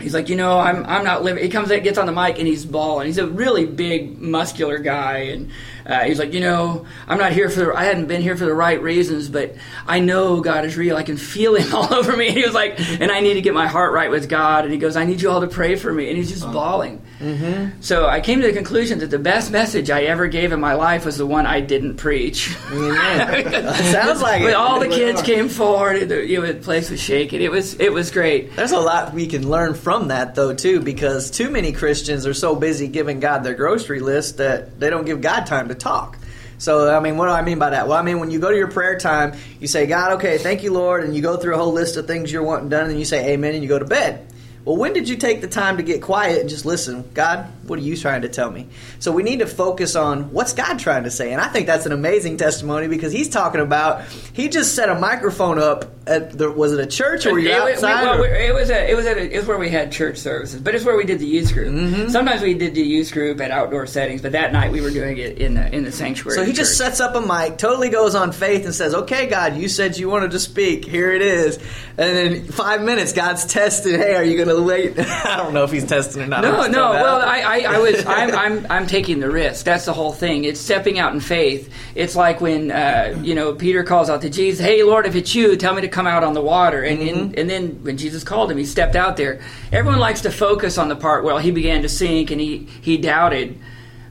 he's 0.00 0.14
like, 0.14 0.28
you 0.28 0.36
know, 0.36 0.58
I'm 0.58 0.84
I'm 0.86 1.04
not 1.04 1.22
living. 1.22 1.42
He 1.42 1.50
comes 1.50 1.70
in, 1.70 1.82
gets 1.82 1.98
on 1.98 2.06
the 2.06 2.12
mic, 2.12 2.38
and 2.38 2.46
he's 2.46 2.64
bawling. 2.64 3.06
He's 3.06 3.18
a 3.18 3.26
really 3.26 3.66
big, 3.66 4.20
muscular 4.20 4.78
guy, 4.78 5.18
and 5.18 5.50
uh, 5.86 6.00
he's 6.00 6.18
like, 6.18 6.32
you 6.32 6.40
know, 6.40 6.84
I'm 7.06 7.18
not 7.18 7.32
here 7.32 7.48
for. 7.48 7.60
The, 7.66 7.72
I 7.74 7.84
hadn't 7.84 8.06
been 8.06 8.20
here 8.22 8.36
for 8.36 8.44
the 8.44 8.54
right 8.54 8.80
reasons, 8.82 9.28
but 9.28 9.54
I 9.86 10.00
know 10.00 10.40
God 10.40 10.64
is 10.64 10.76
real. 10.76 10.96
I 10.96 11.04
can 11.04 11.16
feel 11.16 11.54
Him 11.54 11.72
all 11.74 11.94
over 11.94 12.16
me. 12.16 12.26
And 12.28 12.36
he 12.36 12.44
was 12.44 12.54
like, 12.54 12.78
and 13.00 13.12
I 13.12 13.20
need 13.20 13.34
to 13.34 13.40
get 13.40 13.54
my 13.54 13.68
heart 13.68 13.92
right 13.92 14.10
with 14.10 14.28
God. 14.28 14.64
And 14.64 14.72
he 14.72 14.78
goes, 14.78 14.96
I 14.96 15.04
need 15.04 15.22
you 15.22 15.30
all 15.30 15.40
to 15.42 15.46
pray 15.46 15.76
for 15.76 15.92
me. 15.92 16.08
And 16.08 16.16
he's 16.16 16.30
just 16.30 16.44
bawling. 16.52 17.02
Mm-hmm. 17.20 17.80
So 17.80 18.06
I 18.06 18.20
came 18.20 18.40
to 18.40 18.46
the 18.48 18.52
conclusion 18.52 18.98
that 18.98 19.10
the 19.10 19.18
best 19.18 19.50
message 19.52 19.88
I 19.88 20.02
ever 20.02 20.26
gave 20.26 20.52
in 20.52 20.60
my 20.60 20.74
life 20.74 21.04
was 21.06 21.16
the 21.18 21.26
one 21.26 21.46
I 21.46 21.60
didn't 21.60 21.96
preach. 21.96 22.48
Sounds 22.70 24.20
like 24.22 24.42
But 24.42 24.50
it. 24.50 24.54
all 24.54 24.80
the 24.80 24.88
kids 24.88 25.22
came 25.22 25.48
forward, 25.48 25.96
and 25.96 26.10
the, 26.10 26.26
you 26.26 26.40
know, 26.40 26.46
the 26.52 26.54
place 26.54 26.90
was 26.90 27.00
shaking. 27.00 27.40
It 27.40 27.50
was 27.50 27.78
it 27.80 27.92
was 27.92 28.10
great. 28.10 28.54
There's 28.56 28.72
a 28.72 28.80
lot 28.80 29.14
we 29.14 29.26
can 29.26 29.48
learn 29.48 29.74
from 29.74 30.08
that, 30.08 30.34
though, 30.34 30.54
too, 30.54 30.80
because 30.80 31.30
too 31.30 31.48
many 31.50 31.72
Christians 31.72 32.26
are 32.26 32.34
so 32.34 32.54
busy 32.56 32.88
giving 32.88 33.20
God 33.20 33.44
their 33.44 33.54
grocery 33.54 34.00
list 34.00 34.38
that 34.38 34.78
they 34.80 34.90
don't 34.90 35.04
give 35.04 35.20
God 35.20 35.46
time 35.46 35.68
to 35.68 35.74
talk. 35.76 36.18
So, 36.58 36.94
I 36.94 37.00
mean, 37.00 37.16
what 37.16 37.26
do 37.26 37.32
I 37.32 37.42
mean 37.42 37.58
by 37.58 37.70
that? 37.70 37.86
Well, 37.86 37.98
I 37.98 38.02
mean, 38.02 38.18
when 38.18 38.30
you 38.30 38.38
go 38.38 38.50
to 38.50 38.56
your 38.56 38.70
prayer 38.70 38.98
time, 38.98 39.34
you 39.60 39.66
say, 39.66 39.86
God, 39.86 40.12
okay, 40.12 40.38
thank 40.38 40.62
you, 40.62 40.72
Lord, 40.72 41.04
and 41.04 41.14
you 41.14 41.20
go 41.20 41.36
through 41.36 41.54
a 41.54 41.58
whole 41.58 41.72
list 41.72 41.96
of 41.96 42.06
things 42.06 42.32
you're 42.32 42.42
wanting 42.42 42.70
done, 42.70 42.88
and 42.88 42.98
you 42.98 43.04
say, 43.04 43.32
Amen, 43.32 43.54
and 43.54 43.62
you 43.62 43.68
go 43.68 43.78
to 43.78 43.84
bed. 43.84 44.26
Well, 44.64 44.76
when 44.76 44.92
did 44.94 45.08
you 45.08 45.16
take 45.16 45.42
the 45.42 45.48
time 45.48 45.76
to 45.76 45.82
get 45.82 46.02
quiet 46.02 46.40
and 46.40 46.48
just 46.48 46.64
listen? 46.64 47.08
God, 47.14 47.48
what 47.68 47.78
are 47.78 47.82
you 47.82 47.96
trying 47.96 48.22
to 48.22 48.28
tell 48.28 48.50
me? 48.50 48.66
So 48.98 49.12
we 49.12 49.22
need 49.22 49.40
to 49.40 49.46
focus 49.46 49.96
on 49.96 50.32
what's 50.32 50.52
God 50.52 50.78
trying 50.78 51.04
to 51.04 51.10
say. 51.10 51.32
And 51.32 51.40
I 51.40 51.48
think 51.48 51.66
that's 51.66 51.86
an 51.86 51.92
amazing 51.92 52.36
testimony 52.36 52.88
because 52.88 53.12
he's 53.12 53.28
talking 53.28 53.60
about 53.60 54.02
he 54.32 54.48
just 54.48 54.74
set 54.74 54.88
a 54.88 54.94
microphone 54.98 55.58
up 55.58 55.92
at 56.06 56.38
the, 56.38 56.50
was 56.50 56.72
it 56.72 56.78
a 56.80 56.86
church 56.86 57.26
or 57.26 57.32
were 57.32 57.38
you 57.40 57.50
wa- 57.50 57.64
we- 57.64 57.72
outside? 57.72 58.02
well, 58.04 58.20
we- 58.20 58.28
it 58.28 58.54
was 58.54 58.70
a, 58.70 58.90
it 58.90 58.94
was 58.94 59.06
a, 59.06 59.34
it 59.34 59.38
was 59.38 59.46
where 59.46 59.58
we 59.58 59.68
had 59.70 59.90
church 59.90 60.18
services, 60.18 60.60
but 60.60 60.74
it's 60.74 60.84
where 60.84 60.96
we 60.96 61.04
did 61.04 61.18
the 61.18 61.26
youth 61.26 61.52
group. 61.52 61.72
Mm-hmm. 61.74 62.08
Sometimes 62.10 62.42
we 62.42 62.54
did 62.54 62.74
the 62.74 62.82
youth 62.82 63.12
group 63.12 63.40
at 63.40 63.50
outdoor 63.50 63.86
settings, 63.86 64.22
but 64.22 64.32
that 64.32 64.52
night 64.52 64.70
we 64.70 64.80
were 64.80 64.90
doing 64.90 65.18
it 65.18 65.38
in 65.38 65.54
the 65.54 65.74
in 65.74 65.84
the 65.84 65.92
sanctuary. 65.92 66.36
So 66.36 66.44
he 66.44 66.52
just 66.52 66.78
sets 66.78 67.00
up 67.00 67.14
a 67.16 67.20
mic, 67.20 67.58
totally 67.58 67.88
goes 67.88 68.14
on 68.14 68.30
faith, 68.32 68.64
and 68.64 68.74
says, 68.74 68.94
"Okay, 68.94 69.26
God, 69.26 69.56
you 69.56 69.68
said 69.68 69.98
you 69.98 70.08
wanted 70.08 70.30
to 70.32 70.38
speak. 70.38 70.84
Here 70.84 71.12
it 71.12 71.22
is." 71.22 71.56
And 71.98 72.16
then 72.16 72.44
five 72.44 72.82
minutes, 72.82 73.12
God's 73.12 73.46
testing. 73.46 73.94
Hey, 73.94 74.14
are 74.14 74.22
you 74.24 74.36
going 74.36 74.54
to 74.56 74.62
wait? 74.62 74.98
I 74.98 75.36
don't 75.36 75.54
know 75.54 75.64
if 75.64 75.72
he's 75.72 75.86
testing 75.86 76.22
or 76.22 76.26
not. 76.26 76.42
No, 76.42 76.66
no. 76.66 76.90
Well, 76.92 77.20
out. 77.22 77.26
I, 77.28 77.55
I, 77.64 77.74
I 77.76 77.78
was, 77.78 78.04
I'm, 78.06 78.34
I'm, 78.34 78.66
I'm 78.70 78.86
taking 78.86 79.20
the 79.20 79.30
risk. 79.30 79.64
That's 79.64 79.84
the 79.84 79.92
whole 79.92 80.12
thing. 80.12 80.44
It's 80.44 80.60
stepping 80.60 80.98
out 80.98 81.12
in 81.14 81.20
faith. 81.20 81.72
It's 81.94 82.16
like 82.16 82.40
when, 82.40 82.70
uh, 82.70 83.18
you 83.22 83.34
know, 83.34 83.54
Peter 83.54 83.84
calls 83.84 84.10
out 84.10 84.22
to 84.22 84.30
Jesus, 84.30 84.64
"Hey, 84.64 84.82
Lord, 84.82 85.06
if 85.06 85.14
it's 85.14 85.34
you, 85.34 85.56
tell 85.56 85.74
me 85.74 85.82
to 85.82 85.88
come 85.88 86.06
out 86.06 86.24
on 86.24 86.34
the 86.34 86.42
water." 86.42 86.82
And, 86.82 86.96
Mm-hmm. 86.96 87.18
and, 87.18 87.38
and 87.38 87.50
then 87.50 87.68
when 87.84 87.96
Jesus 87.96 88.24
called 88.24 88.50
him, 88.50 88.58
he 88.58 88.64
stepped 88.64 88.96
out 88.96 89.16
there. 89.16 89.40
Everyone 89.72 90.00
likes 90.00 90.22
to 90.22 90.30
focus 90.30 90.78
on 90.78 90.88
the 90.88 90.96
part 90.96 91.24
where 91.24 91.38
he 91.40 91.50
began 91.50 91.82
to 91.82 91.88
sink 91.88 92.30
and 92.30 92.40
he, 92.40 92.66
he 92.80 92.96
doubted, 92.96 93.58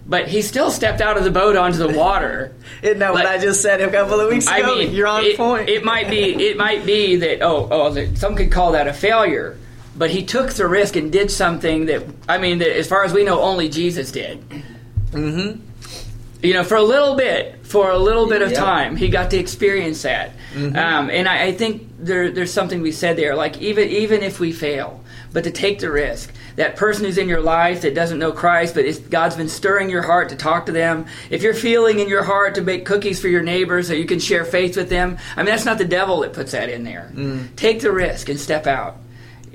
but 0.07 0.27
he 0.27 0.41
still 0.43 0.69
stepped 0.69 1.01
out 1.01 1.17
of 1.17 1.23
the 1.23 1.31
boat 1.31 1.55
onto 1.55 1.77
the 1.79 1.97
water. 1.97 2.53
Isn't 2.83 2.99
that 2.99 3.11
what 3.13 3.25
I 3.25 3.37
just 3.39 3.61
said 3.61 3.81
a 3.81 3.89
couple 3.89 4.19
of 4.19 4.29
weeks 4.29 4.45
ago? 4.47 4.73
I 4.73 4.75
mean, 4.85 4.93
You're 4.93 5.07
on 5.07 5.23
it, 5.23 5.35
point. 5.35 5.67
It 5.67 5.83
might 5.83 6.09
be, 6.09 6.33
it 6.47 6.57
might 6.57 6.85
be 6.85 7.15
that 7.17 7.41
oh, 7.41 7.67
oh, 7.71 7.91
that 7.91 8.17
some 8.17 8.35
could 8.35 8.51
call 8.51 8.73
that 8.73 8.87
a 8.87 8.93
failure, 8.93 9.57
but 9.97 10.09
he 10.09 10.23
took 10.25 10.51
the 10.51 10.67
risk 10.67 10.95
and 10.95 11.11
did 11.11 11.31
something 11.31 11.85
that 11.85 12.03
I 12.27 12.37
mean, 12.37 12.59
that 12.59 12.77
as 12.77 12.87
far 12.87 13.03
as 13.05 13.13
we 13.13 13.23
know, 13.23 13.41
only 13.41 13.69
Jesus 13.69 14.11
did. 14.11 14.43
mm-hmm. 15.11 15.61
You 16.43 16.53
know, 16.53 16.63
for 16.63 16.75
a 16.75 16.83
little 16.83 17.15
bit, 17.15 17.65
for 17.65 17.89
a 17.89 17.97
little 17.97 18.27
bit 18.27 18.41
of 18.43 18.51
Yeah. 18.51 18.59
time, 18.59 18.95
he 18.97 19.09
got 19.09 19.31
to 19.31 19.37
experience 19.37 20.03
that, 20.03 20.31
Mm-hmm. 20.53 20.75
um, 20.77 21.09
and 21.09 21.27
I, 21.27 21.45
I 21.47 21.51
think 21.53 21.89
there, 21.99 22.29
there's 22.31 22.53
something 22.53 22.81
we 22.81 22.91
said 22.91 23.17
there, 23.17 23.35
like 23.35 23.59
even 23.61 23.89
even 23.89 24.21
if 24.21 24.39
we 24.39 24.51
fail, 24.51 25.03
but 25.33 25.43
to 25.45 25.51
take 25.51 25.79
the 25.79 25.91
risk. 25.91 26.31
That 26.55 26.77
person 26.77 27.03
who's 27.03 27.17
in 27.17 27.27
your 27.27 27.41
life 27.41 27.81
that 27.81 27.93
doesn't 27.95 28.17
know 28.19 28.31
Christ, 28.31 28.75
but 28.75 28.85
God's 29.09 29.35
been 29.35 29.49
stirring 29.49 29.89
your 29.89 30.03
heart 30.03 30.29
to 30.29 30.37
talk 30.37 30.67
to 30.67 30.71
them. 30.71 31.05
If 31.29 31.43
you're 31.43 31.53
feeling 31.53 31.99
in 31.99 32.07
your 32.07 32.23
heart 32.23 32.55
to 32.55 32.61
make 32.61 32.85
cookies 32.85 33.19
for 33.19 33.27
your 33.27 33.41
neighbors 33.43 33.87
so 33.89 33.93
you 33.93 34.05
can 34.05 34.19
share 34.19 34.45
faith 34.45 34.77
with 34.77 34.87
them, 34.87 35.17
I 35.35 35.41
mean, 35.41 35.47
that's 35.47 35.65
not 35.65 35.77
the 35.79 35.83
devil 35.85 36.21
that 36.21 36.31
puts 36.31 36.53
that 36.53 36.69
in 36.69 36.85
there. 36.85 37.11
Take 37.57 37.81
the 37.81 37.91
risk 37.91 38.29
and 38.29 38.39
step 38.39 38.67
out. 38.67 38.95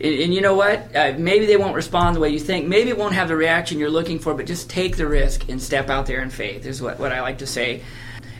And, 0.01 0.15
and 0.15 0.35
you 0.35 0.41
know 0.41 0.55
what? 0.55 0.95
Uh, 0.97 1.15
maybe 1.19 1.47
they 1.47 1.57
won't 1.57 1.75
respond 1.75 2.17
the 2.17 2.21
way 2.21 2.31
you 2.31 2.41
think. 2.41 2.67
Maybe 2.67 2.91
it 2.91 2.99
won't 2.99 3.15
have 3.15 3.29
the 3.29 3.37
reaction 3.37 3.79
you're 3.79 3.91
looking 3.91 4.19
for, 4.19 4.35
but 4.35 4.47
just 4.47 4.71
take 4.71 4.97
the 4.97 5.07
risk 5.07 5.49
and 5.49 5.61
step 5.61 5.91
out 5.91 6.07
there 6.07 6.23
in 6.23 6.31
faith, 6.31 6.65
is 6.67 6.81
what, 6.81 6.99
what 6.99 7.13
I 7.13 7.21
like 7.21 7.39
to 7.39 7.47
say. 7.47 7.83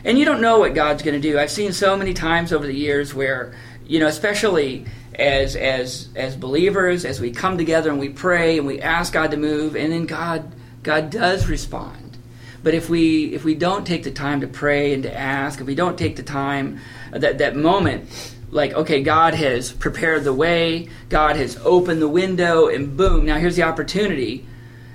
And 0.03 0.17
you 0.17 0.25
don't 0.25 0.41
know 0.41 0.59
what 0.59 0.73
God's 0.73 1.03
going 1.03 1.21
to 1.21 1.21
do. 1.21 1.37
I've 1.37 1.51
seen 1.51 1.73
so 1.73 1.95
many 1.95 2.13
times 2.13 2.51
over 2.51 2.65
the 2.65 2.73
years 2.73 3.13
where, 3.13 3.53
you 3.85 3.99
know, 3.99 4.07
especially 4.07 4.85
as 5.13 5.55
as 5.55 6.09
as 6.15 6.35
believers, 6.35 7.05
as 7.05 7.19
we 7.19 7.31
come 7.31 7.57
together 7.57 7.91
and 7.91 7.99
we 7.99 8.09
pray 8.09 8.57
and 8.57 8.65
we 8.65 8.81
ask 8.81 9.13
God 9.13 9.31
to 9.31 9.37
move, 9.37 9.75
and 9.75 9.93
then 9.93 10.05
God 10.07 10.51
God 10.81 11.11
does 11.11 11.47
respond. 11.47 12.17
But 12.63 12.73
if 12.73 12.89
we 12.89 13.33
if 13.33 13.43
we 13.43 13.53
don't 13.53 13.85
take 13.85 14.03
the 14.03 14.11
time 14.11 14.41
to 14.41 14.47
pray 14.47 14.93
and 14.93 15.03
to 15.03 15.15
ask, 15.15 15.59
if 15.61 15.67
we 15.67 15.75
don't 15.75 15.97
take 15.97 16.15
the 16.15 16.23
time 16.23 16.79
that 17.11 17.37
that 17.37 17.55
moment 17.55 18.09
like 18.51 18.73
okay 18.73 19.01
god 19.01 19.33
has 19.33 19.71
prepared 19.71 20.23
the 20.23 20.33
way 20.33 20.87
god 21.09 21.35
has 21.37 21.57
opened 21.63 22.01
the 22.01 22.07
window 22.07 22.67
and 22.67 22.95
boom 22.95 23.25
now 23.25 23.37
here's 23.37 23.55
the 23.55 23.63
opportunity. 23.63 24.45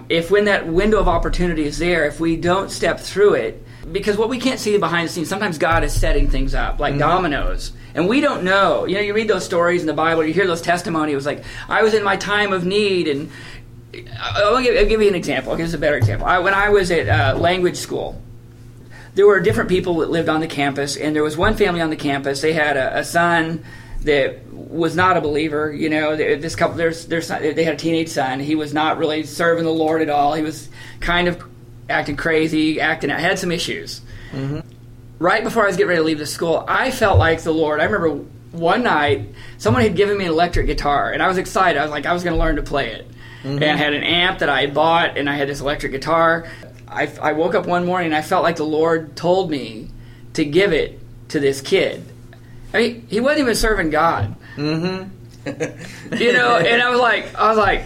If 0.09 0.31
when 0.31 0.45
that 0.45 0.69
window 0.69 1.01
of 1.01 1.09
opportunity 1.09 1.65
is 1.65 1.79
there 1.79 2.07
if 2.07 2.21
we 2.21 2.37
don't 2.37 2.71
step 2.71 3.01
through 3.01 3.35
it 3.35 3.63
because 3.91 4.17
what 4.17 4.29
we 4.29 4.39
can't 4.39 4.61
see 4.61 4.77
behind 4.79 5.09
the 5.09 5.13
scenes 5.13 5.29
sometimes 5.29 5.59
god 5.59 5.83
is 5.83 5.99
setting 5.99 6.29
things 6.29 6.55
up 6.55 6.79
like 6.79 6.97
dominoes. 6.99 7.73
And 7.95 8.11
we 8.11 8.21
don't 8.21 8.45
know. 8.45 8.85
You 8.85 8.97
know 8.97 9.01
you 9.01 9.15
read 9.15 9.27
those 9.27 9.45
stories 9.45 9.81
in 9.81 9.87
the 9.87 9.95
bible 9.95 10.25
you 10.25 10.35
hear 10.35 10.47
those 10.47 10.63
testimonies 10.63 11.15
it 11.15 11.17
was 11.17 11.27
like 11.27 11.45
i 11.69 11.83
was 11.83 11.95
in 11.95 12.05
my 12.05 12.17
time 12.17 12.53
of 12.53 12.65
need 12.65 13.09
and 13.09 13.31
i'll 14.21 14.63
give, 14.63 14.77
I'll 14.77 14.87
give 14.87 15.01
you 15.01 15.09
an 15.09 15.15
example. 15.15 15.51
I'll 15.51 15.59
give 15.59 15.69
you 15.69 15.75
a 15.75 15.81
better 15.81 15.97
example. 15.97 16.27
I, 16.27 16.39
when 16.39 16.55
i 16.55 16.69
was 16.69 16.91
at 16.91 17.09
uh, 17.09 17.39
language 17.39 17.77
school 17.77 18.21
there 19.17 19.27
were 19.27 19.41
different 19.41 19.71
people 19.71 19.97
that 19.97 20.11
lived 20.11 20.29
on 20.29 20.41
the 20.41 20.47
campus, 20.47 20.97
and 20.97 21.17
there 21.17 21.23
was 21.23 21.39
one 21.39 21.57
family 21.57 21.81
on 21.81 21.89
the 21.89 21.97
campus. 21.97 22.43
They 22.43 22.53
had 22.53 22.77
a, 22.77 22.99
a 22.99 23.05
son 23.05 23.65
that 24.03 24.47
was 24.53 24.95
not 24.95 25.17
a 25.17 25.23
believer. 25.23 25.73
You 25.73 25.89
know, 25.89 26.15
this 26.15 26.55
couple, 26.55 26.77
their 26.77 26.93
son, 26.93 27.43
they 27.43 27.65
had 27.65 27.75
a 27.75 27.79
teenage 27.79 28.11
son. 28.11 28.41
He 28.41 28.55
was 28.55 28.75
not 28.75 28.99
really 28.99 29.23
serving 29.25 29.65
the 29.65 29.73
Lord 29.73 30.03
at 30.03 30.11
all. 30.11 30.35
He 30.35 30.43
was 30.43 30.69
kind 31.01 31.29
of 31.29 31.43
acting 31.89 32.17
crazy, 32.17 32.79
acting 32.79 33.11
out, 33.11 33.19
had 33.19 33.39
some 33.39 33.51
issues. 33.51 34.03
Mm-hmm. 34.33 34.61
Right 35.19 35.43
before 35.43 35.65
I 35.65 35.69
was 35.69 35.77
getting 35.77 35.89
ready 35.89 36.01
to 36.01 36.05
leave 36.05 36.19
the 36.19 36.27
school, 36.27 36.63
I 36.69 36.91
felt 36.91 37.19
like 37.19 37.41
the 37.41 37.55
Lord. 37.55 37.81
I 37.81 37.85
remember 37.85 38.23
one 38.53 38.83
night 38.83 39.31
someone 39.57 39.83
had 39.83 39.97
given 39.97 40.19
me 40.19 40.27
an 40.27 40.31
electric 40.31 40.67
guitar, 40.67 41.11
and 41.11 41.23
I 41.23 41.29
was 41.29 41.39
excited. 41.39 41.81
I 41.81 41.83
was 41.83 41.91
like, 41.91 42.05
I 42.05 42.13
was 42.13 42.23
going 42.23 42.37
to 42.37 42.41
learn 42.41 42.57
to 42.57 42.63
play 42.63 42.91
it. 42.93 43.09
Mm-hmm. 43.43 43.63
And 43.63 43.65
I 43.65 43.77
had 43.77 43.95
an 43.95 44.03
amp 44.03 44.41
that 44.41 44.51
I 44.51 44.61
had 44.61 44.75
bought, 44.75 45.17
and 45.17 45.31
I 45.31 45.37
had 45.37 45.49
this 45.49 45.61
electric 45.61 45.93
guitar. 45.93 46.51
I, 46.97 47.13
I 47.21 47.33
woke 47.33 47.55
up 47.55 47.67
one 47.67 47.85
morning 47.85 48.07
and 48.07 48.17
I 48.17 48.23
felt 48.23 48.43
like 48.43 48.57
the 48.57 48.65
Lord 48.65 49.17
told 49.17 49.51
me 49.51 49.91
to 50.33 50.45
give 50.45 50.73
it 50.73 50.99
to 51.29 51.41
this 51.41 51.61
kid. 51.61 52.05
I 52.73 52.79
mean, 52.79 53.07
he 53.09 53.21
wasn't 53.21 53.41
even 53.41 53.55
serving 53.55 53.91
God. 53.91 54.35
Mm-hmm. 54.57 56.15
you 56.15 56.33
know, 56.33 56.57
and 56.57 56.83
I 56.83 56.91
was 56.91 57.01
like, 57.01 57.35
I 57.35 57.49
was 57.49 57.59
like, 57.59 57.85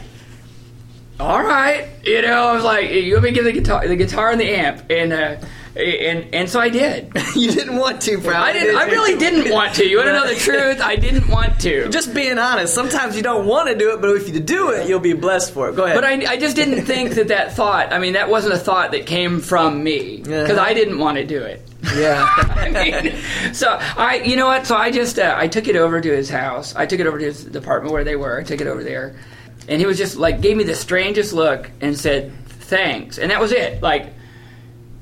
all 1.18 1.42
right, 1.42 1.88
you 2.02 2.22
know, 2.22 2.48
I 2.48 2.54
was 2.54 2.64
like, 2.64 2.90
you 2.90 3.12
want 3.12 3.24
me 3.24 3.30
to 3.30 3.34
give 3.34 3.44
the 3.44 3.52
guitar, 3.52 3.86
the 3.86 3.96
guitar 3.96 4.30
and 4.30 4.40
the 4.40 4.48
amp, 4.48 4.90
and 4.90 5.12
uh, 5.12 5.36
and 5.76 6.34
and 6.34 6.48
so 6.48 6.58
I 6.60 6.68
did. 6.68 7.12
you 7.36 7.50
didn't 7.52 7.76
want 7.76 8.00
to, 8.02 8.14
probably. 8.18 8.34
I 8.34 8.52
didn't. 8.52 8.76
I 8.76 8.84
really 8.86 9.18
didn't 9.18 9.52
want 9.52 9.74
to. 9.76 9.86
You 9.86 9.98
want 9.98 10.08
to 10.08 10.12
know 10.14 10.26
the 10.26 10.34
truth? 10.40 10.80
I 10.80 10.96
didn't 10.96 11.28
want 11.28 11.60
to. 11.60 11.88
Just 11.90 12.12
being 12.14 12.38
honest. 12.38 12.74
Sometimes 12.74 13.16
you 13.16 13.22
don't 13.22 13.46
want 13.46 13.68
to 13.68 13.76
do 13.76 13.92
it, 13.94 14.00
but 14.00 14.10
if 14.16 14.28
you 14.28 14.40
do 14.40 14.70
it, 14.70 14.88
you'll 14.88 15.00
be 15.00 15.12
blessed 15.12 15.52
for 15.52 15.68
it. 15.68 15.76
Go 15.76 15.84
ahead. 15.84 15.96
But 15.96 16.04
I, 16.04 16.32
I 16.32 16.36
just 16.36 16.56
didn't 16.56 16.84
think 16.86 17.14
that 17.14 17.28
that 17.28 17.52
thought. 17.54 17.92
I 17.92 17.98
mean, 17.98 18.14
that 18.14 18.28
wasn't 18.28 18.54
a 18.54 18.58
thought 18.58 18.90
that 18.92 19.06
came 19.06 19.40
from 19.40 19.82
me 19.84 20.18
because 20.18 20.50
Uh-huh. 20.50 20.60
I 20.60 20.74
didn't 20.74 20.98
want 20.98 21.18
to 21.18 21.24
do 21.24 21.40
it. 21.42 21.62
yeah. 21.96 22.26
I 22.36 22.68
mean, 22.70 23.54
so 23.54 23.78
I, 23.80 24.16
you 24.24 24.36
know 24.36 24.46
what? 24.46 24.66
So 24.66 24.76
I 24.76 24.90
just 24.90 25.18
uh, 25.18 25.34
I 25.38 25.48
took 25.48 25.68
it 25.68 25.76
over 25.76 26.00
to 26.00 26.10
his 26.14 26.28
house. 26.28 26.74
I 26.74 26.84
took 26.86 27.00
it 27.00 27.06
over 27.06 27.18
to 27.18 27.24
his 27.24 27.54
apartment 27.56 27.92
where 27.92 28.04
they 28.04 28.16
were. 28.16 28.38
I 28.40 28.44
took 28.44 28.60
it 28.60 28.66
over 28.66 28.82
there, 28.84 29.14
and 29.68 29.80
he 29.80 29.86
was 29.86 29.96
just 29.96 30.16
like 30.16 30.40
gave 30.42 30.56
me 30.56 30.64
the 30.64 30.74
strangest 30.74 31.32
look 31.32 31.70
and 31.80 31.96
said 31.96 32.32
thanks, 32.46 33.18
and 33.18 33.30
that 33.30 33.40
was 33.40 33.52
it. 33.52 33.82
Like, 33.82 34.12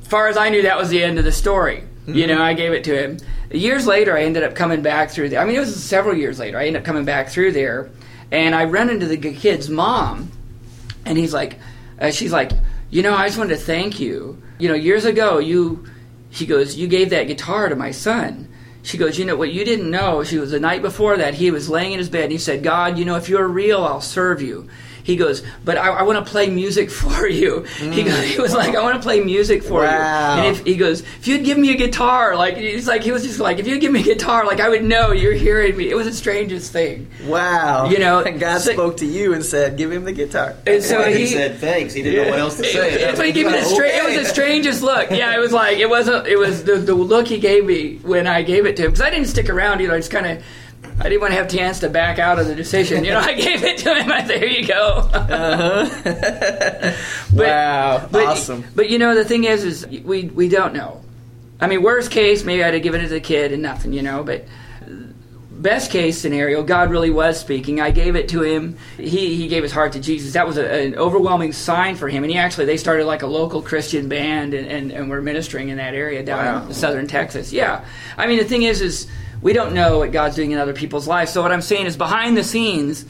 far 0.08 0.28
as 0.28 0.36
I 0.36 0.48
knew, 0.48 0.62
that 0.62 0.78
was 0.78 0.88
the 0.88 1.02
end 1.02 1.18
of 1.18 1.24
the 1.24 1.32
story. 1.32 1.84
You 2.06 2.26
know, 2.26 2.40
I 2.40 2.54
gave 2.54 2.72
it 2.72 2.84
to 2.84 2.96
him. 2.96 3.18
Years 3.50 3.86
later, 3.86 4.16
I 4.16 4.22
ended 4.22 4.42
up 4.42 4.54
coming 4.54 4.80
back 4.80 5.10
through 5.10 5.28
there. 5.28 5.40
I 5.40 5.44
mean, 5.44 5.56
it 5.56 5.60
was 5.60 5.82
several 5.82 6.16
years 6.16 6.38
later. 6.38 6.58
I 6.58 6.66
ended 6.66 6.80
up 6.80 6.86
coming 6.86 7.04
back 7.04 7.28
through 7.28 7.52
there, 7.52 7.90
and 8.32 8.54
I 8.54 8.64
run 8.64 8.88
into 8.88 9.06
the 9.06 9.18
kid's 9.18 9.68
mom, 9.68 10.32
and 11.04 11.18
he's 11.18 11.34
like, 11.34 11.58
uh, 12.00 12.10
she's 12.10 12.32
like, 12.32 12.52
you 12.90 13.02
know, 13.02 13.14
I 13.14 13.26
just 13.26 13.36
wanted 13.36 13.58
to 13.58 13.60
thank 13.60 14.00
you. 14.00 14.42
You 14.58 14.68
know, 14.68 14.74
years 14.74 15.04
ago, 15.04 15.38
you, 15.38 15.86
she 16.30 16.46
goes, 16.46 16.76
you 16.76 16.88
gave 16.88 17.10
that 17.10 17.24
guitar 17.24 17.68
to 17.68 17.76
my 17.76 17.90
son. 17.90 18.48
She 18.82 18.96
goes, 18.96 19.18
you 19.18 19.26
know 19.26 19.36
what 19.36 19.52
you 19.52 19.64
didn't 19.64 19.90
know? 19.90 20.24
She 20.24 20.38
was 20.38 20.50
the 20.50 20.60
night 20.60 20.80
before 20.80 21.18
that. 21.18 21.34
He 21.34 21.50
was 21.50 21.68
laying 21.68 21.92
in 21.92 21.98
his 21.98 22.08
bed. 22.08 22.24
and 22.24 22.32
He 22.32 22.38
said, 22.38 22.62
God, 22.62 22.96
you 22.96 23.04
know, 23.04 23.16
if 23.16 23.28
you're 23.28 23.46
real, 23.46 23.84
I'll 23.84 24.00
serve 24.00 24.40
you. 24.40 24.68
He 25.08 25.16
goes, 25.16 25.42
but 25.64 25.78
I, 25.78 25.88
I 25.88 26.02
want 26.02 26.22
to 26.22 26.30
play 26.30 26.50
music 26.50 26.90
for 26.90 27.26
you. 27.26 27.62
He, 27.62 28.02
goes, 28.02 28.22
he 28.24 28.38
was 28.38 28.52
like, 28.52 28.76
I 28.76 28.82
want 28.82 28.96
to 28.96 29.02
play 29.02 29.20
music 29.20 29.62
for 29.62 29.80
Wow. 29.80 30.36
you. 30.36 30.42
And 30.42 30.54
if, 30.54 30.66
he 30.66 30.76
goes, 30.76 31.00
if 31.00 31.26
you'd 31.26 31.46
give 31.46 31.56
me 31.56 31.72
a 31.72 31.76
guitar, 31.78 32.36
like 32.36 32.58
he's 32.58 32.86
like, 32.86 33.02
he 33.02 33.10
was 33.10 33.22
just 33.22 33.40
like, 33.40 33.58
if 33.58 33.66
you'd 33.66 33.80
give 33.80 33.90
me 33.90 34.00
a 34.00 34.04
guitar, 34.04 34.44
like 34.44 34.60
I 34.60 34.68
would 34.68 34.84
know 34.84 35.12
you're 35.12 35.32
hearing 35.32 35.78
me. 35.78 35.88
It 35.88 35.94
was 35.94 36.06
the 36.06 36.12
strangest 36.12 36.72
thing. 36.72 37.08
Wow. 37.26 37.88
You 37.88 37.98
know, 38.00 38.20
and 38.20 38.38
God 38.38 38.58
so- 38.60 38.72
spoke 38.74 38.98
to 38.98 39.06
you 39.06 39.32
and 39.32 39.42
said, 39.42 39.78
"Give 39.78 39.90
him 39.90 40.04
the 40.04 40.12
guitar." 40.12 40.54
And 40.66 40.82
so 40.84 41.02
he, 41.04 41.20
he 41.20 41.26
said 41.28 41.56
thanks. 41.56 41.94
He 41.94 42.02
didn't 42.02 42.24
know 42.26 42.30
what 42.32 42.38
else 42.40 42.58
to 42.58 42.64
say. 42.64 43.04
It, 43.04 43.16
but 43.16 43.24
he 43.24 43.32
gave 43.32 43.46
me 43.46 43.52
the 43.52 43.64
stra- 43.64 43.88
it 43.88 44.04
was 44.04 44.14
the 44.14 44.24
strangest 44.26 44.82
look. 44.82 45.10
Yeah, 45.10 45.34
it 45.34 45.38
was 45.38 45.52
like 45.54 45.78
it 45.78 45.88
wasn't. 45.88 46.26
It 46.26 46.36
was 46.36 46.64
the, 46.64 46.76
the 46.76 46.94
look 46.94 47.26
he 47.28 47.38
gave 47.38 47.64
me 47.64 47.96
when 48.02 48.26
I 48.26 48.42
gave 48.42 48.66
it 48.66 48.76
to 48.76 48.82
him 48.84 48.90
because 48.90 49.00
I 49.00 49.08
didn't 49.08 49.28
stick 49.28 49.48
around 49.48 49.80
You 49.80 49.88
know, 49.88 49.94
I 49.94 49.98
just 50.00 50.10
kind 50.10 50.26
of 50.26 50.44
I 51.00 51.04
didn't 51.04 51.20
want 51.20 51.32
to 51.32 51.36
have 51.36 51.48
chance 51.48 51.80
to 51.80 51.88
back 51.88 52.18
out 52.18 52.38
of 52.38 52.46
the 52.48 52.54
decision. 52.54 53.04
You 53.04 53.12
know, 53.12 53.20
I 53.20 53.34
gave 53.34 53.62
it 53.62 53.78
to 53.78 53.94
him. 53.94 54.08
There 54.28 54.44
you 54.46 54.66
go. 54.66 55.08
Uh-huh. 55.12 56.92
wow, 57.32 58.08
but, 58.10 58.26
awesome. 58.26 58.64
But 58.74 58.90
you 58.90 58.98
know, 58.98 59.14
the 59.14 59.24
thing 59.24 59.44
is, 59.44 59.64
is 59.64 59.86
we 59.86 60.24
we 60.24 60.48
don't 60.48 60.74
know. 60.74 61.02
I 61.60 61.66
mean, 61.66 61.82
worst 61.82 62.10
case, 62.10 62.44
maybe 62.44 62.62
I'd 62.62 62.74
have 62.74 62.82
given 62.82 63.00
it 63.00 63.04
to 63.08 63.14
the 63.14 63.20
kid 63.20 63.52
and 63.52 63.62
nothing, 63.62 63.92
you 63.92 64.02
know. 64.02 64.22
But 64.22 64.44
best 65.50 65.90
case 65.90 66.18
scenario, 66.18 66.62
God 66.62 66.90
really 66.90 67.10
was 67.10 67.38
speaking. 67.38 67.80
I 67.80 67.90
gave 67.90 68.14
it 68.16 68.28
to 68.30 68.42
him. 68.42 68.76
He 68.96 69.34
he 69.36 69.48
gave 69.48 69.62
his 69.62 69.72
heart 69.72 69.92
to 69.92 70.00
Jesus. 70.00 70.32
That 70.34 70.46
was 70.46 70.56
a, 70.58 70.86
an 70.86 70.94
overwhelming 70.96 71.52
sign 71.52 71.96
for 71.96 72.08
him. 72.08 72.22
And 72.24 72.30
he 72.30 72.38
actually 72.38 72.66
they 72.66 72.76
started 72.76 73.06
like 73.06 73.22
a 73.22 73.26
local 73.26 73.62
Christian 73.62 74.08
band 74.08 74.54
and 74.54 74.66
and, 74.66 74.92
and 74.92 75.10
we're 75.10 75.22
ministering 75.22 75.68
in 75.68 75.78
that 75.78 75.94
area 75.94 76.22
down 76.22 76.44
Wow. 76.62 76.66
in 76.68 76.74
southern 76.74 77.06
Texas. 77.06 77.52
Yeah, 77.52 77.84
I 78.16 78.26
mean 78.26 78.38
the 78.38 78.44
thing 78.44 78.62
is 78.62 78.80
is 78.80 79.06
we 79.42 79.52
don't 79.52 79.74
know 79.74 79.98
what 79.98 80.12
God's 80.12 80.36
doing 80.36 80.50
in 80.50 80.58
other 80.58 80.72
people's 80.74 81.06
lives. 81.06 81.32
So 81.32 81.42
what 81.42 81.52
I'm 81.52 81.62
saying 81.62 81.86
is 81.86 81.96
behind 81.96 82.36
the 82.36 82.44
scenes. 82.44 83.04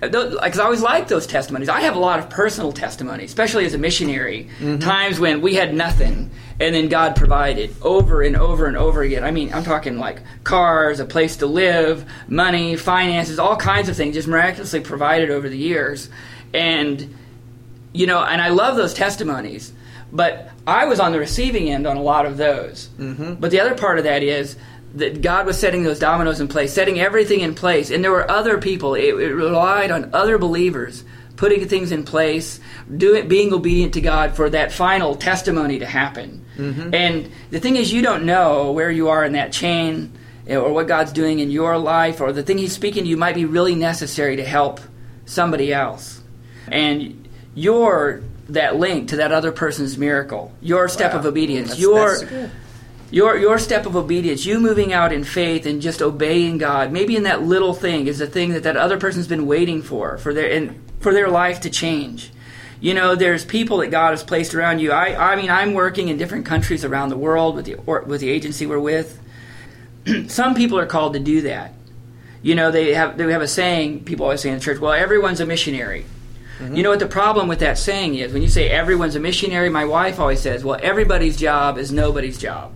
Because 0.00 0.58
I 0.58 0.64
always 0.64 0.80
like 0.80 1.08
those 1.08 1.26
testimonies. 1.26 1.68
I 1.68 1.82
have 1.82 1.94
a 1.94 1.98
lot 1.98 2.20
of 2.20 2.30
personal 2.30 2.72
testimonies, 2.72 3.28
especially 3.28 3.66
as 3.66 3.74
a 3.74 3.78
missionary. 3.78 4.48
Times 4.78 5.20
when 5.20 5.42
we 5.42 5.56
had 5.56 5.74
nothing, 5.74 6.30
and 6.58 6.74
then 6.74 6.88
God 6.88 7.16
provided 7.16 7.74
over 7.82 8.22
and 8.22 8.34
over 8.34 8.64
and 8.64 8.78
over 8.78 9.02
again. 9.02 9.24
I 9.24 9.30
mean, 9.30 9.52
I'm 9.52 9.62
talking 9.62 9.98
like 9.98 10.22
cars, 10.42 11.00
a 11.00 11.04
place 11.04 11.36
to 11.36 11.46
live, 11.46 12.06
money, 12.28 12.76
finances, 12.76 13.38
all 13.38 13.56
kinds 13.56 13.90
of 13.90 13.96
things, 13.96 14.14
just 14.14 14.26
miraculously 14.26 14.80
provided 14.80 15.30
over 15.30 15.50
the 15.50 15.58
years. 15.58 16.08
And 16.54 17.14
you 17.92 18.06
know, 18.06 18.22
and 18.22 18.40
I 18.40 18.48
love 18.48 18.76
those 18.76 18.94
testimonies. 18.94 19.70
But 20.10 20.50
I 20.66 20.86
was 20.86 20.98
on 20.98 21.12
the 21.12 21.18
receiving 21.18 21.68
end 21.68 21.86
on 21.86 21.98
a 21.98 22.02
lot 22.02 22.24
of 22.24 22.38
those. 22.38 22.88
Mm-hmm. 22.98 23.34
But 23.34 23.50
the 23.50 23.60
other 23.60 23.74
part 23.74 23.98
of 23.98 24.04
that 24.04 24.22
is 24.22 24.56
that 24.94 25.22
God 25.22 25.46
was 25.46 25.58
setting 25.58 25.82
those 25.82 25.98
dominoes 25.98 26.40
in 26.40 26.48
place, 26.48 26.72
setting 26.72 26.98
everything 26.98 27.40
in 27.40 27.54
place, 27.54 27.90
and 27.90 28.02
there 28.02 28.10
were 28.10 28.28
other 28.30 28.58
people. 28.58 28.94
It, 28.94 29.14
it 29.14 29.34
relied 29.34 29.90
on 29.90 30.10
other 30.12 30.38
believers 30.38 31.04
putting 31.36 31.66
things 31.66 31.90
in 31.90 32.04
place, 32.04 32.60
doing, 32.94 33.26
being 33.26 33.50
obedient 33.54 33.94
to 33.94 34.00
God 34.02 34.36
for 34.36 34.50
that 34.50 34.70
final 34.72 35.14
testimony 35.16 35.78
to 35.78 35.86
happen. 35.86 36.44
And 36.58 37.30
the 37.50 37.58
thing 37.58 37.76
is, 37.76 37.90
you 37.90 38.02
don't 38.02 38.26
know 38.26 38.72
where 38.72 38.90
you 38.90 39.08
are 39.08 39.24
in 39.24 39.32
that 39.32 39.50
chain, 39.50 40.12
eh, 40.46 40.56
or 40.56 40.70
what 40.74 40.86
God's 40.86 41.10
doing 41.12 41.38
in 41.38 41.50
your 41.50 41.78
life, 41.78 42.20
or 42.20 42.32
the 42.32 42.42
thing 42.42 42.58
He's 42.58 42.74
speaking 42.74 43.04
to 43.04 43.08
you 43.08 43.16
might 43.16 43.34
be 43.34 43.46
really 43.46 43.74
necessary 43.74 44.36
to 44.36 44.44
help 44.44 44.80
somebody 45.24 45.72
else. 45.72 46.20
And 46.68 47.26
you're 47.54 48.20
that 48.50 48.76
link 48.76 49.08
to 49.08 49.16
that 49.16 49.32
other 49.32 49.52
person's 49.52 49.96
miracle. 49.96 50.52
Your 50.60 50.88
step 50.88 51.14
Wow. 51.14 51.20
of 51.20 51.24
obedience. 51.26 51.68
That's- 51.68 51.80
your 51.80 52.18
that's. 52.18 52.52
Your 53.10 53.36
your 53.36 53.58
step 53.58 53.86
of 53.86 53.96
obedience, 53.96 54.46
you 54.46 54.60
moving 54.60 54.92
out 54.92 55.12
in 55.12 55.24
faith 55.24 55.66
and 55.66 55.82
just 55.82 56.00
obeying 56.00 56.58
God, 56.58 56.92
maybe 56.92 57.16
in 57.16 57.24
that 57.24 57.42
little 57.42 57.74
thing 57.74 58.06
is 58.06 58.18
the 58.18 58.26
thing 58.26 58.52
that 58.52 58.62
that 58.62 58.76
other 58.76 58.98
person's 58.98 59.26
been 59.26 59.46
waiting 59.46 59.82
for 59.82 60.16
for 60.18 60.32
their 60.32 60.50
and 60.50 60.80
for 61.00 61.12
their 61.12 61.28
life 61.28 61.60
to 61.62 61.70
change. 61.70 62.30
You 62.80 62.94
know, 62.94 63.14
there's 63.14 63.44
people 63.44 63.78
that 63.78 63.88
God 63.88 64.10
has 64.10 64.22
placed 64.22 64.54
around 64.54 64.78
you. 64.78 64.92
I 64.92 65.32
I 65.32 65.36
mean, 65.36 65.50
I'm 65.50 65.74
working 65.74 66.08
in 66.08 66.18
different 66.18 66.46
countries 66.46 66.84
around 66.84 67.08
the 67.08 67.16
world 67.16 67.56
with 67.56 67.66
the 67.66 67.74
or, 67.86 68.02
with 68.02 68.20
the 68.20 68.30
agency 68.30 68.66
we're 68.66 68.78
with. 68.78 69.20
Some 70.28 70.54
people 70.54 70.78
are 70.78 70.86
called 70.86 71.14
to 71.14 71.20
do 71.20 71.42
that. 71.42 71.74
You 72.42 72.54
know, 72.54 72.70
they 72.70 72.94
have 72.94 73.18
they 73.18 73.30
have 73.32 73.42
a 73.42 73.48
saying. 73.48 74.04
People 74.04 74.24
always 74.24 74.40
say 74.40 74.50
in 74.50 74.54
the 74.54 74.60
church, 74.60 74.78
"Well, 74.78 74.92
everyone's 74.92 75.40
a 75.40 75.46
missionary." 75.46 76.06
Mm-hmm. 76.58 76.76
You 76.76 76.82
know 76.82 76.90
what 76.90 77.00
the 77.00 77.06
problem 77.06 77.48
with 77.48 77.60
that 77.60 77.78
saying 77.78 78.14
is? 78.16 78.32
When 78.32 78.42
you 78.42 78.48
say 78.48 78.68
everyone's 78.68 79.14
a 79.14 79.20
missionary, 79.20 79.68
my 79.68 79.84
wife 79.84 80.20
always 80.20 80.40
says, 80.40 80.62
"Well, 80.64 80.78
everybody's 80.80 81.36
job 81.36 81.76
is 81.76 81.90
nobody's 81.90 82.38
job." 82.38 82.72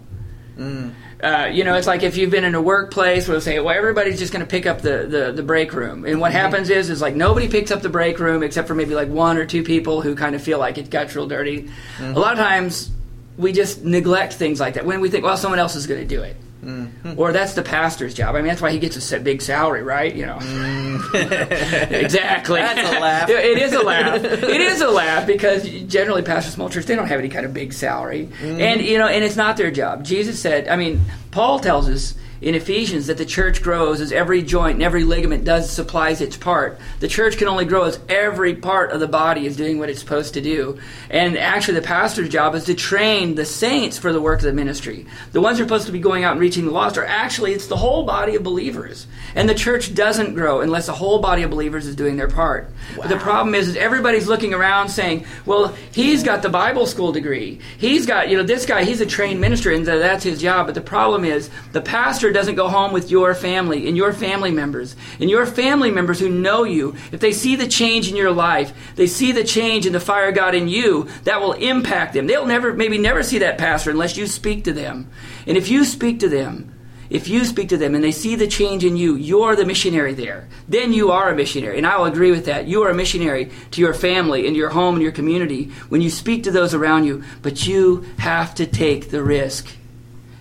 Mm. 0.56 0.92
Uh, 1.22 1.48
you 1.52 1.64
know, 1.64 1.74
it's 1.74 1.86
like 1.86 2.02
if 2.02 2.16
you've 2.16 2.30
been 2.30 2.44
in 2.44 2.54
a 2.54 2.62
workplace 2.62 3.26
where 3.26 3.36
they 3.38 3.44
say, 3.44 3.60
"Well, 3.60 3.76
everybody's 3.76 4.18
just 4.18 4.32
going 4.32 4.44
to 4.44 4.50
pick 4.50 4.66
up 4.66 4.82
the, 4.82 5.06
the, 5.08 5.32
the 5.32 5.42
break 5.42 5.72
room," 5.72 6.04
and 6.04 6.20
what 6.20 6.28
mm-hmm. 6.28 6.38
happens 6.38 6.70
is, 6.70 6.90
is 6.90 7.00
like 7.00 7.14
nobody 7.14 7.48
picks 7.48 7.70
up 7.70 7.82
the 7.82 7.88
break 7.88 8.18
room 8.18 8.42
except 8.42 8.68
for 8.68 8.74
maybe 8.74 8.94
like 8.94 9.08
one 9.08 9.36
or 9.36 9.46
two 9.46 9.62
people 9.62 10.00
who 10.00 10.14
kind 10.14 10.34
of 10.34 10.42
feel 10.42 10.58
like 10.58 10.78
it 10.78 10.90
got 10.90 11.14
real 11.14 11.26
dirty. 11.26 11.62
Mm-hmm. 11.62 12.16
A 12.16 12.18
lot 12.18 12.32
of 12.32 12.38
times, 12.38 12.90
we 13.36 13.52
just 13.52 13.84
neglect 13.84 14.34
things 14.34 14.60
like 14.60 14.74
that 14.74 14.84
when 14.86 15.00
we 15.00 15.10
think, 15.10 15.24
"Well, 15.24 15.36
someone 15.36 15.58
else 15.58 15.76
is 15.76 15.86
going 15.86 16.00
to 16.00 16.06
do 16.06 16.22
it." 16.22 16.36
Mm-hmm. 16.64 17.18
Or 17.18 17.32
that's 17.32 17.54
the 17.54 17.62
pastor's 17.62 18.14
job. 18.14 18.34
I 18.34 18.38
mean, 18.38 18.48
that's 18.48 18.62
why 18.62 18.70
he 18.70 18.78
gets 18.78 19.12
a 19.12 19.20
big 19.20 19.42
salary, 19.42 19.82
right? 19.82 20.14
You 20.14 20.26
know, 20.26 20.38
mm. 20.38 21.14
exactly. 22.02 22.60
That's 22.60 22.96
a 22.96 23.00
laugh. 23.00 23.28
it 23.28 23.58
is 23.58 23.72
a 23.72 23.82
laugh. 23.82 24.24
It 24.54 24.60
is 24.60 24.80
a 24.80 24.88
laugh 24.88 25.26
because 25.26 25.68
generally, 25.86 26.22
pastor 26.22 26.50
small 26.50 26.68
church 26.68 26.86
they 26.86 26.96
don't 26.96 27.08
have 27.08 27.18
any 27.18 27.28
kind 27.28 27.44
of 27.44 27.52
big 27.52 27.72
salary, 27.72 28.26
mm-hmm. 28.26 28.60
and 28.60 28.80
you 28.80 28.98
know, 28.98 29.06
and 29.06 29.24
it's 29.24 29.36
not 29.36 29.56
their 29.56 29.70
job. 29.70 30.04
Jesus 30.04 30.40
said, 30.40 30.68
I 30.68 30.76
mean, 30.76 31.00
Paul 31.30 31.58
tells 31.60 31.88
us 31.88 32.14
in 32.44 32.54
Ephesians 32.54 33.06
that 33.06 33.16
the 33.16 33.24
church 33.24 33.62
grows 33.62 34.02
as 34.02 34.12
every 34.12 34.42
joint 34.42 34.74
and 34.74 34.82
every 34.82 35.02
ligament 35.02 35.44
does 35.44 35.70
supplies 35.70 36.20
its 36.20 36.36
part. 36.36 36.78
The 37.00 37.08
church 37.08 37.38
can 37.38 37.48
only 37.48 37.64
grow 37.64 37.84
as 37.84 37.98
every 38.06 38.54
part 38.54 38.90
of 38.92 39.00
the 39.00 39.08
body 39.08 39.46
is 39.46 39.56
doing 39.56 39.78
what 39.78 39.88
it's 39.88 40.00
supposed 40.00 40.34
to 40.34 40.42
do. 40.42 40.78
And 41.08 41.38
actually, 41.38 41.80
the 41.80 41.86
pastor's 41.86 42.28
job 42.28 42.54
is 42.54 42.66
to 42.66 42.74
train 42.74 43.34
the 43.34 43.46
saints 43.46 43.96
for 43.96 44.12
the 44.12 44.20
work 44.20 44.40
of 44.40 44.44
the 44.44 44.52
ministry. 44.52 45.06
The 45.32 45.40
ones 45.40 45.56
who 45.56 45.64
are 45.64 45.66
supposed 45.66 45.86
to 45.86 45.92
be 45.92 46.00
going 46.00 46.24
out 46.24 46.32
and 46.32 46.40
reaching 46.40 46.66
the 46.66 46.70
lost 46.70 46.98
are 46.98 47.06
actually 47.06 47.54
it's 47.54 47.66
the 47.66 47.78
whole 47.78 48.04
body 48.04 48.36
of 48.36 48.42
believers. 48.42 49.06
And 49.34 49.48
the 49.48 49.54
church 49.54 49.94
doesn't 49.94 50.34
grow 50.34 50.60
unless 50.60 50.84
the 50.84 50.92
whole 50.92 51.20
body 51.20 51.44
of 51.44 51.50
believers 51.50 51.86
is 51.86 51.96
doing 51.96 52.18
their 52.18 52.28
part. 52.28 52.70
But 52.94 53.08
the 53.08 53.16
problem 53.16 53.54
is, 53.54 53.68
is 53.68 53.76
everybody's 53.76 54.28
looking 54.28 54.52
around 54.52 54.90
saying, 54.90 55.24
"Well, 55.46 55.74
he's 55.92 56.22
got 56.22 56.42
the 56.42 56.50
Bible 56.50 56.84
school 56.84 57.10
degree. 57.10 57.60
He's 57.78 58.04
got 58.04 58.28
you 58.28 58.36
know 58.36 58.42
this 58.42 58.66
guy. 58.66 58.84
He's 58.84 59.00
a 59.00 59.06
trained 59.06 59.40
minister, 59.40 59.72
and 59.72 59.86
that's 59.86 60.24
his 60.24 60.42
job." 60.42 60.66
But 60.66 60.74
the 60.74 60.82
problem 60.82 61.24
is, 61.24 61.48
the 61.72 61.80
pastor 61.80 62.33
doesn't 62.34 62.56
go 62.56 62.68
home 62.68 62.92
with 62.92 63.10
your 63.10 63.34
family 63.34 63.88
and 63.88 63.96
your 63.96 64.12
family 64.12 64.50
members 64.50 64.94
and 65.18 65.30
your 65.30 65.46
family 65.46 65.90
members 65.90 66.20
who 66.20 66.28
know 66.28 66.64
you. 66.64 66.94
If 67.12 67.20
they 67.20 67.32
see 67.32 67.56
the 67.56 67.66
change 67.66 68.10
in 68.10 68.16
your 68.16 68.32
life, 68.32 68.72
they 68.96 69.06
see 69.06 69.32
the 69.32 69.44
change 69.44 69.86
in 69.86 69.92
the 69.92 70.00
fire 70.00 70.28
of 70.28 70.34
God 70.34 70.54
in 70.54 70.68
you. 70.68 71.08
That 71.24 71.40
will 71.40 71.52
impact 71.54 72.12
them. 72.12 72.26
They'll 72.26 72.46
never, 72.46 72.74
maybe 72.74 72.98
never 72.98 73.22
see 73.22 73.38
that 73.38 73.58
pastor 73.58 73.90
unless 73.90 74.16
you 74.16 74.26
speak 74.26 74.64
to 74.64 74.72
them. 74.72 75.10
And 75.46 75.56
if 75.56 75.68
you 75.68 75.84
speak 75.84 76.20
to 76.20 76.28
them. 76.28 76.70
If 77.10 77.28
you 77.28 77.44
speak 77.44 77.68
to 77.68 77.76
them 77.76 77.94
and 77.94 78.02
they 78.02 78.12
see 78.12 78.34
the 78.34 78.46
change 78.46 78.82
in 78.82 78.96
you, 78.96 79.14
you're 79.14 79.54
the 79.54 79.66
missionary 79.66 80.14
there. 80.14 80.48
Then 80.68 80.92
you 80.92 81.10
are 81.10 81.28
a 81.28 81.36
missionary. 81.36 81.76
And 81.76 81.86
I 81.86 81.98
will 81.98 82.06
agree 82.06 82.30
with 82.30 82.46
that. 82.46 82.66
You 82.66 82.82
are 82.82 82.90
a 82.90 82.94
missionary 82.94 83.52
to 83.72 83.80
your 83.80 83.94
family 83.94 84.46
and 84.46 84.56
your 84.56 84.70
home 84.70 84.94
and 84.94 85.02
your 85.02 85.12
community 85.12 85.70
when 85.90 86.00
you 86.00 86.10
speak 86.10 86.44
to 86.44 86.50
those 86.50 86.74
around 86.74 87.04
you. 87.04 87.22
But 87.42 87.66
you 87.66 88.06
have 88.18 88.54
to 88.56 88.66
take 88.66 89.10
the 89.10 89.22
risk. 89.22 89.68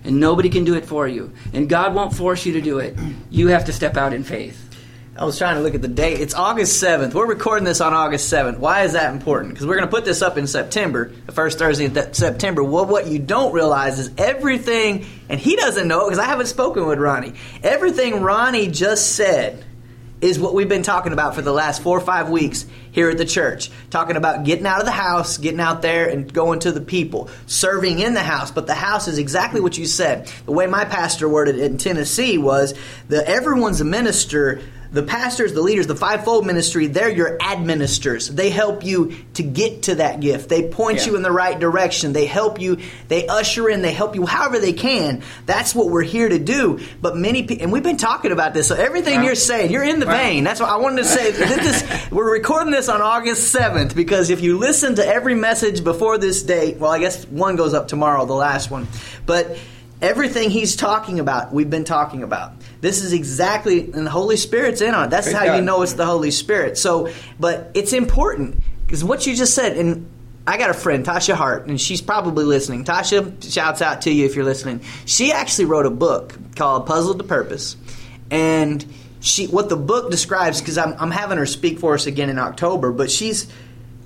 And 0.03 0.19
nobody 0.19 0.49
can 0.49 0.63
do 0.65 0.75
it 0.75 0.85
for 0.85 1.07
you. 1.07 1.31
And 1.53 1.69
God 1.69 1.95
won't 1.95 2.13
force 2.13 2.45
you 2.45 2.53
to 2.53 2.61
do 2.61 2.79
it. 2.79 2.97
You 3.29 3.47
have 3.47 3.65
to 3.65 3.73
step 3.73 3.95
out 3.95 4.13
in 4.13 4.23
faith. 4.23 4.59
I 5.15 5.25
was 5.25 5.37
trying 5.37 5.57
to 5.57 5.61
look 5.61 5.75
at 5.75 5.83
the 5.83 5.87
date. 5.87 6.19
It's 6.21 6.33
August 6.33 6.83
7th. 6.83 7.13
We're 7.13 7.27
recording 7.27 7.65
this 7.65 7.81
on 7.81 7.93
August 7.93 8.33
7th. 8.33 8.57
Why 8.57 8.81
is 8.81 8.93
that 8.93 9.13
important? 9.13 9.53
Because 9.53 9.67
we're 9.67 9.75
going 9.75 9.87
to 9.87 9.91
put 9.91 10.05
this 10.05 10.23
up 10.23 10.39
in 10.39 10.47
September, 10.47 11.11
the 11.27 11.31
first 11.31 11.59
Thursday 11.59 11.85
of 11.85 12.15
September. 12.15 12.63
Well, 12.63 12.87
what 12.87 13.05
you 13.05 13.19
don't 13.19 13.53
realize 13.53 13.99
is 13.99 14.09
everything, 14.17 15.05
and 15.29 15.39
he 15.39 15.55
doesn't 15.55 15.87
know 15.87 16.05
because 16.05 16.17
I 16.17 16.25
haven't 16.25 16.47
spoken 16.47 16.87
with 16.87 16.97
Ronnie. 16.97 17.33
Everything 17.61 18.21
Ronnie 18.21 18.67
just 18.67 19.15
said 19.15 19.63
is 20.23 20.39
what 20.39 20.53
we've 20.53 20.69
been 20.69 20.83
talking 20.83 21.11
about 21.11 21.35
for 21.35 21.41
the 21.41 21.51
last 21.51 21.81
four 21.81 21.97
or 21.97 22.01
five 22.01 22.29
weeks 22.29 22.65
here 22.93 23.09
at 23.09 23.17
the 23.17 23.25
church. 23.25 23.69
Talking 23.89 24.15
about 24.15 24.45
getting 24.45 24.65
out 24.65 24.79
of 24.79 24.85
the 24.85 24.91
house, 24.91 25.37
getting 25.37 25.59
out 25.59 25.81
there 25.81 26.07
and 26.09 26.31
going 26.31 26.61
to 26.61 26.71
the 26.71 26.79
people, 26.79 27.29
serving 27.45 27.99
in 27.99 28.13
the 28.13 28.23
house. 28.23 28.49
But 28.49 28.65
the 28.65 28.73
house 28.73 29.09
is 29.09 29.17
exactly 29.17 29.59
what 29.59 29.77
you 29.77 29.85
said. 29.85 30.31
The 30.45 30.53
way 30.53 30.65
my 30.65 30.85
pastor 30.85 31.27
worded 31.27 31.57
it 31.57 31.69
in 31.69 31.77
Tennessee 31.77 32.37
was 32.37 32.73
that 33.09 33.25
everyone's 33.25 33.81
a 33.81 33.85
minister. 33.85 34.61
The 34.93 35.03
pastors, 35.03 35.53
the 35.53 35.61
leaders, 35.61 35.87
the 35.87 35.95
fivefold 35.95 36.45
ministry, 36.45 36.85
they're 36.87 37.09
your 37.09 37.37
administrators. 37.41 38.27
They 38.29 38.51
help 38.51 38.85
you 38.85 39.15
to 39.33 39.43
get 39.43 39.83
to 39.83 39.95
that 39.95 40.19
gift. 40.19 40.49
They 40.49 40.69
point 40.69 40.99
Yeah. 40.99 41.07
you 41.07 41.15
in 41.15 41.23
the 41.23 41.31
right 41.31 41.59
direction. 41.59 42.13
They 42.13 42.25
help 42.27 42.61
you, 42.61 42.77
they 43.07 43.25
usher 43.27 43.67
in, 43.69 43.81
they 43.81 43.91
help 43.91 44.15
you 44.15 44.25
however 44.27 44.59
they 44.59 44.73
can. 44.73 45.23
That's 45.47 45.73
what 45.73 45.89
we're 45.89 46.03
here 46.03 46.29
to 46.29 46.37
do. 46.37 46.79
But 47.01 47.17
many 47.17 47.41
people, 47.43 47.63
and 47.63 47.71
we've 47.73 47.81
been 47.83 47.97
talking 47.97 48.31
about 48.31 48.53
this, 48.53 48.67
so 48.67 48.75
everything 48.75 49.19
Wow. 49.21 49.25
you're 49.25 49.35
saying, 49.35 49.71
you're 49.71 49.83
in 49.83 49.99
the 49.99 50.05
Wow. 50.05 50.11
vein. 50.17 50.43
That's 50.43 50.59
what 50.59 50.69
I 50.69 50.75
wanted 50.77 50.97
to 51.03 51.05
say. 51.09 51.31
this, 51.31 51.83
we're 52.11 52.31
recording 52.31 52.71
this 52.71 52.87
on 52.87 53.01
August 53.01 53.51
7th 53.53 53.95
because 53.95 54.29
if 54.29 54.41
you 54.41 54.59
listen 54.59 54.95
to 54.95 55.07
every 55.07 55.33
message 55.33 55.83
before 55.83 56.19
this 56.19 56.43
date, 56.43 56.77
well, 56.77 56.91
I 56.91 56.99
guess 56.99 57.25
one 57.25 57.55
goes 57.55 57.73
up 57.73 57.87
tomorrow, 57.87 58.25
the 58.25 58.33
last 58.35 58.69
one. 58.69 58.87
But 59.25 59.57
everything 60.03 60.49
he's 60.49 60.75
talking 60.75 61.19
about, 61.19 61.53
we've 61.53 61.69
been 61.69 61.85
talking 61.85 62.21
about. 62.21 62.51
This 62.81 63.01
is 63.01 63.13
exactly, 63.13 63.91
and 63.91 64.05
the 64.05 64.11
Holy 64.11 64.35
Spirit's 64.35 64.81
in 64.81 64.93
on 64.93 65.05
it. 65.05 65.09
That's 65.09 65.31
Praise 65.31 65.37
how 65.37 65.55
you 65.55 65.61
know 65.61 65.81
it's 65.81 65.93
the 65.93 66.05
Holy 66.05 66.29
Spirit. 66.29 66.77
So, 66.77 67.11
but 67.39 67.71
it's 67.73 67.93
important 67.93 68.61
because 68.85 69.03
what 69.03 69.25
you 69.25 69.35
just 69.35 69.55
said, 69.55 69.77
and 69.77 70.07
I 70.45 70.57
got 70.57 70.69
a 70.69 70.73
friend, 70.73 71.05
Tasha 71.05 71.33
Hart, 71.33 71.67
and 71.67 71.79
she's 71.79 72.01
probably 72.01 72.43
listening. 72.43 72.83
Tasha, 72.83 73.51
shouts 73.51 73.81
out 73.81 74.01
to 74.01 74.11
you 74.11 74.25
if 74.25 74.35
you're 74.35 74.45
listening. 74.45 74.81
She 75.05 75.31
actually 75.31 75.65
wrote 75.65 75.85
a 75.85 75.91
book 75.91 76.37
called 76.57 76.85
Puzzle 76.85 77.15
to 77.15 77.23
Purpose, 77.23 77.77
and 78.29 78.85
she 79.21 79.47
what 79.47 79.69
the 79.69 79.77
book 79.77 80.11
describes 80.11 80.59
because 80.59 80.77
I'm, 80.77 80.95
I'm 80.99 81.11
having 81.11 81.37
her 81.37 81.45
speak 81.45 81.79
for 81.79 81.93
us 81.93 82.07
again 82.07 82.29
in 82.29 82.37
October, 82.37 82.91
but 82.91 83.09
she's 83.09 83.47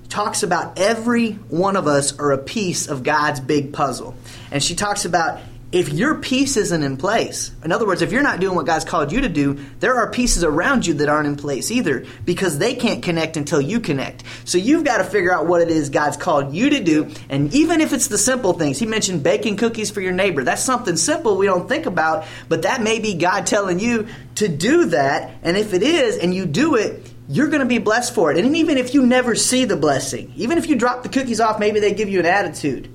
talks 0.08 0.42
about 0.42 0.78
every 0.78 1.32
one 1.32 1.76
of 1.76 1.86
us 1.86 2.18
are 2.18 2.32
a 2.32 2.38
piece 2.38 2.88
of 2.88 3.02
God's 3.02 3.40
big 3.40 3.72
puzzle. 3.72 4.14
And 4.50 4.62
she 4.62 4.74
talks 4.74 5.04
about 5.04 5.40
if 5.70 5.90
your 5.90 6.14
piece 6.14 6.56
isn't 6.56 6.82
in 6.82 6.96
place, 6.96 7.52
in 7.62 7.72
other 7.72 7.86
words, 7.86 8.00
if 8.00 8.10
you're 8.10 8.22
not 8.22 8.40
doing 8.40 8.56
what 8.56 8.64
God's 8.64 8.86
called 8.86 9.12
you 9.12 9.20
to 9.20 9.28
do, 9.28 9.58
there 9.80 9.96
are 9.96 10.10
pieces 10.10 10.42
around 10.42 10.86
you 10.86 10.94
that 10.94 11.10
aren't 11.10 11.28
in 11.28 11.36
place 11.36 11.70
either 11.70 12.06
because 12.24 12.58
they 12.58 12.74
can't 12.74 13.02
connect 13.02 13.36
until 13.36 13.60
you 13.60 13.78
connect. 13.78 14.24
So 14.46 14.56
you've 14.56 14.84
got 14.84 14.98
to 14.98 15.04
figure 15.04 15.30
out 15.30 15.46
what 15.46 15.60
it 15.60 15.68
is 15.68 15.90
God's 15.90 16.16
called 16.16 16.54
you 16.54 16.70
to 16.70 16.82
do. 16.82 17.10
And 17.28 17.54
even 17.54 17.82
if 17.82 17.92
it's 17.92 18.08
the 18.08 18.16
simple 18.16 18.54
things, 18.54 18.78
He 18.78 18.86
mentioned 18.86 19.22
baking 19.22 19.58
cookies 19.58 19.90
for 19.90 20.00
your 20.00 20.12
neighbor. 20.12 20.42
That's 20.42 20.62
something 20.62 20.96
simple 20.96 21.36
we 21.36 21.44
don't 21.44 21.68
think 21.68 21.84
about, 21.84 22.26
but 22.48 22.62
that 22.62 22.80
may 22.80 22.98
be 22.98 23.14
God 23.14 23.46
telling 23.46 23.78
you 23.78 24.08
to 24.36 24.48
do 24.48 24.86
that. 24.86 25.34
And 25.42 25.54
if 25.58 25.74
it 25.74 25.82
is, 25.82 26.16
and 26.16 26.34
you 26.34 26.46
do 26.46 26.76
it, 26.76 27.12
you're 27.28 27.48
going 27.48 27.60
to 27.60 27.66
be 27.66 27.76
blessed 27.76 28.14
for 28.14 28.32
it. 28.32 28.38
And 28.38 28.56
even 28.56 28.78
if 28.78 28.94
you 28.94 29.04
never 29.04 29.34
see 29.34 29.66
the 29.66 29.76
blessing, 29.76 30.32
even 30.36 30.56
if 30.56 30.66
you 30.66 30.76
drop 30.76 31.02
the 31.02 31.10
cookies 31.10 31.40
off, 31.40 31.60
maybe 31.60 31.78
they 31.78 31.92
give 31.92 32.08
you 32.08 32.20
an 32.20 32.26
attitude 32.26 32.94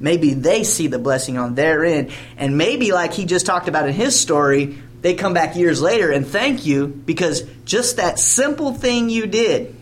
maybe 0.00 0.34
they 0.34 0.64
see 0.64 0.86
the 0.86 0.98
blessing 0.98 1.38
on 1.38 1.54
their 1.54 1.84
end. 1.84 2.10
And 2.36 2.58
maybe, 2.58 2.92
like 2.92 3.12
he 3.12 3.24
just 3.24 3.46
talked 3.46 3.68
about 3.68 3.88
in 3.88 3.94
his 3.94 4.18
story, 4.18 4.78
they 5.00 5.14
come 5.14 5.34
back 5.34 5.54
years 5.54 5.82
later 5.82 6.10
and 6.10 6.26
thank 6.26 6.64
you 6.64 6.86
because 6.86 7.42
just 7.64 7.98
that 7.98 8.18
simple 8.18 8.72
thing 8.72 9.10
you 9.10 9.26
did 9.26 9.76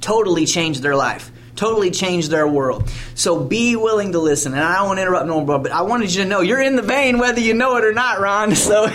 totally 0.00 0.46
changed 0.46 0.82
their 0.82 0.94
life. 0.94 1.30
Totally 1.56 1.90
changed 1.90 2.30
their 2.30 2.46
world. 2.46 2.88
So 3.14 3.44
be 3.44 3.76
willing 3.76 4.12
to 4.12 4.18
listen. 4.18 4.52
And 4.52 4.62
I 4.62 4.76
don't 4.76 4.86
want 4.86 4.98
to 4.98 5.02
interrupt 5.02 5.26
no 5.26 5.44
but 5.44 5.70
I 5.70 5.82
wanted 5.82 6.14
you 6.14 6.22
to 6.22 6.28
know 6.28 6.40
you're 6.40 6.62
in 6.62 6.76
the 6.76 6.82
vein 6.82 7.18
whether 7.18 7.40
you 7.40 7.54
know 7.54 7.76
it 7.76 7.84
or 7.84 7.92
not, 7.92 8.20
Ron. 8.20 8.54
So, 8.62 8.86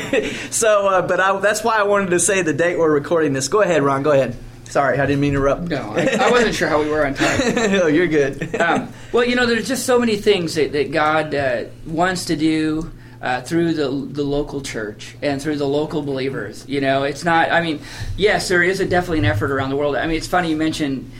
so, 0.49 0.87
uh, 0.87 1.01
but 1.05 1.19
I, 1.19 1.37
that's 1.39 1.63
why 1.63 1.77
I 1.77 1.83
wanted 1.83 2.11
to 2.11 2.19
say 2.19 2.41
the 2.41 2.53
date 2.53 2.77
we're 2.79 2.89
recording 2.89 3.33
this. 3.33 3.47
Go 3.47 3.61
ahead, 3.61 3.83
Ron. 3.83 4.03
Go 4.03 4.11
ahead. 4.11 4.37
Sorry, 4.69 4.99
I 4.99 5.05
didn't 5.05 5.21
mean 5.21 5.33
to 5.33 5.39
interrupt. 5.39 5.63
No, 5.63 5.93
I, 5.95 6.17
I 6.19 6.31
wasn't 6.31 6.53
sure 6.55 6.67
how 6.67 6.81
we 6.81 6.89
were 6.89 7.05
on 7.05 7.13
time. 7.13 7.55
no, 7.71 7.87
you're 7.87 8.07
good. 8.07 8.59
um, 8.59 8.91
well, 9.11 9.23
you 9.23 9.35
know, 9.35 9.45
there's 9.45 9.67
just 9.67 9.85
so 9.85 9.97
many 9.97 10.17
things 10.17 10.55
that, 10.55 10.71
that 10.73 10.91
God 10.91 11.33
uh, 11.33 11.65
wants 11.85 12.25
to 12.25 12.35
do 12.35 12.91
uh, 13.21 13.41
through 13.41 13.73
the 13.73 13.89
the 13.89 14.23
local 14.23 14.61
church 14.61 15.15
and 15.21 15.41
through 15.41 15.57
the 15.57 15.67
local 15.67 16.01
believers. 16.01 16.65
You 16.67 16.81
know, 16.81 17.03
it's 17.03 17.23
not. 17.23 17.51
I 17.51 17.61
mean, 17.61 17.81
yes, 18.15 18.47
there 18.47 18.63
is 18.63 18.79
a 18.79 18.85
definitely 18.85 19.19
an 19.19 19.25
effort 19.25 19.51
around 19.51 19.69
the 19.69 19.75
world. 19.75 19.95
I 19.95 20.05
mean, 20.05 20.17
it's 20.17 20.27
funny 20.27 20.49
you 20.49 20.57
mentioned. 20.57 21.11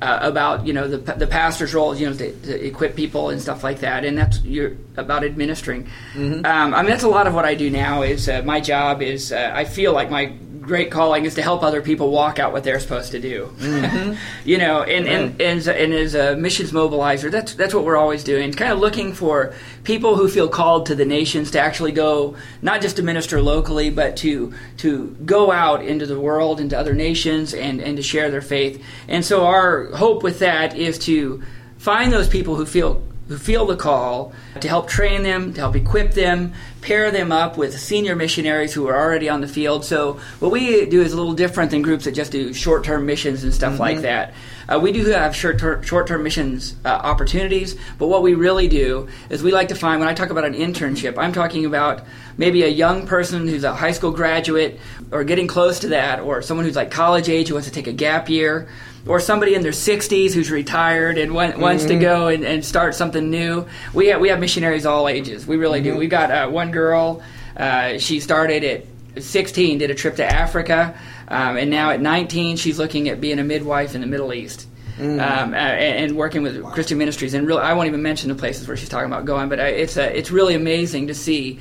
Uh, 0.00 0.18
about 0.22 0.66
you 0.66 0.72
know 0.72 0.88
the 0.88 0.96
the 1.14 1.26
pastor's 1.26 1.74
role, 1.74 1.94
you 1.94 2.06
know, 2.06 2.14
to, 2.14 2.32
to, 2.32 2.66
equip 2.66 2.96
people 2.96 3.28
and 3.28 3.42
stuff 3.42 3.62
like 3.62 3.80
that, 3.80 4.02
and 4.02 4.16
that's 4.16 4.42
you're 4.42 4.72
about 4.96 5.24
administering. 5.24 5.84
Mm-hmm. 6.14 6.46
Um, 6.46 6.72
I 6.72 6.80
mean, 6.80 6.90
that's 6.90 7.02
a 7.02 7.08
lot 7.08 7.26
of 7.26 7.34
what 7.34 7.44
I 7.44 7.54
do 7.54 7.68
now. 7.68 8.00
Is 8.00 8.26
uh, 8.26 8.40
my 8.46 8.60
job 8.60 9.02
is 9.02 9.30
uh, 9.30 9.52
I 9.52 9.64
feel 9.64 9.92
like 9.92 10.10
my 10.10 10.32
great 10.66 10.90
calling 10.90 11.24
is 11.24 11.34
to 11.34 11.42
help 11.42 11.62
other 11.62 11.82
people 11.82 12.10
walk 12.10 12.38
out 12.38 12.52
what 12.52 12.64
they're 12.64 12.80
supposed 12.80 13.12
to 13.12 13.20
do. 13.20 13.54
Mm-hmm. 13.58 14.14
you 14.48 14.58
know, 14.58 14.82
and, 14.82 15.06
right. 15.06 15.14
and, 15.14 15.40
and, 15.40 15.68
and 15.68 15.94
as 15.94 16.14
a 16.14 16.36
missions 16.36 16.72
mobilizer, 16.72 17.30
that's 17.30 17.54
that's 17.54 17.74
what 17.74 17.84
we're 17.84 17.96
always 17.96 18.24
doing. 18.24 18.52
Kind 18.52 18.72
of 18.72 18.78
looking 18.78 19.12
for 19.12 19.54
people 19.84 20.16
who 20.16 20.28
feel 20.28 20.48
called 20.48 20.86
to 20.86 20.94
the 20.94 21.04
nations 21.04 21.50
to 21.52 21.60
actually 21.60 21.92
go, 21.92 22.36
not 22.62 22.80
just 22.80 22.96
to 22.96 23.02
minister 23.02 23.40
locally, 23.40 23.90
but 23.90 24.16
to 24.18 24.52
to 24.78 25.16
go 25.24 25.52
out 25.52 25.84
into 25.84 26.06
the 26.06 26.18
world, 26.18 26.60
into 26.60 26.78
other 26.78 26.94
nations, 26.94 27.54
and 27.54 27.80
and 27.80 27.96
to 27.96 28.02
share 28.02 28.30
their 28.30 28.42
faith. 28.42 28.82
And 29.08 29.24
so 29.24 29.46
our 29.46 29.86
hope 29.86 30.22
with 30.22 30.38
that 30.40 30.76
is 30.76 30.98
to 31.00 31.42
find 31.78 32.12
those 32.12 32.28
people 32.28 32.56
who 32.56 32.66
feel 32.66 33.02
who 33.28 33.38
feel 33.38 33.66
the 33.66 33.76
call 33.76 34.32
to 34.60 34.68
help 34.68 34.88
train 34.88 35.22
them, 35.22 35.54
to 35.54 35.60
help 35.60 35.76
equip 35.76 36.12
them, 36.12 36.52
pair 36.84 37.10
them 37.10 37.32
up 37.32 37.56
with 37.56 37.78
senior 37.80 38.14
missionaries 38.14 38.74
who 38.74 38.86
are 38.88 38.94
already 38.94 39.30
on 39.30 39.40
the 39.40 39.48
field. 39.48 39.86
So 39.86 40.20
what 40.38 40.52
we 40.52 40.84
do 40.84 41.00
is 41.00 41.14
a 41.14 41.16
little 41.16 41.32
different 41.32 41.70
than 41.70 41.80
groups 41.80 42.04
that 42.04 42.12
just 42.12 42.30
do 42.30 42.52
short-term 42.52 43.06
missions 43.06 43.42
and 43.42 43.54
stuff 43.54 43.72
mm-hmm. 43.72 43.80
like 43.80 44.00
that. 44.02 44.34
Uh, 44.68 44.78
we 44.78 44.92
do 44.92 45.04
have 45.06 45.34
short-term, 45.34 45.82
short-term 45.82 46.22
missions 46.22 46.76
uh, 46.84 46.88
opportunities, 46.88 47.74
but 47.98 48.08
what 48.08 48.22
we 48.22 48.34
really 48.34 48.68
do 48.68 49.08
is 49.30 49.42
we 49.42 49.50
like 49.50 49.68
to 49.68 49.74
find. 49.74 49.98
When 49.98 50.08
I 50.08 50.14
talk 50.14 50.28
about 50.28 50.44
an 50.44 50.54
internship, 50.54 51.16
I'm 51.16 51.32
talking 51.32 51.64
about 51.64 52.02
maybe 52.36 52.62
a 52.62 52.68
young 52.68 53.06
person 53.06 53.48
who's 53.48 53.64
a 53.64 53.74
high 53.74 53.92
school 53.92 54.10
graduate 54.10 54.78
or 55.10 55.24
getting 55.24 55.46
close 55.46 55.80
to 55.80 55.88
that, 55.88 56.20
or 56.20 56.42
someone 56.42 56.66
who's 56.66 56.76
like 56.76 56.90
college 56.90 57.28
age 57.28 57.48
who 57.48 57.54
wants 57.54 57.68
to 57.68 57.74
take 57.74 57.86
a 57.86 57.92
gap 57.92 58.28
year 58.28 58.68
or 59.06 59.20
somebody 59.20 59.54
in 59.54 59.62
their 59.62 59.72
60s 59.72 60.32
who's 60.32 60.50
retired 60.50 61.18
and 61.18 61.34
want, 61.34 61.52
mm-hmm. 61.52 61.62
wants 61.62 61.84
to 61.84 61.90
mm-hmm. 61.90 62.00
go 62.00 62.28
and, 62.28 62.44
and, 62.44 62.64
start 62.64 62.94
something 62.94 63.30
new. 63.30 63.66
We 63.92 64.08
have, 64.08 64.20
we 64.20 64.28
have 64.28 64.40
missionaries 64.40 64.86
all 64.86 65.08
ages. 65.08 65.46
We 65.46 65.56
really 65.56 65.80
mm-hmm. 65.80 65.94
do. 65.94 65.98
We've 65.98 66.10
got 66.10 66.30
uh, 66.30 66.48
one 66.48 66.70
girl. 66.70 67.22
Uh, 67.56 67.98
she 67.98 68.20
started 68.20 68.64
at 68.64 69.22
16, 69.22 69.78
did 69.78 69.90
a 69.90 69.94
trip 69.94 70.16
to 70.16 70.24
Africa, 70.24 70.98
um, 71.28 71.56
and 71.56 71.70
now 71.70 71.90
at 71.90 72.00
19, 72.00 72.56
she's 72.56 72.78
looking 72.78 73.08
at 73.08 73.20
being 73.20 73.38
a 73.38 73.44
midwife 73.44 73.94
in 73.94 74.00
the 74.00 74.06
Middle 74.06 74.32
East. 74.32 74.68
Mm. 74.96 75.14
Um, 75.14 75.54
and, 75.54 76.04
and, 76.04 76.16
working 76.16 76.44
with. 76.44 76.62
Christian 76.66 76.98
ministries, 76.98 77.34
and 77.34 77.48
really, 77.48 77.62
I 77.62 77.72
won't 77.72 77.88
even 77.88 78.00
mention 78.00 78.28
the 78.28 78.36
places 78.36 78.68
where 78.68 78.76
she's 78.76 78.88
talking 78.88 79.08
about 79.08 79.24
going, 79.24 79.48
but 79.48 79.58
uh, 79.58 79.64
it's 79.64 79.96
uh, 79.96 80.02
it's 80.02 80.30
really 80.30 80.54
amazing 80.54 81.08
to 81.08 81.14
see. 81.14 81.58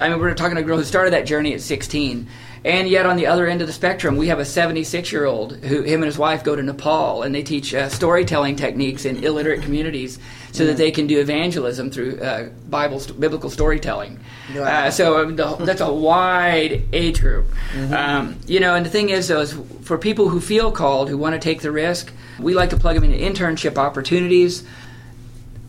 I 0.00 0.08
mean, 0.08 0.18
we're 0.18 0.34
talking 0.34 0.56
to 0.56 0.62
a 0.62 0.64
girl 0.64 0.78
who 0.78 0.84
started 0.84 1.12
that 1.12 1.24
journey 1.24 1.54
at 1.54 1.60
16, 1.60 2.26
and 2.64 2.88
yet, 2.88 3.06
on 3.06 3.16
the 3.16 3.26
other 3.26 3.48
end 3.48 3.60
of 3.60 3.66
the 3.66 3.72
spectrum, 3.72 4.16
we 4.16 4.28
have 4.28 4.38
a 4.38 4.44
76 4.44 5.10
year 5.10 5.24
old 5.24 5.56
who, 5.56 5.82
him 5.82 5.94
and 5.94 6.04
his 6.04 6.16
wife 6.16 6.44
go 6.44 6.54
to 6.54 6.62
Nepal 6.62 7.22
and 7.22 7.34
they 7.34 7.42
teach 7.42 7.74
uh, 7.74 7.88
storytelling 7.88 8.54
techniques 8.54 9.04
in 9.04 9.24
illiterate 9.24 9.62
communities 9.62 10.20
so 10.52 10.66
that 10.66 10.76
they 10.76 10.92
can 10.92 11.08
do 11.08 11.18
evangelism 11.18 11.90
through 11.90 12.20
uh, 12.20 12.50
Bible, 12.70 13.00
st- 13.00 13.18
biblical 13.18 13.50
storytelling. 13.50 14.20
Wow. 14.54 14.62
Uh, 14.62 14.90
so 14.90 15.22
um, 15.22 15.34
the, 15.34 15.56
that's 15.56 15.80
a 15.80 15.92
wide 15.92 16.84
age 16.92 17.20
group. 17.20 17.46
Mm-hmm. 17.72 17.94
Um, 17.94 18.38
you 18.46 18.60
know, 18.60 18.76
and 18.76 18.86
the 18.86 18.90
thing 18.90 19.08
is, 19.08 19.26
though, 19.26 19.40
is 19.40 19.58
for 19.82 19.98
people 19.98 20.28
who 20.28 20.40
feel 20.40 20.70
called, 20.70 21.08
who 21.08 21.18
want 21.18 21.34
to 21.34 21.40
take 21.40 21.62
the 21.62 21.72
risk, 21.72 22.12
we 22.38 22.54
like 22.54 22.70
to 22.70 22.76
plug 22.76 22.94
them 22.94 23.04
into 23.04 23.18
internship 23.18 23.76
opportunities 23.76 24.64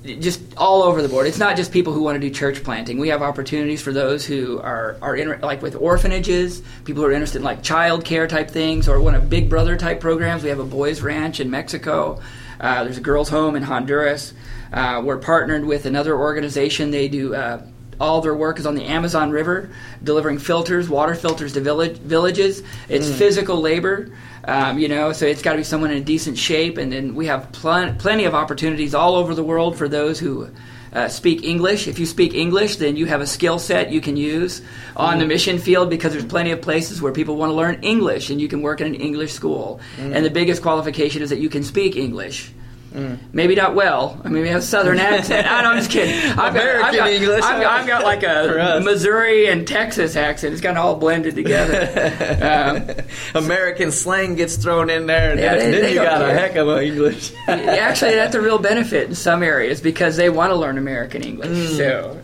just 0.03 0.41
all 0.57 0.83
over 0.83 1.01
the 1.01 1.07
board. 1.07 1.27
It's 1.27 1.39
not 1.39 1.55
just 1.55 1.71
people 1.71 1.93
who 1.93 2.01
want 2.01 2.15
to 2.15 2.19
do 2.19 2.33
church 2.33 2.63
planting. 2.63 2.99
We 2.99 3.09
have 3.09 3.21
opportunities 3.21 3.81
for 3.81 3.93
those 3.93 4.25
who 4.25 4.59
are 4.59 4.97
are 5.01 5.15
in, 5.15 5.39
like 5.41 5.61
with 5.61 5.75
orphanages, 5.75 6.61
people 6.83 7.03
who 7.03 7.09
are 7.09 7.13
interested 7.13 7.39
in 7.39 7.43
like 7.43 7.63
child 7.63 8.03
care 8.03 8.27
type 8.27 8.51
things, 8.51 8.89
or 8.89 8.99
one 8.99 9.15
of 9.15 9.29
Big 9.29 9.49
Brother 9.49 9.77
type 9.77 10.01
programs. 10.01 10.43
We 10.43 10.49
have 10.49 10.59
a 10.59 10.65
boys' 10.65 11.01
ranch 11.01 11.39
in 11.39 11.49
Mexico. 11.49 12.21
Uh, 12.59 12.83
there's 12.83 12.97
a 12.97 13.01
girls' 13.01 13.29
home 13.29 13.55
in 13.55 13.63
Honduras. 13.63 14.33
Uh, 14.71 15.01
we're 15.03 15.17
partnered 15.17 15.65
with 15.65 15.85
another 15.85 16.17
organization. 16.17 16.91
They 16.91 17.07
do. 17.07 17.35
Uh, 17.35 17.65
all 18.01 18.21
their 18.21 18.35
work 18.35 18.59
is 18.59 18.65
on 18.65 18.75
the 18.75 18.83
Amazon 18.85 19.31
River, 19.31 19.69
delivering 20.03 20.39
filters, 20.39 20.89
water 20.89 21.15
filters 21.15 21.53
to 21.53 21.61
village, 21.61 21.97
villages. 21.97 22.63
It's 22.89 23.07
mm. 23.07 23.13
physical 23.13 23.61
labor. 23.61 24.11
Um, 24.45 24.77
you 24.77 24.89
know, 24.89 25.13
so 25.13 25.25
it's 25.25 25.41
got 25.41 25.53
to 25.53 25.57
be 25.57 25.63
someone 25.63 25.91
in 25.91 26.03
decent 26.03 26.37
shape, 26.37 26.77
and 26.77 26.91
then 26.91 27.15
we 27.15 27.27
have 27.27 27.51
pl- 27.53 27.95
plenty 27.97 28.25
of 28.25 28.35
opportunities 28.35 28.93
all 28.93 29.15
over 29.15 29.33
the 29.33 29.43
world 29.43 29.77
for 29.77 29.87
those 29.87 30.19
who 30.19 30.49
uh, 30.91 31.07
speak 31.07 31.43
English. 31.43 31.87
If 31.87 31.97
you 31.97 32.05
speak 32.05 32.33
English, 32.33 32.75
then 32.75 32.97
you 32.97 33.05
have 33.05 33.21
a 33.21 33.27
skill 33.27 33.57
set 33.57 33.91
you 33.91 34.01
can 34.01 34.17
use 34.17 34.61
on 34.95 35.15
mm. 35.15 35.19
the 35.19 35.25
mission 35.25 35.57
field 35.59 35.89
because 35.89 36.11
there's 36.11 36.25
plenty 36.25 36.51
of 36.51 36.61
places 36.61 37.01
where 37.01 37.13
people 37.13 37.37
want 37.37 37.51
to 37.51 37.55
learn 37.55 37.79
English, 37.83 38.29
and 38.29 38.41
you 38.41 38.47
can 38.47 38.61
work 38.61 38.81
in 38.81 38.87
an 38.87 38.95
English 38.95 39.31
school. 39.31 39.79
Mm. 39.97 40.15
And 40.15 40.25
the 40.25 40.29
biggest 40.29 40.61
qualification 40.61 41.21
is 41.21 41.29
that 41.29 41.39
you 41.39 41.49
can 41.49 41.63
speak 41.63 41.95
English. 41.95 42.51
Mm. 42.93 43.17
Maybe 43.33 43.55
not 43.55 43.73
well. 43.73 44.21
I 44.23 44.29
mean, 44.29 44.43
we 44.43 44.49
have 44.49 44.59
a 44.59 44.65
southern 44.65 44.99
accent. 44.99 45.49
I 45.49 45.63
know, 45.63 45.71
I'm 45.71 45.77
just 45.77 45.89
kidding. 45.89 46.15
I've 46.37 46.53
American 46.53 46.81
got, 46.81 46.89
I've 46.89 46.95
got, 46.95 47.09
English. 47.09 47.43
I've, 47.43 47.65
I've 47.65 47.87
got 47.87 48.03
like 48.03 48.21
a 48.23 48.81
Missouri 48.83 49.47
and 49.47 49.67
Texas 49.67 50.15
accent. 50.15 50.53
It's 50.53 50.61
kind 50.61 50.77
of 50.77 50.85
all 50.85 50.95
blended 50.95 51.33
together. 51.33 53.03
um, 53.33 53.43
American 53.43 53.91
slang 53.91 54.35
gets 54.35 54.57
thrown 54.57 54.91
in 54.91 55.07
there, 55.07 55.31
and 55.31 55.39
yeah, 55.39 55.55
then, 55.55 55.71
they, 55.71 55.71
then 55.71 55.81
they 55.81 55.93
you 55.93 55.99
got 55.99 56.19
care. 56.19 56.29
a 56.29 56.33
heck 56.33 56.55
of 56.55 56.67
a 56.67 56.83
English. 56.85 57.33
Actually, 57.47 58.13
that's 58.13 58.35
a 58.35 58.41
real 58.41 58.59
benefit 58.59 59.09
in 59.09 59.15
some 59.15 59.41
areas 59.41 59.81
because 59.81 60.15
they 60.15 60.29
want 60.29 60.51
to 60.51 60.55
learn 60.55 60.77
American 60.77 61.23
English. 61.23 61.49
Mm. 61.49 61.77
So 61.77 62.21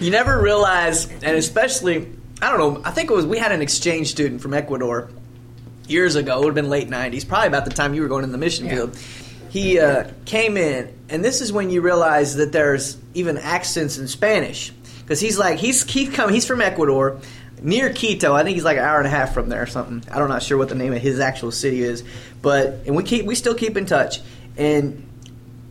you 0.00 0.10
never 0.10 0.38
realize, 0.38 1.06
and 1.06 1.36
especially, 1.36 2.12
I 2.42 2.50
don't 2.50 2.58
know. 2.58 2.82
I 2.84 2.90
think 2.90 3.10
it 3.10 3.14
was 3.14 3.24
we 3.24 3.38
had 3.38 3.52
an 3.52 3.62
exchange 3.62 4.10
student 4.10 4.42
from 4.42 4.52
Ecuador 4.52 5.08
years 5.88 6.14
ago. 6.14 6.36
It 6.36 6.38
would 6.40 6.46
have 6.48 6.54
been 6.54 6.68
late 6.68 6.90
'90s, 6.90 7.26
probably 7.26 7.48
about 7.48 7.64
the 7.64 7.70
time 7.70 7.94
you 7.94 8.02
were 8.02 8.08
going 8.08 8.24
in 8.24 8.32
the 8.32 8.38
mission 8.38 8.66
yeah. 8.66 8.74
field 8.74 8.98
he 9.50 9.80
uh, 9.80 10.08
came 10.24 10.56
in, 10.56 10.94
and 11.08 11.24
this 11.24 11.40
is 11.40 11.52
when 11.52 11.70
you 11.70 11.80
realize 11.80 12.36
that 12.36 12.52
there's 12.52 12.96
even 13.14 13.36
accents 13.36 13.98
in 13.98 14.06
Spanish 14.06 14.70
because 15.00 15.20
he's 15.20 15.38
like 15.38 15.58
he's 15.58 15.82
he's 15.82 16.08
come 16.10 16.32
he's 16.32 16.46
from 16.46 16.60
Ecuador 16.60 17.20
near 17.60 17.92
Quito. 17.92 18.32
I 18.32 18.44
think 18.44 18.54
he's 18.54 18.64
like 18.64 18.78
an 18.78 18.84
hour 18.84 18.98
and 18.98 19.08
a 19.08 19.10
half 19.10 19.34
from 19.34 19.48
there 19.48 19.62
or 19.62 19.66
something. 19.66 20.04
I 20.12 20.18
don't 20.18 20.28
not 20.28 20.44
sure 20.44 20.56
what 20.56 20.68
the 20.68 20.76
name 20.76 20.92
of 20.92 21.02
his 21.02 21.18
actual 21.18 21.50
city 21.50 21.82
is, 21.82 22.04
but 22.40 22.84
and 22.86 22.94
we 22.94 23.02
keep 23.02 23.26
we 23.26 23.34
still 23.34 23.54
keep 23.54 23.76
in 23.76 23.86
touch. 23.86 24.20
And 24.56 25.06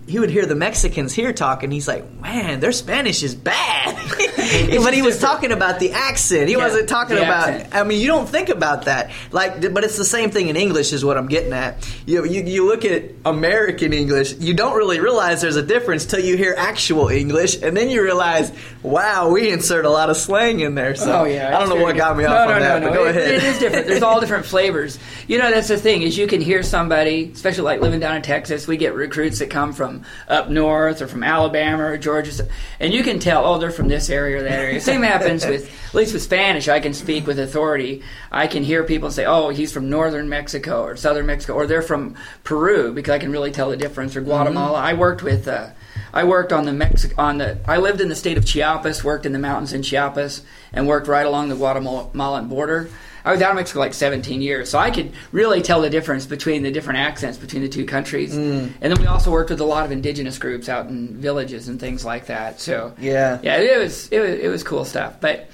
he 0.09 0.17
would 0.17 0.31
hear 0.31 0.47
the 0.47 0.55
Mexicans 0.55 1.13
here 1.13 1.31
talking. 1.31 1.69
He's 1.69 1.87
like, 1.87 2.11
"Man, 2.19 2.59
their 2.59 2.71
Spanish 2.71 3.21
is 3.21 3.35
bad." 3.35 3.95
but 4.83 4.93
he 4.93 5.03
was 5.03 5.19
talking 5.19 5.51
about 5.51 5.79
the 5.79 5.91
accent. 5.91 6.47
He 6.47 6.55
yeah, 6.55 6.63
wasn't 6.63 6.89
talking 6.89 7.17
about. 7.17 7.49
Accent. 7.49 7.75
I 7.75 7.83
mean, 7.83 8.01
you 8.01 8.07
don't 8.07 8.27
think 8.27 8.49
about 8.49 8.85
that. 8.85 9.11
Like, 9.31 9.61
but 9.73 9.83
it's 9.83 9.97
the 9.97 10.05
same 10.05 10.31
thing 10.31 10.47
in 10.47 10.55
English, 10.55 10.93
is 10.93 11.05
what 11.05 11.15
I'm 11.15 11.27
getting 11.27 11.53
at. 11.53 11.87
You, 12.07 12.25
you 12.25 12.43
you 12.43 12.67
look 12.67 12.85
at 12.85 13.11
American 13.23 13.93
English, 13.93 14.33
you 14.39 14.55
don't 14.55 14.75
really 14.75 14.99
realize 14.99 15.41
there's 15.41 15.57
a 15.57 15.63
difference 15.63 16.05
till 16.05 16.19
you 16.19 16.35
hear 16.35 16.55
actual 16.57 17.09
English, 17.09 17.61
and 17.61 17.77
then 17.77 17.89
you 17.89 18.01
realize, 18.01 18.51
wow, 18.81 19.29
we 19.29 19.51
insert 19.51 19.85
a 19.85 19.91
lot 19.91 20.09
of 20.09 20.17
slang 20.17 20.61
in 20.61 20.73
there. 20.73 20.95
So 20.95 21.21
oh, 21.21 21.23
yeah, 21.25 21.55
I 21.55 21.59
don't 21.59 21.69
know 21.69 21.83
what 21.83 21.95
got 21.95 22.17
me 22.17 22.23
no, 22.23 22.35
off 22.35 22.47
no, 22.47 22.55
on 22.55 22.61
no, 22.61 22.67
that. 22.67 22.81
No, 22.81 22.89
but 22.89 22.95
go 22.95 23.05
it, 23.05 23.09
ahead. 23.15 23.31
It 23.35 23.43
is 23.43 23.59
different. 23.59 23.85
There's 23.85 24.03
all 24.03 24.19
different 24.19 24.45
flavors. 24.47 24.97
You 25.27 25.37
know, 25.37 25.51
that's 25.51 25.67
the 25.67 25.77
thing 25.77 26.01
is 26.01 26.17
you 26.17 26.25
can 26.25 26.41
hear 26.41 26.63
somebody, 26.63 27.29
especially 27.31 27.65
like 27.65 27.81
living 27.81 27.99
down 27.99 28.15
in 28.15 28.23
Texas. 28.23 28.65
We 28.65 28.77
get 28.77 28.95
recruits 28.95 29.37
that 29.37 29.51
come 29.51 29.71
from 29.73 29.98
up 30.27 30.49
north 30.49 31.01
or 31.01 31.07
from 31.07 31.23
Alabama 31.23 31.83
or 31.83 31.97
Georgia, 31.97 32.47
and 32.79 32.93
you 32.93 33.03
can 33.03 33.19
tell, 33.19 33.45
oh, 33.45 33.57
they're 33.57 33.71
from 33.71 33.87
this 33.87 34.09
area 34.09 34.37
or 34.37 34.43
that 34.43 34.59
area. 34.59 34.81
Same 34.89 35.03
happens 35.03 35.45
with, 35.45 35.71
at 35.89 35.95
least 35.95 36.13
with 36.13 36.21
Spanish, 36.21 36.67
I 36.67 36.79
can 36.79 36.93
speak 36.93 37.27
with 37.27 37.39
authority. 37.39 38.03
I 38.31 38.47
can 38.47 38.63
hear 38.63 38.83
people 38.83 39.11
say, 39.11 39.25
oh, 39.25 39.49
he's 39.49 39.71
from 39.71 39.89
northern 39.89 40.29
Mexico 40.29 40.83
or 40.83 40.95
southern 40.95 41.25
Mexico, 41.25 41.53
or 41.53 41.67
they're 41.67 41.81
from 41.81 42.15
Peru 42.43 42.93
because 42.93 43.13
I 43.13 43.19
can 43.19 43.31
really 43.31 43.51
tell 43.51 43.69
the 43.69 43.77
difference, 43.77 44.15
or 44.15 44.21
Guatemala. 44.21 44.79
I 44.79 44.93
worked 44.93 45.23
with, 45.23 45.47
uh, 45.47 45.69
I 46.13 46.23
worked 46.23 46.53
on 46.53 46.65
the 46.65 46.73
Mexico, 46.73 47.15
on 47.21 47.37
the, 47.37 47.59
I 47.67 47.77
lived 47.77 48.01
in 48.01 48.09
the 48.09 48.15
state 48.15 48.37
of 48.37 48.45
Chiapas, 48.45 49.03
worked 49.03 49.25
in 49.25 49.33
the 49.33 49.39
mountains 49.39 49.73
in 49.73 49.83
Chiapas, 49.83 50.43
and 50.73 50.87
worked 50.87 51.07
right 51.07 51.25
along 51.25 51.49
the 51.49 51.55
Guatemalan 51.55 52.47
border. 52.47 52.89
I 53.29 53.31
was 53.31 53.41
out 53.43 53.51
in 53.51 53.57
Mexico 53.57 53.79
like 53.79 53.93
17 53.93 54.41
years, 54.41 54.69
so 54.71 54.79
I 54.79 54.89
could 54.89 55.11
really 55.31 55.61
tell 55.61 55.81
the 55.81 55.89
difference 55.89 56.25
between 56.25 56.63
the 56.63 56.71
different 56.71 56.97
accents 56.99 57.37
between 57.37 57.61
the 57.61 57.69
two 57.69 57.85
countries. 57.85 58.35
And 58.35 58.73
then 58.81 58.99
we 58.99 59.05
also 59.05 59.29
worked 59.29 59.51
with 59.51 59.61
a 59.61 59.65
lot 59.65 59.85
of 59.85 59.91
indigenous 59.91 60.39
groups 60.39 60.67
out 60.67 60.87
in 60.87 61.15
villages 61.15 61.67
and 61.67 61.79
things 61.79 62.03
like 62.03 62.25
that. 62.25 62.59
So 62.59 62.93
Yeah. 62.99 63.39
yeah, 63.43 63.57
it 63.57 63.77
was 63.77 64.07
it 64.09 64.19
was, 64.19 64.29
it 64.31 64.47
was 64.49 64.63
cool 64.63 64.83
stuff. 64.83 65.21
But 65.21 65.47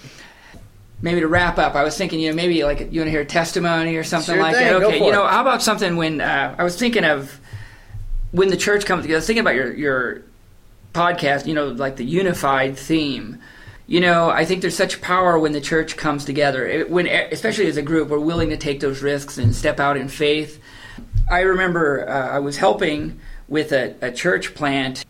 maybe 1.01 1.19
to 1.19 1.27
wrap 1.27 1.57
up, 1.57 1.75
I 1.75 1.83
was 1.83 1.97
thinking, 1.97 2.21
you 2.21 2.29
know, 2.29 2.35
maybe 2.35 2.63
like 2.63 2.79
you 2.79 3.01
want 3.01 3.07
to 3.07 3.11
hear 3.11 3.21
a 3.21 3.25
testimony 3.25 3.97
or 3.97 4.05
something 4.05 4.35
Sure 4.35 4.41
like 4.41 4.55
thing, 4.55 4.67
that. 4.67 4.81
Okay, 4.83 5.05
you 5.05 5.11
know, 5.11 5.25
it. 5.25 5.29
how 5.31 5.41
about 5.41 5.61
something 5.61 5.97
when 5.97 6.21
uh, 6.21 6.55
I 6.57 6.63
was 6.63 6.77
thinking 6.77 7.03
of 7.03 7.39
when 8.31 8.47
the 8.47 8.57
church 8.57 8.85
comes 8.85 9.01
together. 9.03 9.17
I 9.17 9.19
was 9.19 9.27
thinking 9.27 9.41
about 9.41 9.55
your 9.55 9.73
your 9.73 10.21
podcast. 10.93 11.45
You 11.45 11.55
know, 11.55 11.67
like 11.67 11.97
the 11.97 12.05
unified 12.05 12.77
theme. 12.77 13.39
You 13.87 13.99
know, 13.99 14.29
I 14.29 14.45
think 14.45 14.61
there's 14.61 14.75
such 14.75 14.99
power 14.99 15.37
when 15.37 15.51
the 15.51 15.61
church 15.61 15.95
comes 15.95 16.25
together. 16.25 16.85
When, 16.85 17.05
especially 17.07 17.67
as 17.67 17.77
a 17.77 17.83
group, 17.83 18.09
we're 18.09 18.19
willing 18.19 18.49
to 18.49 18.57
take 18.57 18.79
those 18.79 19.03
risks 19.03 19.37
and 19.37 19.55
step 19.55 19.79
out 19.79 19.95
in 19.95 20.07
faith. 20.07 20.59
I 21.29 21.41
remember 21.41 22.09
uh, 22.09 22.29
I 22.29 22.39
was 22.39 22.57
helping 22.57 23.19
with 23.47 23.71
a, 23.71 23.95
a 24.01 24.11
church 24.11 24.55
plant 24.55 25.05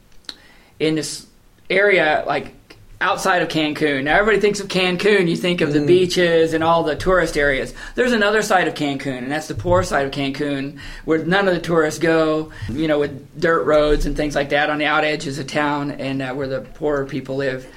in 0.80 0.96
this 0.96 1.26
area, 1.70 2.24
like 2.28 2.54
outside 3.02 3.42
of 3.42 3.50
Cancun. 3.50 4.04
Now, 4.04 4.18
everybody 4.18 4.40
thinks 4.40 4.60
of 4.60 4.68
Cancun, 4.68 5.28
you 5.28 5.36
think 5.36 5.62
of 5.62 5.74
the 5.74 5.86
beaches 5.86 6.54
and 6.54 6.64
all 6.64 6.84
the 6.84 6.96
tourist 6.96 7.38
areas. 7.38 7.74
There's 7.96 8.14
another 8.14 8.42
side 8.42 8.68
of 8.68 8.74
Cancun, 8.74 9.18
and 9.18 9.32
that's 9.32 9.48
the 9.48 9.56
poor 9.56 9.84
side 9.84 10.06
of 10.06 10.12
Cancun, 10.12 10.80
where 11.04 11.24
none 11.26 11.48
of 11.48 11.54
the 11.54 11.60
tourists 11.62 12.00
go, 12.00 12.52
you 12.70 12.88
know, 12.88 13.00
with 13.00 13.40
dirt 13.40 13.64
roads 13.66 14.06
and 14.06 14.16
things 14.16 14.36
like 14.36 14.50
that 14.50 14.70
on 14.70 14.78
the 14.78 14.86
out 14.86 15.04
edges 15.04 15.40
of 15.40 15.48
town 15.48 15.92
and 15.92 16.22
uh, 16.22 16.34
where 16.34 16.48
the 16.48 16.62
poorer 16.62 17.06
people 17.06 17.36
live. 17.36 17.68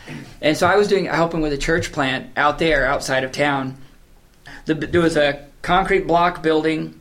And 0.40 0.56
so 0.56 0.66
I 0.66 0.76
was 0.76 0.88
doing 0.88 1.06
helping 1.06 1.40
with 1.40 1.52
a 1.52 1.58
church 1.58 1.92
plant 1.92 2.30
out 2.36 2.58
there, 2.58 2.86
outside 2.86 3.24
of 3.24 3.32
town. 3.32 3.76
The, 4.66 4.74
there 4.74 5.00
was 5.00 5.16
a 5.16 5.46
concrete 5.62 6.06
block 6.06 6.42
building 6.42 6.97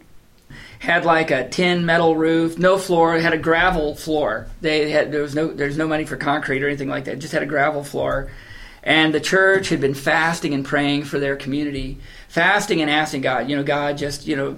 had 0.79 1.05
like 1.05 1.31
a 1.31 1.49
tin 1.49 1.85
metal 1.85 2.15
roof, 2.15 2.57
no 2.57 2.77
floor. 2.77 3.15
It 3.15 3.23
had 3.23 3.33
a 3.33 3.37
gravel 3.37 3.95
floor. 3.95 4.47
They 4.61 4.91
had 4.91 5.11
there 5.11 5.21
was 5.21 5.35
no 5.35 5.47
there's 5.47 5.77
no 5.77 5.87
money 5.87 6.05
for 6.05 6.17
concrete 6.17 6.63
or 6.63 6.67
anything 6.67 6.89
like 6.89 7.05
that. 7.05 7.15
It 7.15 7.19
just 7.19 7.33
had 7.33 7.43
a 7.43 7.47
gravel 7.47 7.83
floor. 7.83 8.29
And 8.83 9.13
the 9.13 9.19
church 9.19 9.69
had 9.69 9.81
been 9.81 9.95
fasting 9.95 10.53
and 10.53 10.63
praying 10.63 11.05
for 11.05 11.19
their 11.19 11.35
community, 11.35 11.97
fasting 12.29 12.81
and 12.81 12.89
asking 12.89 13.21
God, 13.21 13.49
you 13.49 13.55
know, 13.55 13.63
God, 13.63 13.97
just 13.97 14.27
you 14.27 14.35
know, 14.35 14.57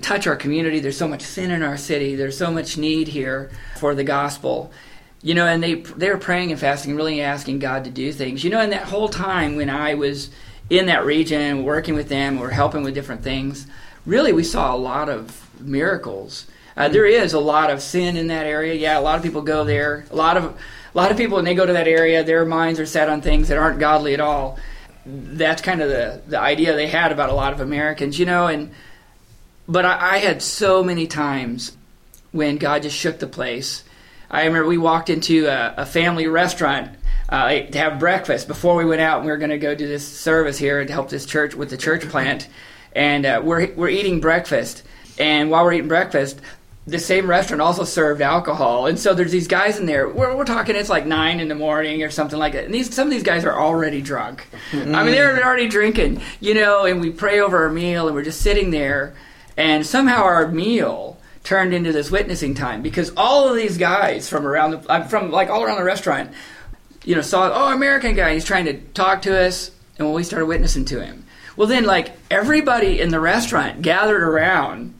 touch 0.00 0.26
our 0.26 0.36
community. 0.36 0.80
There's 0.80 0.96
so 0.96 1.08
much 1.08 1.22
sin 1.22 1.50
in 1.50 1.62
our 1.62 1.76
city. 1.76 2.14
There's 2.14 2.38
so 2.38 2.50
much 2.50 2.78
need 2.78 3.08
here 3.08 3.50
for 3.78 3.94
the 3.94 4.04
gospel. 4.04 4.72
You 5.20 5.34
know, 5.34 5.46
and 5.46 5.62
they 5.62 5.74
they 5.74 6.10
were 6.10 6.18
praying 6.18 6.52
and 6.52 6.60
fasting 6.60 6.94
really 6.94 7.20
asking 7.20 7.58
God 7.58 7.84
to 7.84 7.90
do 7.90 8.12
things. 8.12 8.44
You 8.44 8.50
know, 8.50 8.60
and 8.60 8.72
that 8.72 8.84
whole 8.84 9.08
time 9.08 9.56
when 9.56 9.70
I 9.70 9.94
was 9.94 10.30
in 10.70 10.86
that 10.86 11.04
region, 11.04 11.64
working 11.64 11.94
with 11.94 12.08
them, 12.08 12.40
or 12.40 12.50
helping 12.50 12.82
with 12.82 12.94
different 12.94 13.22
things, 13.22 13.66
really 14.06 14.32
we 14.32 14.44
saw 14.44 14.74
a 14.74 14.76
lot 14.76 15.08
of 15.08 15.48
miracles. 15.60 16.46
Uh, 16.76 16.88
there 16.88 17.06
is 17.06 17.32
a 17.32 17.40
lot 17.40 17.70
of 17.70 17.80
sin 17.80 18.16
in 18.16 18.26
that 18.28 18.46
area. 18.46 18.74
Yeah, 18.74 18.98
a 18.98 19.00
lot 19.00 19.16
of 19.16 19.22
people 19.22 19.42
go 19.42 19.64
there. 19.64 20.06
A 20.10 20.16
lot 20.16 20.36
of 20.36 20.44
a 20.44 20.96
lot 20.96 21.10
of 21.10 21.16
people 21.16 21.36
when 21.36 21.44
they 21.44 21.54
go 21.54 21.66
to 21.66 21.72
that 21.72 21.88
area, 21.88 22.24
their 22.24 22.44
minds 22.44 22.80
are 22.80 22.86
set 22.86 23.08
on 23.08 23.20
things 23.20 23.48
that 23.48 23.58
aren't 23.58 23.78
godly 23.78 24.14
at 24.14 24.20
all. 24.20 24.58
That's 25.06 25.62
kind 25.62 25.80
of 25.80 25.88
the 25.88 26.22
the 26.26 26.40
idea 26.40 26.74
they 26.74 26.88
had 26.88 27.12
about 27.12 27.30
a 27.30 27.34
lot 27.34 27.52
of 27.52 27.60
Americans, 27.60 28.18
you 28.18 28.26
know. 28.26 28.46
And 28.46 28.72
but 29.68 29.84
I, 29.84 30.16
I 30.16 30.18
had 30.18 30.42
so 30.42 30.82
many 30.82 31.06
times 31.06 31.76
when 32.32 32.56
God 32.56 32.82
just 32.82 32.96
shook 32.96 33.18
the 33.20 33.26
place. 33.26 33.84
I 34.30 34.44
remember 34.46 34.68
we 34.68 34.78
walked 34.78 35.10
into 35.10 35.46
a, 35.46 35.74
a 35.78 35.86
family 35.86 36.26
restaurant 36.26 36.96
uh, 37.28 37.60
to 37.60 37.78
have 37.78 38.00
breakfast 38.00 38.48
before 38.48 38.74
we 38.74 38.84
went 38.84 39.00
out, 39.00 39.18
and 39.18 39.26
we 39.26 39.30
were 39.30 39.38
going 39.38 39.50
to 39.50 39.58
go 39.58 39.74
do 39.74 39.86
this 39.86 40.06
service 40.06 40.58
here 40.58 40.80
and 40.80 40.90
help 40.90 41.08
this 41.08 41.24
church 41.24 41.54
with 41.54 41.70
the 41.70 41.76
church 41.76 42.02
plant. 42.08 42.48
And 42.94 43.26
uh, 43.26 43.40
we're 43.44 43.72
we're 43.74 43.88
eating 43.88 44.20
breakfast, 44.20 44.82
and 45.18 45.50
while 45.50 45.64
we're 45.64 45.72
eating 45.72 45.88
breakfast, 45.88 46.40
the 46.86 46.98
same 46.98 47.28
restaurant 47.28 47.62
also 47.62 47.84
served 47.84 48.20
alcohol. 48.20 48.86
And 48.86 48.98
so 48.98 49.14
there's 49.14 49.32
these 49.32 49.48
guys 49.48 49.78
in 49.78 49.86
there. 49.86 50.08
We're, 50.08 50.36
we're 50.36 50.44
talking 50.44 50.76
it's 50.76 50.90
like 50.90 51.06
nine 51.06 51.40
in 51.40 51.48
the 51.48 51.54
morning 51.54 52.02
or 52.02 52.10
something 52.10 52.38
like 52.38 52.52
that. 52.52 52.64
And 52.64 52.74
these 52.74 52.94
some 52.94 53.08
of 53.08 53.10
these 53.10 53.22
guys 53.22 53.44
are 53.44 53.58
already 53.58 54.02
drunk. 54.02 54.46
I 54.72 54.76
mean, 54.76 55.12
they're 55.12 55.44
already 55.44 55.68
drinking, 55.68 56.20
you 56.40 56.54
know. 56.54 56.84
And 56.84 57.00
we 57.00 57.10
pray 57.10 57.40
over 57.40 57.64
our 57.64 57.70
meal, 57.70 58.06
and 58.06 58.14
we're 58.14 58.24
just 58.24 58.42
sitting 58.42 58.70
there, 58.70 59.14
and 59.56 59.86
somehow 59.86 60.24
our 60.24 60.48
meal 60.48 61.18
turned 61.42 61.74
into 61.74 61.92
this 61.92 62.10
witnessing 62.10 62.54
time 62.54 62.80
because 62.82 63.12
all 63.16 63.48
of 63.48 63.56
these 63.56 63.76
guys 63.76 64.28
from 64.28 64.46
around 64.46 64.70
the 64.72 65.06
from 65.08 65.30
like 65.30 65.48
all 65.48 65.62
around 65.62 65.78
the 65.78 65.84
restaurant, 65.84 66.30
you 67.04 67.14
know, 67.14 67.22
saw 67.22 67.50
oh 67.52 67.72
American 67.72 68.14
guy. 68.14 68.34
He's 68.34 68.44
trying 68.44 68.66
to 68.66 68.78
talk 68.92 69.22
to 69.22 69.38
us, 69.38 69.70
and 69.98 70.06
when 70.06 70.14
we 70.14 70.22
started 70.22 70.46
witnessing 70.46 70.84
to 70.86 71.02
him, 71.02 71.24
well 71.56 71.66
then 71.68 71.84
like 71.84 72.12
everybody 72.30 73.00
in 73.00 73.08
the 73.10 73.20
restaurant 73.20 73.82
gathered 73.82 74.22
around. 74.22 74.94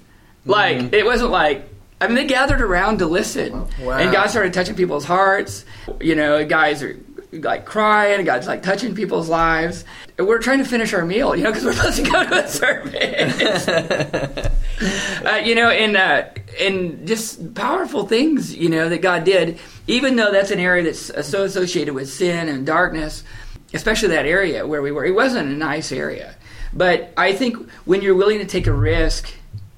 Like 0.44 0.92
it 0.92 1.04
wasn't 1.04 1.30
like 1.30 1.68
I 2.00 2.06
mean 2.06 2.16
they 2.16 2.26
gathered 2.26 2.60
around 2.60 2.98
to 2.98 3.06
listen, 3.06 3.66
Wow. 3.80 3.98
and 3.98 4.12
God 4.12 4.28
started 4.28 4.52
touching 4.52 4.74
people's 4.74 5.04
hearts. 5.04 5.64
You 6.00 6.14
know, 6.14 6.44
guys 6.44 6.82
are 6.82 6.98
like 7.32 7.64
crying, 7.64 8.24
God's 8.24 8.46
like 8.46 8.62
touching 8.62 8.94
people's 8.94 9.28
lives. 9.28 9.84
And 10.16 10.28
we're 10.28 10.38
trying 10.38 10.58
to 10.58 10.64
finish 10.64 10.92
our 10.94 11.04
meal, 11.04 11.34
you 11.34 11.42
know, 11.42 11.50
because 11.50 11.64
we're 11.64 11.72
supposed 11.72 12.04
to 12.04 12.08
go 12.10 12.22
to 12.28 12.44
a 12.44 12.48
service. 12.48 13.66
uh, 15.24 15.40
you 15.44 15.54
know, 15.54 15.70
and 15.70 15.96
uh, 15.96 16.24
and 16.60 17.06
just 17.06 17.54
powerful 17.54 18.06
things, 18.06 18.54
you 18.54 18.68
know, 18.68 18.88
that 18.88 19.02
God 19.02 19.24
did. 19.24 19.58
Even 19.86 20.16
though 20.16 20.30
that's 20.30 20.50
an 20.50 20.60
area 20.60 20.84
that's 20.84 21.26
so 21.28 21.44
associated 21.44 21.94
with 21.94 22.08
sin 22.08 22.48
and 22.48 22.64
darkness, 22.66 23.24
especially 23.72 24.08
that 24.10 24.26
area 24.26 24.66
where 24.66 24.80
we 24.82 24.92
were, 24.92 25.04
it 25.04 25.14
wasn't 25.14 25.48
a 25.48 25.52
nice 25.52 25.90
area. 25.92 26.36
But 26.74 27.12
I 27.16 27.32
think 27.32 27.70
when 27.84 28.02
you're 28.02 28.14
willing 28.14 28.38
to 28.38 28.44
take 28.44 28.66
a 28.66 28.72
risk 28.72 29.32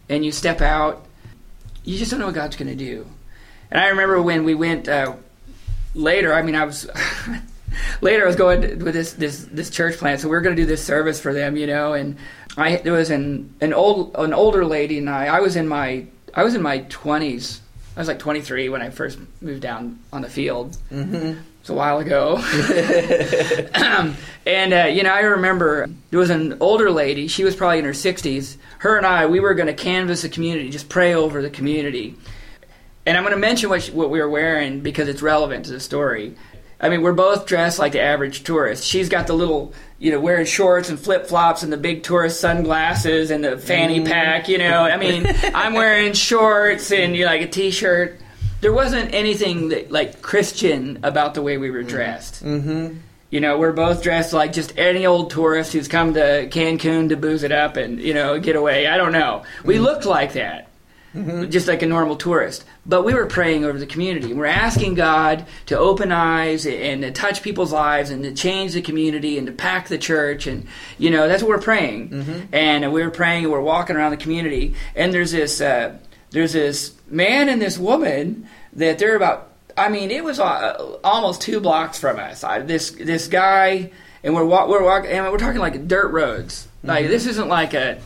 and 0.08 0.24
you 0.24 0.32
step 0.32 0.60
out, 0.60 1.04
you 1.84 1.98
just 1.98 2.10
don't 2.10 2.20
know 2.20 2.26
what 2.26 2.34
God's 2.34 2.56
going 2.56 2.70
to 2.70 2.74
do. 2.74 3.06
And 3.70 3.80
I 3.80 3.88
remember 3.88 4.20
when 4.22 4.44
we 4.44 4.54
went 4.54 4.88
uh, 4.88 5.14
later. 5.94 6.32
I 6.32 6.42
mean, 6.42 6.54
I 6.54 6.64
was 6.64 6.88
later. 8.00 8.24
I 8.24 8.26
was 8.26 8.36
going 8.36 8.62
to, 8.62 8.74
with 8.76 8.94
this 8.94 9.12
this 9.14 9.44
this 9.50 9.70
church 9.70 9.96
plant, 9.98 10.20
so 10.20 10.28
we 10.28 10.36
were 10.36 10.40
going 10.40 10.56
to 10.56 10.62
do 10.62 10.66
this 10.66 10.84
service 10.84 11.20
for 11.20 11.32
them, 11.32 11.56
you 11.56 11.66
know. 11.66 11.92
And 11.92 12.16
I 12.56 12.76
there 12.76 12.92
was 12.92 13.10
an 13.10 13.54
an 13.60 13.72
old 13.72 14.14
an 14.16 14.32
older 14.32 14.64
lady 14.64 14.98
and 14.98 15.10
I. 15.10 15.26
I 15.26 15.40
was 15.40 15.56
in 15.56 15.68
my 15.68 16.06
I 16.34 16.44
was 16.44 16.54
in 16.54 16.62
my 16.62 16.78
twenties. 16.88 17.60
I 17.96 18.00
was 18.00 18.08
like 18.08 18.18
23 18.18 18.68
when 18.68 18.82
I 18.82 18.90
first 18.90 19.18
moved 19.40 19.62
down 19.62 19.98
on 20.12 20.20
the 20.20 20.28
field. 20.28 20.76
Mm-hmm. 20.92 21.40
It's 21.66 21.70
a 21.72 21.74
while 21.74 21.98
ago. 21.98 22.36
and 24.46 24.72
uh, 24.72 24.84
you 24.84 25.02
know, 25.02 25.10
I 25.10 25.18
remember 25.22 25.88
there 26.10 26.20
was 26.20 26.30
an 26.30 26.58
older 26.60 26.92
lady. 26.92 27.26
She 27.26 27.42
was 27.42 27.56
probably 27.56 27.80
in 27.80 27.84
her 27.86 27.90
60s. 27.90 28.56
Her 28.78 28.96
and 28.96 29.04
I, 29.04 29.26
we 29.26 29.40
were 29.40 29.52
going 29.54 29.66
to 29.66 29.74
canvass 29.74 30.22
the 30.22 30.28
community, 30.28 30.70
just 30.70 30.88
pray 30.88 31.14
over 31.14 31.42
the 31.42 31.50
community. 31.50 32.14
And 33.04 33.16
I'm 33.16 33.24
going 33.24 33.34
to 33.34 33.40
mention 33.40 33.68
what, 33.68 33.82
she, 33.82 33.90
what 33.90 34.10
we 34.10 34.20
were 34.20 34.30
wearing 34.30 34.78
because 34.78 35.08
it's 35.08 35.22
relevant 35.22 35.64
to 35.64 35.72
the 35.72 35.80
story. 35.80 36.36
I 36.80 36.88
mean, 36.88 37.02
we're 37.02 37.14
both 37.14 37.46
dressed 37.46 37.80
like 37.80 37.90
the 37.90 38.00
average 38.00 38.44
tourist. 38.44 38.84
She's 38.84 39.08
got 39.08 39.26
the 39.26 39.34
little, 39.34 39.74
you 39.98 40.12
know, 40.12 40.20
wearing 40.20 40.46
shorts 40.46 40.88
and 40.88 41.00
flip 41.00 41.26
flops 41.26 41.64
and 41.64 41.72
the 41.72 41.76
big 41.76 42.04
tourist 42.04 42.38
sunglasses 42.38 43.32
and 43.32 43.42
the 43.42 43.58
fanny 43.58 44.04
pack, 44.04 44.48
you 44.48 44.58
know. 44.58 44.84
I 44.84 44.98
mean, 44.98 45.26
I'm 45.52 45.74
wearing 45.74 46.12
shorts 46.12 46.92
and 46.92 47.16
you 47.16 47.24
know, 47.24 47.32
like 47.32 47.42
a 47.42 47.48
t 47.48 47.72
shirt. 47.72 48.20
There 48.60 48.72
wasn't 48.72 49.12
anything 49.14 49.68
that, 49.68 49.90
like 49.90 50.22
Christian 50.22 51.00
about 51.02 51.34
the 51.34 51.42
way 51.42 51.58
we 51.58 51.70
were 51.70 51.82
dressed. 51.82 52.44
Mm-hmm. 52.44 52.98
You 53.30 53.40
know, 53.40 53.58
we're 53.58 53.72
both 53.72 54.02
dressed 54.02 54.32
like 54.32 54.52
just 54.52 54.78
any 54.78 55.04
old 55.04 55.30
tourist 55.30 55.72
who's 55.72 55.88
come 55.88 56.14
to 56.14 56.48
Cancun 56.48 57.08
to 57.10 57.16
booze 57.16 57.42
it 57.42 57.52
up 57.52 57.76
and, 57.76 58.00
you 58.00 58.14
know, 58.14 58.38
get 58.38 58.56
away. 58.56 58.86
I 58.86 58.96
don't 58.96 59.12
know. 59.12 59.44
We 59.64 59.78
looked 59.78 60.06
like 60.06 60.34
that 60.34 60.68
just 61.48 61.66
like 61.66 61.82
a 61.82 61.86
normal 61.86 62.16
tourist. 62.16 62.64
But 62.84 63.02
we 63.02 63.14
were 63.14 63.26
praying 63.26 63.64
over 63.64 63.78
the 63.78 63.86
community. 63.86 64.32
We're 64.32 64.46
asking 64.46 64.94
God 64.94 65.46
to 65.66 65.78
open 65.78 66.12
eyes 66.12 66.66
and 66.66 67.02
to 67.02 67.10
touch 67.10 67.42
people's 67.42 67.72
lives 67.72 68.10
and 68.10 68.22
to 68.24 68.34
change 68.34 68.74
the 68.74 68.82
community 68.82 69.38
and 69.38 69.46
to 69.46 69.52
pack 69.52 69.88
the 69.88 69.98
church. 69.98 70.46
And, 70.46 70.66
you 70.98 71.10
know, 71.10 71.26
that's 71.26 71.42
what 71.42 71.48
we're 71.48 71.58
praying. 71.58 72.10
And 72.52 72.92
we 72.92 73.02
were 73.02 73.10
praying 73.10 73.44
and 73.44 73.52
we're 73.52 73.60
walking 73.60 73.96
around 73.96 74.10
the 74.10 74.18
community. 74.18 74.74
And 74.94 75.12
there's 75.12 75.32
this, 75.32 75.60
uh, 75.60 75.96
there's 76.30 76.52
this 76.52 76.94
man 77.08 77.48
and 77.48 77.60
this 77.60 77.78
woman 77.78 78.48
that 78.74 78.98
they're 78.98 79.16
about, 79.16 79.52
I 79.76 79.88
mean, 79.88 80.10
it 80.10 80.24
was 80.24 80.40
uh, 80.40 80.98
almost 81.02 81.40
two 81.40 81.60
blocks 81.60 81.98
from 81.98 82.18
us. 82.18 82.44
I, 82.44 82.60
this, 82.60 82.90
this 82.90 83.28
guy, 83.28 83.92
and 84.22 84.34
we're, 84.34 84.44
wa- 84.44 84.68
we're 84.68 84.84
walking, 84.84 85.10
and 85.10 85.30
we're 85.30 85.38
talking 85.38 85.60
like 85.60 85.88
dirt 85.88 86.10
roads. 86.10 86.68
Like, 86.82 87.08
this 87.08 87.26
isn't 87.26 87.48
like 87.48 87.74
a, 87.74 88.00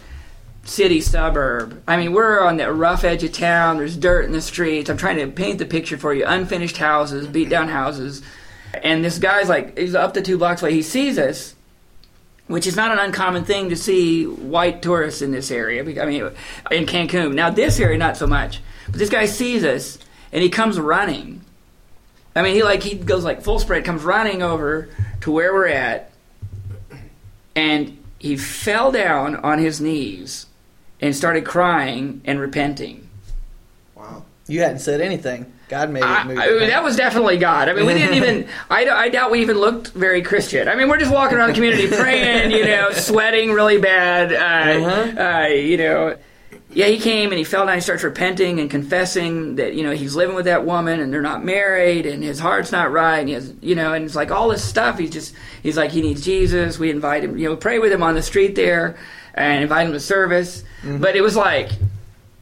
city 0.64 1.00
suburb. 1.00 1.82
I 1.86 1.96
mean, 1.96 2.12
we're 2.12 2.40
on 2.40 2.56
the 2.56 2.72
rough 2.72 3.04
edge 3.04 3.24
of 3.24 3.32
town. 3.32 3.78
There's 3.78 3.96
dirt 3.96 4.24
in 4.24 4.32
the 4.32 4.40
streets. 4.40 4.90
I'm 4.90 4.96
trying 4.96 5.16
to 5.16 5.26
paint 5.26 5.58
the 5.58 5.66
picture 5.66 5.96
for 5.96 6.14
you. 6.14 6.24
Unfinished 6.26 6.76
houses, 6.76 7.26
beat 7.26 7.48
down 7.48 7.68
houses. 7.68 8.22
And 8.82 9.04
this 9.04 9.18
guy's 9.18 9.48
like, 9.48 9.76
he's 9.76 9.94
up 9.94 10.14
to 10.14 10.22
two 10.22 10.38
blocks 10.38 10.62
away. 10.62 10.72
He 10.72 10.82
sees 10.82 11.18
us, 11.18 11.54
which 12.50 12.66
is 12.66 12.74
not 12.74 12.90
an 12.90 12.98
uncommon 12.98 13.44
thing 13.44 13.68
to 13.68 13.76
see 13.76 14.24
white 14.24 14.82
tourists 14.82 15.22
in 15.22 15.30
this 15.30 15.52
area. 15.52 15.82
I 15.82 16.04
mean, 16.04 16.22
in 16.72 16.84
Cancun. 16.84 17.34
Now, 17.34 17.50
this 17.50 17.78
area, 17.78 17.96
not 17.96 18.16
so 18.16 18.26
much. 18.26 18.60
But 18.86 18.96
this 18.96 19.08
guy 19.08 19.26
sees 19.26 19.64
us, 19.64 19.98
and 20.32 20.42
he 20.42 20.48
comes 20.48 20.80
running. 20.80 21.42
I 22.34 22.42
mean, 22.42 22.54
he 22.54 22.64
like 22.64 22.82
he 22.82 22.96
goes 22.96 23.22
like 23.22 23.42
full 23.42 23.60
spread, 23.60 23.84
comes 23.84 24.02
running 24.02 24.42
over 24.42 24.88
to 25.20 25.30
where 25.30 25.54
we're 25.54 25.68
at, 25.68 26.10
and 27.54 27.96
he 28.18 28.36
fell 28.36 28.90
down 28.90 29.36
on 29.36 29.60
his 29.60 29.80
knees 29.80 30.46
and 31.00 31.14
started 31.14 31.44
crying 31.44 32.20
and 32.24 32.40
repenting. 32.40 33.08
You 34.50 34.60
hadn't 34.60 34.80
said 34.80 35.00
anything. 35.00 35.52
God 35.68 35.90
made 35.90 36.02
it 36.02 36.26
move. 36.26 36.38
I 36.38 36.48
mean, 36.50 36.68
that 36.68 36.82
was 36.82 36.96
definitely 36.96 37.38
God. 37.38 37.68
I 37.68 37.74
mean, 37.74 37.86
we 37.86 37.94
didn't 37.94 38.16
even. 38.16 38.48
I, 38.70 38.86
I 38.88 39.08
doubt 39.08 39.30
we 39.30 39.40
even 39.40 39.56
looked 39.58 39.88
very 39.92 40.20
Christian. 40.22 40.66
I 40.68 40.74
mean, 40.74 40.88
we're 40.88 40.98
just 40.98 41.12
walking 41.12 41.38
around 41.38 41.50
the 41.50 41.54
community 41.54 41.86
praying, 41.96 42.50
you 42.50 42.64
know, 42.66 42.90
sweating 42.90 43.52
really 43.52 43.78
bad. 43.78 44.32
Uh, 44.32 44.84
Uh-huh. 44.86 45.22
uh, 45.22 45.46
you 45.46 45.76
know, 45.76 46.16
yeah, 46.72 46.86
he 46.86 46.98
came 46.98 47.30
and 47.30 47.38
he 47.38 47.44
fell 47.44 47.66
down. 47.66 47.76
He 47.76 47.80
starts 47.80 48.02
repenting 48.02 48.58
and 48.58 48.68
confessing 48.68 49.56
that 49.56 49.74
you 49.74 49.82
know 49.84 49.92
he's 49.92 50.16
living 50.16 50.34
with 50.34 50.46
that 50.46 50.64
woman 50.66 50.98
and 51.00 51.12
they're 51.12 51.22
not 51.22 51.44
married 51.44 52.04
and 52.06 52.22
his 52.22 52.40
heart's 52.40 52.72
not 52.72 52.90
right. 52.90 53.18
And 53.20 53.28
he 53.28 53.34
has, 53.34 53.52
you 53.60 53.76
know, 53.76 53.92
and 53.92 54.04
it's 54.04 54.16
like 54.16 54.30
all 54.32 54.48
this 54.48 54.64
stuff. 54.64 54.98
He's 54.98 55.10
just 55.10 55.34
he's 55.62 55.76
like 55.76 55.90
he 55.92 56.00
needs 56.00 56.24
Jesus. 56.24 56.78
We 56.80 56.90
invite 56.90 57.22
him, 57.24 57.38
you 57.38 57.48
know, 57.48 57.56
pray 57.56 57.78
with 57.78 57.92
him 57.92 58.02
on 58.02 58.14
the 58.16 58.22
street 58.22 58.54
there 58.56 58.96
and 59.34 59.62
invite 59.62 59.86
him 59.86 59.92
to 59.92 60.00
service. 60.00 60.64
But 60.84 61.14
it 61.14 61.20
was 61.22 61.36
like 61.36 61.70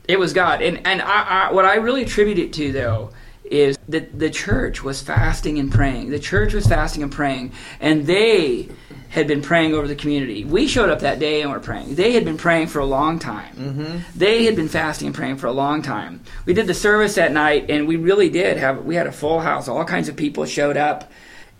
it 0.08 0.18
was 0.18 0.32
God. 0.32 0.62
And 0.62 0.84
and 0.86 1.02
I, 1.02 1.22
I, 1.48 1.52
what 1.52 1.64
I 1.64 1.76
really 1.76 2.02
attribute 2.02 2.38
it 2.38 2.52
to 2.54 2.72
though 2.72 3.10
is 3.44 3.78
that 3.88 4.18
the 4.18 4.30
church 4.30 4.82
was 4.82 5.00
fasting 5.00 5.58
and 5.58 5.72
praying. 5.72 6.10
The 6.10 6.18
church 6.18 6.52
was 6.52 6.66
fasting 6.66 7.02
and 7.02 7.12
praying, 7.12 7.52
and 7.80 8.06
they 8.06 8.68
had 9.10 9.26
been 9.26 9.40
praying 9.40 9.72
over 9.72 9.88
the 9.88 9.94
community. 9.94 10.44
We 10.44 10.66
showed 10.66 10.90
up 10.90 11.00
that 11.00 11.18
day 11.18 11.40
and 11.40 11.50
were 11.50 11.60
praying. 11.60 11.94
They 11.94 12.12
had 12.12 12.26
been 12.26 12.36
praying 12.36 12.66
for 12.66 12.80
a 12.80 12.84
long 12.84 13.18
time. 13.18 13.54
Mm-hmm. 13.54 14.18
They 14.18 14.44
had 14.44 14.54
been 14.54 14.68
fasting 14.68 15.06
and 15.06 15.14
praying 15.14 15.38
for 15.38 15.46
a 15.46 15.52
long 15.52 15.80
time. 15.80 16.22
We 16.44 16.52
did 16.52 16.66
the 16.66 16.74
service 16.74 17.14
that 17.14 17.32
night, 17.32 17.70
and 17.70 17.88
we 17.88 17.96
really 17.96 18.28
did 18.28 18.58
have. 18.58 18.84
We 18.84 18.96
had 18.96 19.06
a 19.06 19.12
full 19.12 19.40
house. 19.40 19.66
All 19.66 19.84
kinds 19.84 20.08
of 20.08 20.16
people 20.16 20.44
showed 20.44 20.76
up 20.76 21.10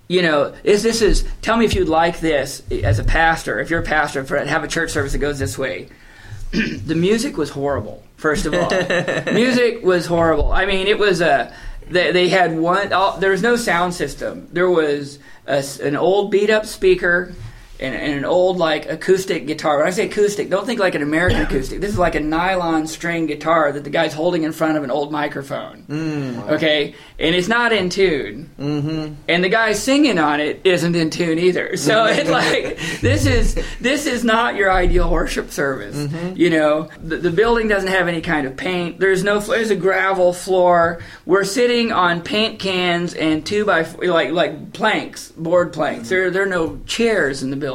you 0.09 0.23
know, 0.23 0.55
is 0.65 0.83
this 0.83 1.03
is 1.03 1.27
tell 1.43 1.59
me 1.59 1.67
if 1.67 1.75
you'd 1.75 1.87
like 1.87 2.21
this 2.21 2.63
as 2.71 2.99
a 2.99 3.05
pastor, 3.05 3.61
if 3.61 3.69
you're 3.69 3.81
a 3.81 3.85
pastor, 3.85 4.25
for 4.25 4.43
have 4.43 4.65
a 4.65 4.69
church 4.69 4.91
service 4.91 5.13
that 5.13 5.19
goes 5.19 5.39
this 5.39 5.59
way. 5.59 5.91
the 6.51 6.95
music 6.95 7.37
was 7.37 7.51
horrible. 7.51 8.03
First 8.19 8.47
of 8.47 8.55
all, 8.55 8.69
music 9.33 9.85
was 9.85 10.07
horrible. 10.07 10.51
I 10.51 10.67
mean, 10.67 10.89
it 10.89 10.99
was 10.99 11.21
a 11.21 11.55
they, 11.89 12.11
they 12.11 12.29
had 12.29 12.59
one. 12.59 12.93
All, 12.93 13.17
there 13.19 13.31
was 13.31 13.43
no 13.43 13.55
sound 13.55 13.95
system. 13.95 14.49
There 14.53 14.69
was 14.69 15.21
a 15.47 15.65
an 15.83 15.97
old 15.97 16.33
beat 16.33 16.51
up 16.51 16.67
speaker. 16.67 17.33
And, 17.81 17.95
and 17.95 18.15
an 18.15 18.25
old 18.25 18.59
like 18.59 18.87
acoustic 18.87 19.47
guitar. 19.47 19.79
When 19.79 19.87
I 19.87 19.91
say 19.91 20.07
acoustic, 20.07 20.51
don't 20.51 20.67
think 20.67 20.81
like 20.81 20.95
an 20.95 21.03
American 21.03 21.43
acoustic. 21.47 21.81
This 21.81 21.93
is 21.93 21.99
like 21.99 22.15
a 22.15 22.21
nylon 22.21 22.87
string 22.87 23.27
guitar 23.27 23.73
that 23.73 23.85
the 23.85 23.91
guy's 23.91 24.13
holding 24.13 24.43
in 24.43 24.53
front 24.53 24.77
of 24.77 24.85
an 24.85 24.91
old 24.91 25.13
microphone. 25.13 25.85
Mm. 25.89 26.49
Okay, 26.51 26.95
and 27.19 27.35
it's 27.35 27.49
not 27.49 27.73
in 27.73 27.89
tune. 27.91 28.51
Mm-hmm. 28.59 29.15
And 29.29 29.45
the 29.45 29.49
guy 29.49 29.73
singing 29.73 30.19
on 30.19 30.41
it 30.41 30.61
isn't 30.65 30.95
in 30.95 31.11
tune 31.11 31.39
either. 31.39 31.77
So 31.89 32.05
it's 32.05 32.29
like 32.43 32.79
this 33.01 33.25
is 33.25 33.59
this 33.81 34.07
is 34.07 34.23
not 34.23 34.57
your 34.57 34.71
ideal 34.71 35.11
worship 35.11 35.51
service. 35.51 35.97
Mm-hmm. 35.97 36.37
You 36.37 36.51
know, 36.51 36.89
the, 37.01 37.17
the 37.17 37.31
building 37.31 37.69
doesn't 37.69 37.89
have 37.89 38.09
any 38.09 38.21
kind 38.21 38.47
of 38.47 38.57
paint. 38.57 39.01
There's 39.01 39.25
no 39.25 39.39
there's 39.39 39.71
a 39.71 39.77
gravel 39.77 40.35
floor. 40.35 41.01
We're 41.25 41.45
sitting 41.45 41.93
on 41.93 42.21
paint 42.23 42.59
cans 42.59 43.15
and 43.15 43.47
two 43.47 43.65
by 43.65 43.83
like 43.83 44.33
like 44.33 44.73
planks, 44.75 45.31
board 45.31 45.73
planks. 45.73 46.03
Mm-hmm. 46.03 46.09
There 46.09 46.31
there 46.31 46.43
are 46.43 46.47
no 46.47 46.81
chairs 46.85 47.43
in 47.43 47.51
the 47.51 47.57
building. 47.57 47.68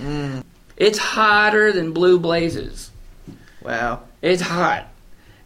Mm. 0.00 0.44
It's 0.76 0.98
hotter 0.98 1.72
than 1.72 1.92
blue 1.92 2.18
blazes. 2.18 2.90
wow. 3.62 4.02
It's 4.22 4.42
hot. 4.42 4.88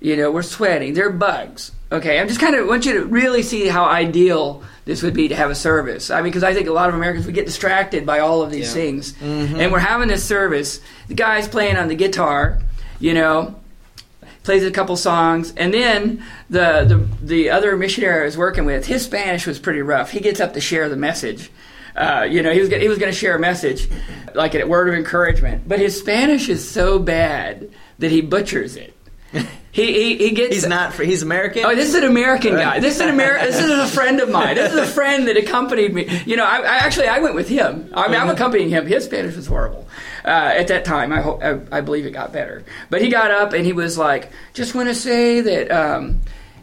You 0.00 0.16
know, 0.16 0.30
we're 0.30 0.42
sweating. 0.42 0.94
There 0.94 1.06
are 1.08 1.12
bugs. 1.12 1.72
Okay, 1.92 2.18
I'm 2.18 2.28
just 2.28 2.40
kind 2.40 2.54
of 2.54 2.66
want 2.66 2.86
you 2.86 2.94
to 2.94 3.04
really 3.04 3.42
see 3.42 3.66
how 3.66 3.84
ideal 3.84 4.62
this 4.86 5.02
would 5.02 5.12
be 5.12 5.28
to 5.28 5.34
have 5.36 5.50
a 5.50 5.54
service. 5.54 6.10
I 6.10 6.16
mean, 6.22 6.30
because 6.30 6.44
I 6.44 6.54
think 6.54 6.68
a 6.68 6.72
lot 6.72 6.88
of 6.88 6.94
Americans 6.94 7.26
we 7.26 7.32
get 7.32 7.46
distracted 7.46 8.06
by 8.06 8.20
all 8.20 8.42
of 8.42 8.50
these 8.50 8.68
Yeah. 8.68 8.82
things, 8.82 9.12
mm-hmm. 9.14 9.60
and 9.60 9.70
we're 9.72 9.78
having 9.80 10.08
this 10.08 10.24
service. 10.24 10.80
The 11.08 11.14
guy's 11.14 11.48
playing 11.48 11.76
on 11.76 11.88
the 11.88 11.94
guitar, 11.96 12.60
you 13.00 13.12
know, 13.12 13.56
plays 14.44 14.64
a 14.64 14.70
couple 14.70 14.96
songs, 14.96 15.52
and 15.56 15.74
then 15.74 16.24
the 16.48 16.84
the 16.86 17.26
the 17.26 17.50
other 17.50 17.76
missionary 17.76 18.22
I 18.22 18.24
was 18.24 18.38
working 18.38 18.64
with, 18.64 18.86
his 18.86 19.02
Spanish 19.04 19.46
was 19.46 19.58
pretty 19.58 19.82
rough. 19.82 20.12
He 20.12 20.20
gets 20.20 20.40
up 20.40 20.54
to 20.54 20.60
share 20.60 20.88
the 20.88 20.96
message. 20.96 21.50
Uh, 21.96 22.26
you 22.28 22.42
know, 22.42 22.52
he 22.52 22.60
was 22.60 22.68
gonna, 22.68 22.82
he 22.82 22.88
was 22.88 22.98
going 22.98 23.12
to 23.12 23.18
share 23.18 23.36
a 23.36 23.40
message, 23.40 23.88
like 24.34 24.54
a 24.54 24.64
word 24.64 24.88
of 24.88 24.94
encouragement, 24.94 25.68
but 25.68 25.78
his 25.78 25.98
Spanish 25.98 26.48
is 26.48 26.68
so 26.68 26.98
bad 26.98 27.70
that 27.98 28.10
he 28.10 28.20
butchers 28.20 28.76
it. 28.76 28.94
He 29.72 29.92
he, 29.92 30.16
he 30.18 30.30
gets 30.32 30.54
He's 30.54 30.66
not. 30.66 30.94
He's 30.94 31.22
American. 31.22 31.64
Oh, 31.64 31.74
this 31.76 31.90
is 31.90 31.94
an 31.94 32.02
American 32.02 32.54
guy. 32.54 32.80
This 32.80 32.96
is 32.96 33.00
an 33.02 33.16
Ameri- 33.16 33.40
This 33.42 33.60
is 33.60 33.70
a 33.70 33.86
friend 33.86 34.18
of 34.18 34.28
mine. 34.28 34.56
This 34.56 34.72
is 34.72 34.78
a 34.78 34.86
friend 34.86 35.28
that 35.28 35.36
accompanied 35.36 35.94
me. 35.94 36.08
You 36.26 36.36
know, 36.36 36.44
I, 36.44 36.56
I 36.58 36.76
actually 36.78 37.06
I 37.06 37.20
went 37.20 37.36
with 37.36 37.48
him. 37.48 37.88
I 37.94 38.08
mean, 38.08 38.20
I'm 38.20 38.28
accompanying 38.30 38.70
him. 38.70 38.86
His 38.86 39.04
Spanish 39.04 39.36
was 39.36 39.46
horrible 39.46 39.86
uh, 40.24 40.28
at 40.56 40.66
that 40.68 40.84
time. 40.84 41.12
I 41.12 41.20
hope 41.20 41.40
I, 41.44 41.60
I 41.70 41.80
believe 41.82 42.04
it 42.04 42.10
got 42.10 42.32
better. 42.32 42.64
But 42.90 43.00
he 43.00 43.10
got 43.10 43.30
up 43.30 43.52
and 43.52 43.64
he 43.64 43.72
was 43.72 43.96
like, 43.96 44.32
"Just 44.54 44.74
want 44.74 44.88
to 44.88 44.94
say 44.94 45.40
that." 45.40 45.70
Um, 45.70 46.20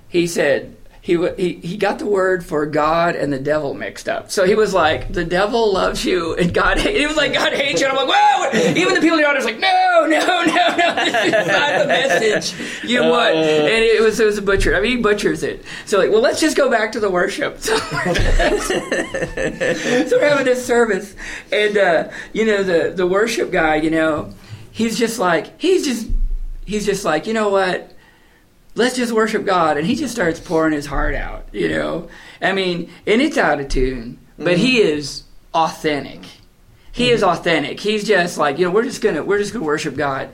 he 0.09 0.27
said. 0.27 0.75
He, 1.07 1.15
he, 1.37 1.53
he 1.65 1.77
got 1.77 1.99
the 1.99 2.05
word 2.05 2.45
for 2.45 2.65
God 2.65 3.15
and 3.15 3.31
the 3.31 3.39
devil 3.39 3.73
mixed 3.73 4.09
up. 4.09 4.29
So 4.29 4.43
he 4.43 4.55
was 4.55 4.73
like, 4.73 5.13
the 5.13 5.23
devil 5.23 5.71
loves 5.71 6.03
you 6.03 6.35
and 6.35 6.53
God 6.53 6.79
hates 6.79 6.97
He 6.99 7.07
was 7.07 7.15
like, 7.15 7.31
God 7.31 7.53
hates 7.53 7.79
you. 7.79 7.87
And 7.87 7.97
I'm 7.97 8.05
like, 8.05 8.13
whoa! 8.13 8.59
Even 8.75 8.93
the 8.93 8.99
people 8.99 9.17
in 9.17 9.23
the 9.23 9.29
audience 9.29 9.45
like, 9.45 9.57
no, 9.57 10.05
no, 10.05 10.19
no, 10.19 10.75
no. 10.75 10.95
This 11.05 11.15
is 11.27 11.31
not 11.47 11.79
the 11.79 11.87
message 11.87 12.53
you 12.83 13.03
want. 13.03 13.35
And 13.35 13.85
it 13.85 14.01
was, 14.01 14.19
it 14.19 14.25
was 14.25 14.37
a 14.37 14.41
butcher. 14.41 14.75
I 14.75 14.81
mean, 14.81 14.97
he 14.97 15.01
butchers 15.01 15.43
it. 15.43 15.63
So 15.85 15.97
like, 15.97 16.11
well, 16.11 16.19
let's 16.19 16.41
just 16.41 16.57
go 16.57 16.69
back 16.69 16.91
to 16.91 16.99
the 16.99 17.09
worship. 17.09 17.57
So, 17.67 17.77
so 17.77 18.75
we're 20.17 20.27
having 20.27 20.45
this 20.45 20.65
service. 20.65 21.15
And, 21.53 21.77
uh, 21.77 22.09
you 22.33 22.45
know, 22.45 22.63
the, 22.63 22.91
the 22.93 23.07
worship 23.07 23.49
guy, 23.49 23.75
you 23.75 23.91
know, 23.91 24.33
he's 24.71 24.99
just 24.99 25.19
like, 25.19 25.57
he's 25.57 25.85
just, 25.85 26.09
he's 26.65 26.85
just 26.85 27.05
like, 27.05 27.27
you 27.27 27.33
know 27.33 27.47
what? 27.47 27.93
Let's 28.77 28.95
just 28.95 29.11
worship 29.11 29.45
God. 29.45 29.77
And 29.77 29.85
he 29.85 29.95
just 29.95 30.13
starts 30.13 30.39
pouring 30.39 30.73
his 30.73 30.85
heart 30.85 31.15
out, 31.15 31.47
you 31.51 31.69
know? 31.69 32.07
I 32.41 32.53
mean, 32.53 32.89
and 33.05 33.21
it's 33.21 33.37
out 33.37 33.59
of 33.59 33.67
tune, 33.67 34.19
but 34.37 34.57
he 34.57 34.79
mm-hmm. 34.79 34.97
is 34.97 35.23
authentic. 35.53 36.21
He 36.91 37.09
is 37.09 37.21
mm-hmm. 37.21 37.31
authentic. 37.31 37.79
He's 37.79 38.07
just 38.07 38.37
like, 38.37 38.59
you 38.59 38.65
know, 38.65 38.71
we're 38.71 38.83
just 38.83 39.01
gonna 39.01 39.23
we're 39.23 39.39
just 39.39 39.53
gonna 39.53 39.65
worship 39.65 39.95
God. 39.95 40.29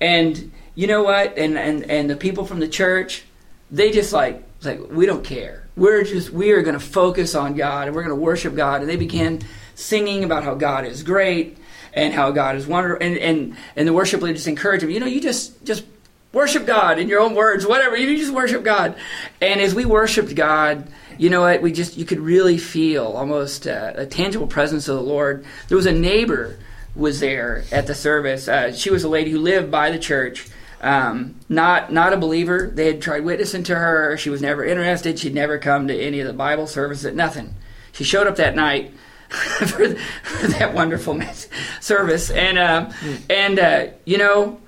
And 0.00 0.52
you 0.74 0.86
know 0.86 1.02
what? 1.02 1.36
And 1.36 1.58
and, 1.58 1.90
and 1.90 2.08
the 2.08 2.16
people 2.16 2.44
from 2.44 2.60
the 2.60 2.68
church, 2.68 3.24
they 3.70 3.90
just 3.90 4.12
like 4.12 4.42
like 4.62 4.80
we 4.90 5.06
don't 5.06 5.24
care. 5.24 5.68
We're 5.76 6.04
just 6.04 6.30
we 6.30 6.52
are 6.52 6.62
gonna 6.62 6.80
focus 6.80 7.34
on 7.34 7.54
God 7.54 7.88
and 7.88 7.96
we're 7.96 8.02
gonna 8.02 8.14
worship 8.14 8.54
God. 8.54 8.80
And 8.80 8.88
they 8.88 8.96
began 8.96 9.40
singing 9.74 10.24
about 10.24 10.44
how 10.44 10.54
God 10.54 10.84
is 10.84 11.02
great 11.02 11.58
and 11.94 12.12
how 12.12 12.30
God 12.30 12.56
is 12.56 12.66
wonderful 12.66 13.04
and, 13.04 13.16
and, 13.16 13.56
and 13.74 13.88
the 13.88 13.92
worship 13.92 14.20
leader 14.20 14.34
just 14.34 14.48
encouraged 14.48 14.82
them, 14.82 14.90
you 14.90 15.00
know, 15.00 15.06
you 15.06 15.20
just 15.20 15.64
just 15.64 15.84
worship 16.32 16.66
God 16.66 16.98
in 16.98 17.08
your 17.08 17.20
own 17.20 17.34
words, 17.34 17.66
whatever. 17.66 17.96
You 17.96 18.16
just 18.16 18.32
worship 18.32 18.62
God. 18.62 18.96
And 19.40 19.60
as 19.60 19.74
we 19.74 19.84
worshiped 19.84 20.34
God, 20.34 20.88
you 21.16 21.30
know 21.30 21.42
what? 21.42 21.62
We 21.62 21.72
just 21.72 21.96
you 21.96 22.04
could 22.04 22.20
really 22.20 22.58
feel 22.58 23.06
almost 23.06 23.66
uh, 23.66 23.92
a 23.96 24.06
tangible 24.06 24.46
presence 24.46 24.88
of 24.88 24.96
the 24.96 25.02
Lord. 25.02 25.44
There 25.68 25.76
was 25.76 25.86
a 25.86 25.92
neighbor 25.92 26.58
was 26.94 27.20
there 27.20 27.64
at 27.70 27.86
the 27.86 27.94
service. 27.94 28.48
Uh, 28.48 28.72
she 28.72 28.90
was 28.90 29.04
a 29.04 29.08
lady 29.08 29.30
who 29.30 29.38
lived 29.38 29.70
by 29.70 29.90
the 29.90 29.98
church. 29.98 30.48
Um, 30.80 31.34
not 31.48 31.92
not 31.92 32.12
a 32.12 32.16
believer. 32.16 32.70
They 32.72 32.86
had 32.86 33.02
tried 33.02 33.24
witnessing 33.24 33.64
to 33.64 33.74
her. 33.74 34.16
She 34.16 34.30
was 34.30 34.40
never 34.40 34.64
interested. 34.64 35.18
She'd 35.18 35.34
never 35.34 35.58
come 35.58 35.88
to 35.88 36.00
any 36.00 36.20
of 36.20 36.26
the 36.26 36.32
Bible 36.32 36.68
services. 36.68 37.12
Nothing. 37.14 37.54
She 37.90 38.04
showed 38.04 38.28
up 38.28 38.36
that 38.36 38.54
night 38.54 38.92
for, 39.28 39.96
for 40.22 40.46
that 40.46 40.74
wonderful 40.74 41.20
service, 41.80 42.30
and 42.30 42.58
uh, 42.58 42.92
and 43.28 43.92
you 44.04 44.18
know 44.18 44.60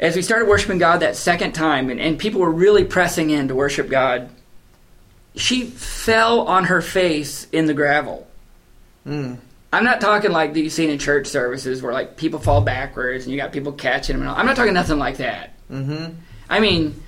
as 0.00 0.16
we 0.16 0.22
started 0.22 0.48
worshiping 0.48 0.78
God 0.78 0.98
that 0.98 1.16
second 1.16 1.52
time, 1.52 1.90
and, 1.90 2.00
and 2.00 2.18
people 2.18 2.40
were 2.40 2.50
really 2.50 2.84
pressing 2.84 3.30
in 3.30 3.48
to 3.48 3.54
worship 3.54 3.88
God, 3.88 4.30
she 5.36 5.64
fell 5.64 6.40
on 6.42 6.64
her 6.64 6.80
face 6.80 7.46
in 7.52 7.66
the 7.66 7.74
gravel. 7.74 8.26
Mm. 9.06 9.38
I'm 9.72 9.84
not 9.84 10.00
talking 10.00 10.30
like 10.30 10.54
that 10.54 10.60
you've 10.60 10.72
seen 10.72 10.90
in 10.90 10.98
church 10.98 11.26
services 11.26 11.82
where 11.82 11.92
like 11.92 12.16
people 12.16 12.38
fall 12.38 12.60
backwards 12.60 13.24
and 13.24 13.32
you 13.32 13.40
got 13.40 13.50
people 13.50 13.72
catching 13.72 14.14
them. 14.14 14.22
And 14.22 14.30
all. 14.30 14.36
I'm 14.36 14.46
not 14.46 14.54
talking 14.54 14.72
nothing 14.72 14.98
like 14.98 15.16
that. 15.16 15.50
Mm-hmm. 15.68 16.14
I 16.48 16.60
mean, 16.60 17.02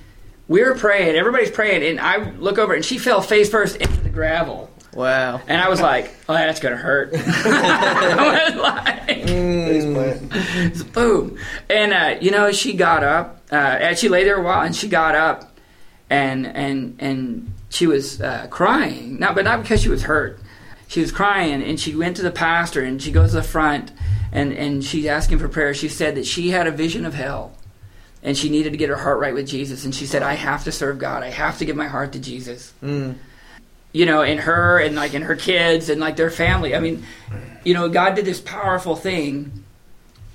we 0.49 0.63
were 0.63 0.75
praying, 0.75 1.15
everybody's 1.15 1.51
praying, 1.51 1.83
and 1.83 1.99
I 1.99 2.29
look 2.31 2.57
over 2.57 2.73
and 2.73 2.83
she 2.83 2.97
fell 2.97 3.21
face 3.21 3.49
first 3.49 3.77
into 3.77 4.01
the 4.01 4.09
gravel. 4.09 4.69
Wow. 4.97 5.41
And 5.47 5.61
I 5.61 5.69
was 5.69 5.79
like, 5.79 6.13
oh, 6.27 6.33
that's 6.33 6.59
going 6.59 6.75
to 6.75 6.81
hurt. 6.81 7.11
I 7.15 8.49
was 8.51 8.55
like, 8.61 9.07
Mm. 9.27 10.93
boom. 10.93 11.37
And 11.69 11.93
uh, 11.93 12.15
you 12.21 12.31
know, 12.31 12.51
she 12.51 12.73
got 12.73 13.03
up. 13.03 13.41
Uh, 13.51 13.55
and 13.55 13.97
she 13.97 14.09
lay 14.09 14.23
there 14.25 14.37
a 14.37 14.41
while, 14.43 14.65
and 14.65 14.75
she 14.75 14.87
got 14.89 15.15
up, 15.15 15.57
and 16.09 16.45
and 16.47 16.95
and 16.99 17.53
she 17.69 17.87
was 17.87 18.19
uh, 18.21 18.47
crying. 18.49 19.19
Not, 19.19 19.35
but 19.35 19.45
not 19.45 19.61
because 19.61 19.81
she 19.81 19.87
was 19.89 20.03
hurt. 20.03 20.39
she 20.87 20.99
was 20.99 21.11
crying, 21.13 21.61
and 21.63 21.79
she 21.79 21.95
went 21.95 22.15
to 22.17 22.21
the 22.23 22.31
pastor, 22.31 22.81
and 22.83 23.01
she 23.01 23.11
goes 23.11 23.29
to 23.29 23.37
the 23.37 23.43
front, 23.43 23.91
and 24.33 24.51
and 24.51 24.83
she's 24.83 25.05
asking 25.05 25.39
for 25.39 25.47
prayer. 25.47 25.73
She 25.73 25.87
said 25.89 26.15
that 26.15 26.25
she 26.25 26.49
had 26.49 26.67
a 26.67 26.71
vision 26.71 27.05
of 27.05 27.13
hell, 27.13 27.53
and 28.23 28.35
she 28.37 28.49
needed 28.49 28.71
to 28.71 28.77
get 28.77 28.89
her 28.89 28.97
heart 28.97 29.19
right 29.19 29.33
with 29.33 29.47
Jesus. 29.47 29.85
And 29.85 29.95
she 29.95 30.05
said, 30.05 30.23
"I 30.23 30.33
have 30.33 30.63
to 30.65 30.71
serve 30.71 30.97
God. 30.99 31.23
I 31.23 31.29
have 31.29 31.57
to 31.59 31.65
give 31.65 31.75
my 31.77 31.87
heart 31.87 32.11
to 32.13 32.19
Jesus." 32.19 32.73
Mm. 32.83 33.15
You 33.93 34.05
know, 34.05 34.21
in 34.21 34.39
her 34.39 34.79
and 34.79 34.95
like 34.95 35.13
in 35.13 35.23
her 35.23 35.35
kids 35.35 35.89
and 35.89 35.99
like 35.99 36.17
their 36.17 36.29
family. 36.29 36.75
I 36.75 36.79
mean, 36.79 37.03
you 37.63 37.73
know, 37.73 37.89
God 37.89 38.15
did 38.15 38.25
this 38.25 38.39
powerful 38.39 38.95
thing, 38.95 39.63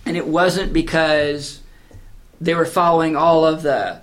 and 0.05 0.17
it 0.17 0.27
wasn't 0.27 0.73
because 0.73 1.61
they 2.43 2.55
were 2.55 2.67
following 2.67 3.15
all 3.15 3.47
of 3.47 3.63
the, 3.63 4.01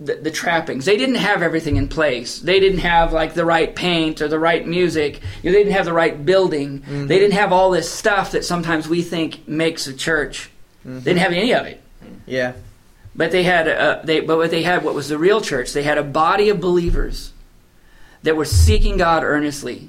the 0.00 0.16
the, 0.16 0.30
trappings. 0.30 0.84
They 0.84 0.96
didn't 0.96 1.16
have 1.16 1.40
everything 1.40 1.76
in 1.76 1.88
place. 1.88 2.40
They 2.40 2.58
didn't 2.58 2.80
have 2.80 3.12
like 3.12 3.34
the 3.34 3.44
right 3.44 3.74
paint 3.74 4.20
or 4.20 4.28
the 4.28 4.38
right 4.38 4.66
music. 4.66 5.20
You 5.42 5.50
know, 5.50 5.56
they 5.56 5.62
didn't 5.62 5.76
have 5.76 5.84
the 5.84 5.92
right 5.92 6.24
building. 6.24 6.80
Mm-hmm. 6.80 7.06
They 7.06 7.18
didn't 7.18 7.34
have 7.34 7.52
all 7.52 7.70
this 7.70 7.90
stuff 7.90 8.32
that 8.32 8.44
sometimes 8.44 8.88
we 8.88 9.02
think 9.02 9.46
makes 9.46 9.86
a 9.86 9.94
church. 9.94 10.50
Mm-hmm. 10.80 10.98
They 10.98 11.12
didn't 11.12 11.22
have 11.22 11.32
any 11.32 11.54
of 11.54 11.66
it. 11.66 11.80
Yeah. 12.26 12.54
But 13.14 13.30
they 13.30 13.44
had 13.44 13.68
a, 13.68 14.02
they 14.04 14.20
but 14.20 14.36
what 14.36 14.50
they 14.50 14.62
had 14.62 14.84
what 14.84 14.94
was 14.94 15.08
the 15.08 15.16
real 15.16 15.40
church. 15.40 15.72
They 15.72 15.84
had 15.84 15.96
a 15.96 16.02
body 16.02 16.50
of 16.50 16.60
believers 16.60 17.32
that 18.26 18.36
were 18.36 18.44
seeking 18.44 18.96
God 18.96 19.22
earnestly. 19.22 19.88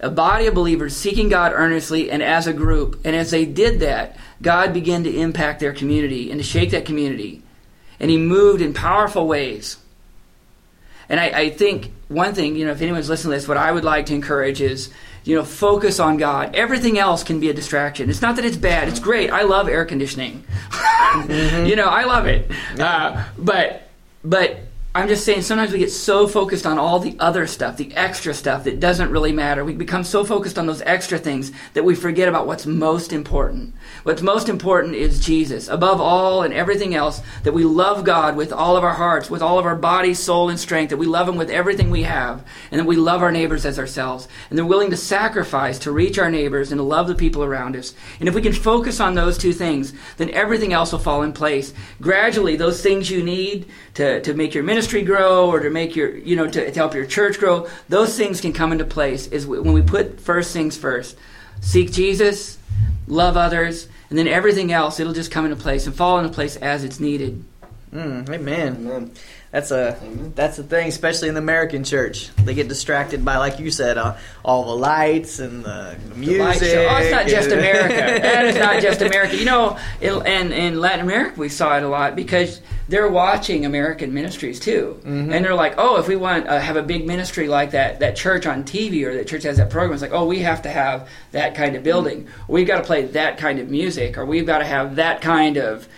A 0.00 0.10
body 0.10 0.46
of 0.46 0.54
believers 0.54 0.96
seeking 0.96 1.28
God 1.28 1.52
earnestly 1.54 2.10
and 2.10 2.20
as 2.20 2.48
a 2.48 2.52
group. 2.52 3.00
And 3.04 3.14
as 3.14 3.30
they 3.30 3.44
did 3.44 3.78
that, 3.78 4.16
God 4.42 4.74
began 4.74 5.04
to 5.04 5.16
impact 5.16 5.60
their 5.60 5.72
community 5.72 6.32
and 6.32 6.40
to 6.40 6.44
shake 6.44 6.72
that 6.72 6.84
community. 6.84 7.42
And 8.00 8.10
He 8.10 8.18
moved 8.18 8.60
in 8.60 8.74
powerful 8.74 9.28
ways. 9.28 9.76
And 11.08 11.20
I, 11.20 11.26
I 11.26 11.50
think 11.50 11.92
one 12.08 12.34
thing, 12.34 12.56
you 12.56 12.66
know, 12.66 12.72
if 12.72 12.82
anyone's 12.82 13.08
listening 13.08 13.30
to 13.30 13.36
this, 13.36 13.46
what 13.46 13.56
I 13.56 13.70
would 13.70 13.84
like 13.84 14.06
to 14.06 14.14
encourage 14.14 14.60
is, 14.60 14.90
you 15.22 15.36
know, 15.36 15.44
focus 15.44 16.00
on 16.00 16.16
God. 16.16 16.56
Everything 16.56 16.98
else 16.98 17.22
can 17.22 17.38
be 17.38 17.50
a 17.50 17.54
distraction. 17.54 18.10
It's 18.10 18.20
not 18.20 18.34
that 18.34 18.44
it's 18.44 18.56
bad. 18.56 18.88
It's 18.88 18.98
great. 18.98 19.30
I 19.30 19.42
love 19.42 19.68
air 19.68 19.84
conditioning. 19.84 20.44
You 21.64 21.74
know, 21.74 21.86
I 21.86 22.04
love 22.04 22.26
it. 22.26 22.50
Uh, 22.78 23.24
but, 23.38 23.88
but 24.22 24.67
I'm 24.94 25.06
just 25.06 25.26
saying 25.26 25.42
sometimes 25.42 25.70
we 25.70 25.78
get 25.78 25.92
so 25.92 26.26
focused 26.26 26.64
on 26.64 26.78
all 26.78 26.98
the 26.98 27.14
other 27.20 27.46
stuff, 27.46 27.76
the 27.76 27.94
extra 27.94 28.32
stuff 28.32 28.64
that 28.64 28.80
doesn't 28.80 29.10
really 29.10 29.32
matter. 29.32 29.62
We 29.62 29.74
become 29.74 30.02
so 30.02 30.24
focused 30.24 30.58
on 30.58 30.66
those 30.66 30.80
extra 30.80 31.18
things 31.18 31.52
that 31.74 31.84
we 31.84 31.94
forget 31.94 32.26
about 32.26 32.46
what's 32.46 32.64
most 32.64 33.12
important. 33.12 33.74
What's 34.04 34.22
most 34.22 34.48
important 34.48 34.94
is 34.94 35.20
Jesus. 35.20 35.68
Above 35.68 36.00
all 36.00 36.42
and 36.42 36.54
everything 36.54 36.94
else, 36.94 37.20
that 37.42 37.52
we 37.52 37.64
love 37.64 38.02
God 38.02 38.34
with 38.34 38.50
all 38.50 38.78
of 38.78 38.82
our 38.82 38.94
hearts, 38.94 39.28
with 39.28 39.42
all 39.42 39.58
of 39.58 39.66
our 39.66 39.76
body, 39.76 40.14
soul, 40.14 40.48
and 40.48 40.58
strength, 40.58 40.88
that 40.88 40.96
we 40.96 41.06
love 41.06 41.28
Him 41.28 41.36
with 41.36 41.50
everything 41.50 41.90
we 41.90 42.04
have, 42.04 42.42
and 42.70 42.80
that 42.80 42.86
we 42.86 42.96
love 42.96 43.22
our 43.22 43.30
neighbors 43.30 43.66
as 43.66 43.78
ourselves. 43.78 44.26
And 44.48 44.58
they're 44.58 44.64
willing 44.64 44.90
to 44.90 44.96
sacrifice 44.96 45.78
to 45.80 45.92
reach 45.92 46.18
our 46.18 46.30
neighbors 46.30 46.72
and 46.72 46.78
to 46.78 46.82
love 46.82 47.08
the 47.08 47.14
people 47.14 47.44
around 47.44 47.76
us. 47.76 47.94
And 48.20 48.28
if 48.28 48.34
we 48.34 48.42
can 48.42 48.54
focus 48.54 49.00
on 49.00 49.14
those 49.14 49.36
two 49.36 49.52
things, 49.52 49.92
then 50.16 50.30
everything 50.30 50.72
else 50.72 50.92
will 50.92 50.98
fall 50.98 51.22
in 51.22 51.34
place. 51.34 51.74
Gradually, 52.00 52.56
those 52.56 52.82
things 52.82 53.10
you 53.10 53.22
need 53.22 53.66
to, 53.94 54.22
to 54.22 54.32
make 54.32 54.54
your 54.54 54.64
ministry 54.64 54.77
grow 54.86 55.50
or 55.50 55.60
to 55.60 55.70
make 55.70 55.96
your, 55.96 56.16
you 56.16 56.36
know, 56.36 56.46
to, 56.48 56.70
to 56.70 56.74
help 56.74 56.94
your 56.94 57.06
church 57.06 57.38
grow, 57.38 57.68
those 57.88 58.16
things 58.16 58.40
can 58.40 58.52
come 58.52 58.72
into 58.72 58.84
place 58.84 59.26
is 59.28 59.46
when 59.46 59.72
we 59.72 59.82
put 59.82 60.20
first 60.20 60.52
things 60.52 60.76
first. 60.76 61.16
Seek 61.60 61.90
Jesus, 61.90 62.58
love 63.06 63.36
others, 63.36 63.88
and 64.10 64.18
then 64.18 64.28
everything 64.28 64.72
else, 64.72 65.00
it'll 65.00 65.12
just 65.12 65.30
come 65.30 65.44
into 65.44 65.56
place 65.56 65.86
and 65.86 65.94
fall 65.94 66.18
into 66.18 66.30
place 66.30 66.56
as 66.56 66.84
it's 66.84 67.00
needed. 67.00 67.44
Mm, 67.92 68.28
amen. 68.28 68.76
Amen. 68.76 69.10
That's 69.50 69.70
a 69.70 69.96
that's 70.34 70.58
the 70.58 70.62
thing, 70.62 70.88
especially 70.88 71.28
in 71.28 71.34
the 71.34 71.40
American 71.40 71.82
church. 71.82 72.28
They 72.36 72.52
get 72.52 72.68
distracted 72.68 73.24
by, 73.24 73.38
like 73.38 73.58
you 73.58 73.70
said, 73.70 73.96
uh, 73.96 74.16
all 74.44 74.64
the 74.66 74.76
lights 74.76 75.38
and 75.38 75.64
the, 75.64 75.96
the 76.10 76.14
music. 76.16 76.68
Show. 76.68 76.86
Oh, 76.90 76.96
it's 76.98 77.10
not 77.10 77.26
just 77.26 77.50
America. 77.52 78.20
that 78.20 78.44
is 78.44 78.56
not 78.56 78.82
just 78.82 79.00
America. 79.00 79.36
You 79.36 79.46
know, 79.46 79.78
in, 80.02 80.26
in, 80.26 80.52
in 80.52 80.80
Latin 80.80 81.00
America, 81.00 81.40
we 81.40 81.48
saw 81.48 81.78
it 81.78 81.82
a 81.82 81.88
lot 81.88 82.14
because 82.14 82.60
they're 82.90 83.08
watching 83.08 83.64
American 83.64 84.12
ministries 84.12 84.60
too, 84.60 85.00
Mm-hmm. 85.00 85.32
and 85.32 85.42
they're 85.44 85.54
like, 85.54 85.74
"Oh, 85.78 85.96
if 85.98 86.08
we 86.08 86.16
want 86.16 86.44
to 86.44 86.52
uh, 86.52 86.60
have 86.60 86.76
a 86.76 86.82
big 86.82 87.06
ministry 87.06 87.48
like 87.48 87.70
that, 87.70 88.00
that 88.00 88.16
church 88.16 88.44
on 88.44 88.64
TV 88.64 89.04
or 89.06 89.14
that 89.14 89.28
church 89.28 89.44
has 89.44 89.56
that 89.56 89.70
program, 89.70 89.94
it's 89.94 90.02
like, 90.02 90.12
oh, 90.12 90.26
we 90.26 90.40
have 90.40 90.60
to 90.62 90.68
have 90.68 91.08
that 91.32 91.54
kind 91.54 91.74
of 91.74 91.82
building. 91.82 92.24
Mm-hmm. 92.24 92.52
We've 92.52 92.66
got 92.66 92.78
to 92.78 92.84
play 92.84 93.06
that 93.06 93.38
kind 93.38 93.60
of 93.60 93.70
music, 93.70 94.18
or 94.18 94.26
we've 94.26 94.44
got 94.46 94.58
to 94.58 94.66
have 94.66 94.96
that 94.96 95.22
kind 95.22 95.56
of." 95.56 95.88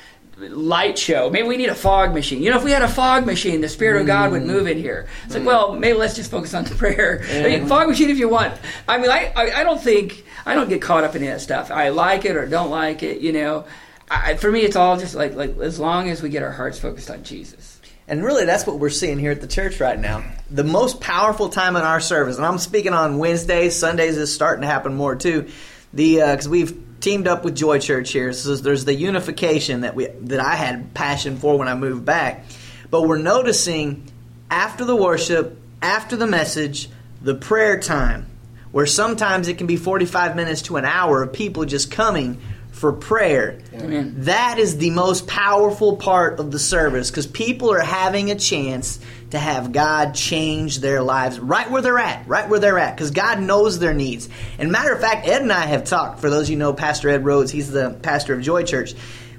Light 0.48 0.98
show. 0.98 1.30
Maybe 1.30 1.46
we 1.46 1.56
need 1.56 1.68
a 1.68 1.74
fog 1.74 2.14
machine. 2.14 2.42
You 2.42 2.50
know, 2.50 2.56
if 2.56 2.64
we 2.64 2.70
had 2.70 2.82
a 2.82 2.88
fog 2.88 3.26
machine, 3.26 3.60
the 3.60 3.68
Spirit 3.68 4.00
of 4.00 4.06
God 4.06 4.32
would 4.32 4.42
move 4.42 4.66
in 4.66 4.78
here. 4.78 5.06
It's 5.24 5.34
like, 5.34 5.42
mm. 5.42 5.46
well, 5.46 5.74
maybe 5.74 5.98
let's 5.98 6.16
just 6.16 6.30
focus 6.30 6.54
on 6.54 6.64
the 6.64 6.74
prayer. 6.74 7.22
I 7.30 7.42
mean, 7.42 7.66
fog 7.66 7.88
machine 7.88 8.10
if 8.10 8.18
you 8.18 8.28
want. 8.28 8.54
I 8.88 8.98
mean, 8.98 9.10
I, 9.10 9.32
I, 9.36 9.60
I 9.60 9.64
don't 9.64 9.80
think, 9.80 10.24
I 10.46 10.54
don't 10.54 10.68
get 10.68 10.80
caught 10.82 11.04
up 11.04 11.14
in 11.14 11.22
that 11.24 11.40
stuff. 11.40 11.70
I 11.70 11.90
like 11.90 12.24
it 12.24 12.36
or 12.36 12.46
don't 12.46 12.70
like 12.70 13.02
it, 13.02 13.20
you 13.20 13.32
know. 13.32 13.66
I, 14.10 14.34
for 14.34 14.50
me, 14.50 14.62
it's 14.62 14.76
all 14.76 14.98
just 14.98 15.14
like, 15.14 15.34
like 15.34 15.56
as 15.58 15.78
long 15.78 16.08
as 16.08 16.22
we 16.22 16.30
get 16.30 16.42
our 16.42 16.50
hearts 16.50 16.78
focused 16.78 17.10
on 17.10 17.22
Jesus. 17.22 17.80
And 18.08 18.24
really, 18.24 18.44
that's 18.44 18.66
what 18.66 18.80
we're 18.80 18.90
seeing 18.90 19.20
here 19.20 19.30
at 19.30 19.40
the 19.40 19.46
church 19.46 19.78
right 19.78 19.98
now. 19.98 20.24
The 20.50 20.64
most 20.64 21.00
powerful 21.00 21.48
time 21.48 21.76
in 21.76 21.82
our 21.82 22.00
service, 22.00 22.38
and 22.38 22.44
I'm 22.44 22.58
speaking 22.58 22.92
on 22.92 23.18
Wednesdays, 23.18 23.76
Sundays 23.76 24.16
is 24.16 24.34
starting 24.34 24.62
to 24.62 24.66
happen 24.66 24.94
more 24.94 25.14
too. 25.14 25.48
The 25.92 26.22
uh, 26.22 26.32
because 26.32 26.48
we've 26.48 26.89
teamed 27.00 27.26
up 27.26 27.44
with 27.44 27.56
Joy 27.56 27.78
Church 27.78 28.12
here, 28.12 28.32
so 28.32 28.54
there's 28.56 28.84
the 28.84 28.94
unification 28.94 29.80
that 29.82 29.94
we 29.94 30.06
that 30.06 30.40
I 30.40 30.54
had 30.54 30.94
passion 30.94 31.36
for 31.36 31.58
when 31.58 31.68
I 31.68 31.74
moved 31.74 32.04
back. 32.04 32.44
But 32.90 33.02
we're 33.02 33.18
noticing 33.18 34.10
after 34.50 34.84
the 34.84 34.96
worship, 34.96 35.58
after 35.80 36.16
the 36.16 36.26
message, 36.26 36.90
the 37.22 37.34
prayer 37.34 37.80
time, 37.80 38.26
where 38.72 38.86
sometimes 38.86 39.48
it 39.48 39.58
can 39.58 39.66
be 39.66 39.76
45 39.76 40.36
minutes 40.36 40.62
to 40.62 40.76
an 40.76 40.84
hour 40.84 41.22
of 41.22 41.32
people 41.32 41.64
just 41.64 41.90
coming 41.90 42.40
for 42.72 42.92
prayer. 42.92 43.60
Amen. 43.74 44.14
That 44.18 44.58
is 44.58 44.78
the 44.78 44.90
most 44.90 45.26
powerful 45.26 45.96
part 45.96 46.40
of 46.40 46.50
the 46.50 46.58
service 46.58 47.10
because 47.10 47.26
people 47.26 47.72
are 47.72 47.80
having 47.80 48.30
a 48.30 48.34
chance 48.34 49.00
to 49.30 49.38
have 49.38 49.72
God 49.72 50.14
change 50.14 50.78
their 50.78 51.02
lives 51.02 51.38
right 51.38 51.70
where 51.70 51.82
they're 51.82 51.98
at, 51.98 52.26
right 52.26 52.48
where 52.48 52.60
they're 52.60 52.78
at, 52.78 52.96
because 52.96 53.10
God 53.10 53.40
knows 53.40 53.78
their 53.78 53.94
needs. 53.94 54.28
And 54.58 54.72
matter 54.72 54.92
of 54.92 55.00
fact, 55.00 55.26
Ed 55.26 55.42
and 55.42 55.52
I 55.52 55.66
have 55.66 55.84
talked. 55.84 56.20
For 56.20 56.30
those 56.30 56.44
of 56.44 56.50
you 56.50 56.56
know 56.56 56.72
Pastor 56.72 57.08
Ed 57.08 57.24
Rhodes, 57.24 57.50
he's 57.50 57.70
the 57.70 57.90
pastor 58.02 58.34
of 58.34 58.42
Joy 58.42 58.64
Church. 58.64 58.94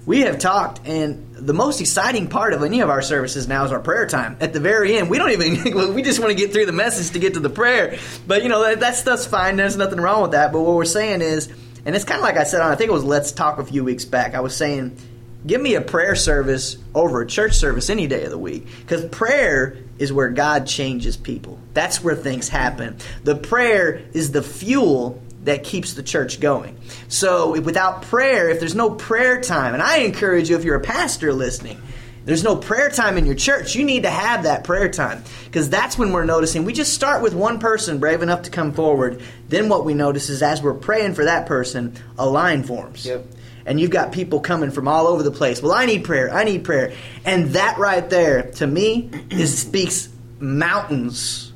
We 0.06 0.22
have 0.22 0.40
talked, 0.40 0.88
and 0.88 1.36
the 1.36 1.54
most 1.54 1.80
exciting 1.80 2.28
part 2.28 2.54
of 2.54 2.64
any 2.64 2.82
of 2.82 2.90
our 2.90 3.04
services 3.04 3.48
now 3.48 3.66
is 3.66 3.72
our 3.72 3.80
prayer 3.80 4.08
time. 4.08 4.38
At 4.40 4.52
the 4.52 4.60
very 4.60 4.98
end, 4.98 5.10
we 5.10 5.20
don't 5.20 5.30
even, 5.32 5.94
we 5.94 6.02
just 6.02 6.20
want 6.20 6.32
to 6.32 6.36
get 6.36 6.54
through 6.54 6.66
the 6.66 6.72
message 6.72 7.14
to 7.14 7.20
get 7.20 7.36
to 7.36 7.40
the 7.40 7.52
prayer. 7.52 8.00
But, 8.26 8.42
you 8.42 8.50
know, 8.50 8.64
that, 8.64 8.80
that 8.80 8.96
stuff's 8.96 9.28
fine. 9.28 9.58
There's 9.58 9.78
nothing 9.78 10.00
wrong 10.00 10.24
with 10.24 10.32
that. 10.32 10.52
But 10.52 10.62
what 10.62 10.76
we're 10.76 10.86
saying 10.86 11.22
is, 11.22 11.50
and 11.86 11.96
it's 11.96 12.06
kind 12.06 12.20
of 12.20 12.24
like 12.24 12.38
I 12.38 12.44
said 12.44 12.62
I 12.62 12.76
think 12.76 12.90
it 12.90 12.94
was 12.94 13.04
Let's 13.04 13.32
Talk 13.32 13.60
a 13.60 13.66
few 13.66 13.84
weeks 13.84 14.06
back. 14.06 14.34
I 14.34 14.40
was 14.40 14.56
saying, 14.56 14.98
give 15.46 15.62
me 15.62 15.76
a 15.76 15.82
prayer 15.82 16.16
service 16.16 16.78
over 16.94 17.22
a 17.22 17.28
church 17.28 17.54
service 17.54 17.90
any 17.90 18.08
day 18.08 18.24
of 18.24 18.32
the 18.32 18.38
week. 18.38 18.68
Because 18.82 19.06
prayer 19.06 19.78
is 19.98 20.12
where 20.14 20.30
God 20.30 20.68
changes 20.68 21.18
people. 21.18 21.60
That's 21.74 22.04
where 22.04 22.16
things 22.16 22.50
happen. 22.50 22.98
The 23.24 23.36
prayer 23.36 24.02
is 24.14 24.32
the 24.32 24.42
fuel 24.44 25.22
that 25.44 25.64
keeps 25.64 25.94
the 25.94 26.04
church 26.04 26.40
going. 26.40 26.78
So 27.08 27.60
without 27.60 28.04
prayer, 28.04 28.50
if 28.50 28.60
there's 28.60 28.76
no 28.76 28.92
prayer 28.92 29.42
time, 29.42 29.74
and 29.74 29.82
I 29.82 29.98
encourage 29.98 30.50
you 30.50 30.56
if 30.56 30.64
you're 30.64 30.76
a 30.76 30.82
pastor 30.82 31.34
listening, 31.34 31.82
there's 32.24 32.44
no 32.44 32.56
prayer 32.56 32.90
time 32.90 33.18
in 33.18 33.26
your 33.26 33.36
church. 33.36 33.74
You 33.74 33.84
need 33.84 34.04
to 34.04 34.10
have 34.10 34.44
that 34.44 34.64
prayer 34.64 34.90
time 34.90 35.24
because 35.46 35.70
that's 35.70 35.98
when 35.98 36.12
we're 36.12 36.26
noticing. 36.26 36.66
We 36.66 36.74
just 36.74 36.94
start 36.94 37.24
with 37.24 37.34
one 37.34 37.58
person 37.58 37.98
brave 37.98 38.22
enough 38.22 38.44
to 38.44 38.52
come 38.52 38.74
forward. 38.74 39.22
Then 39.50 39.70
what 39.70 39.86
we 39.86 39.96
notice 39.96 40.30
is 40.30 40.44
as 40.44 40.62
we're 40.62 40.76
praying 40.76 41.16
for 41.16 41.26
that 41.26 41.48
person, 41.48 41.96
a 42.20 42.26
line 42.28 42.64
forms. 42.64 43.06
Yep. 43.08 43.26
And 43.66 43.80
you've 43.80 43.92
got 43.92 44.12
people 44.12 44.40
coming 44.40 44.72
from 44.72 44.88
all 44.88 45.08
over 45.08 45.24
the 45.24 45.32
place. 45.32 45.62
Well, 45.62 45.74
I 45.74 45.86
need 45.86 46.04
prayer. 46.04 46.34
I 46.34 46.44
need 46.44 46.64
prayer. 46.64 46.94
And 47.26 47.50
that 47.50 47.78
right 47.78 48.10
there, 48.10 48.52
to 48.54 48.68
me, 48.68 49.10
is 49.30 49.58
speaks 49.58 50.10
mountains 50.40 51.52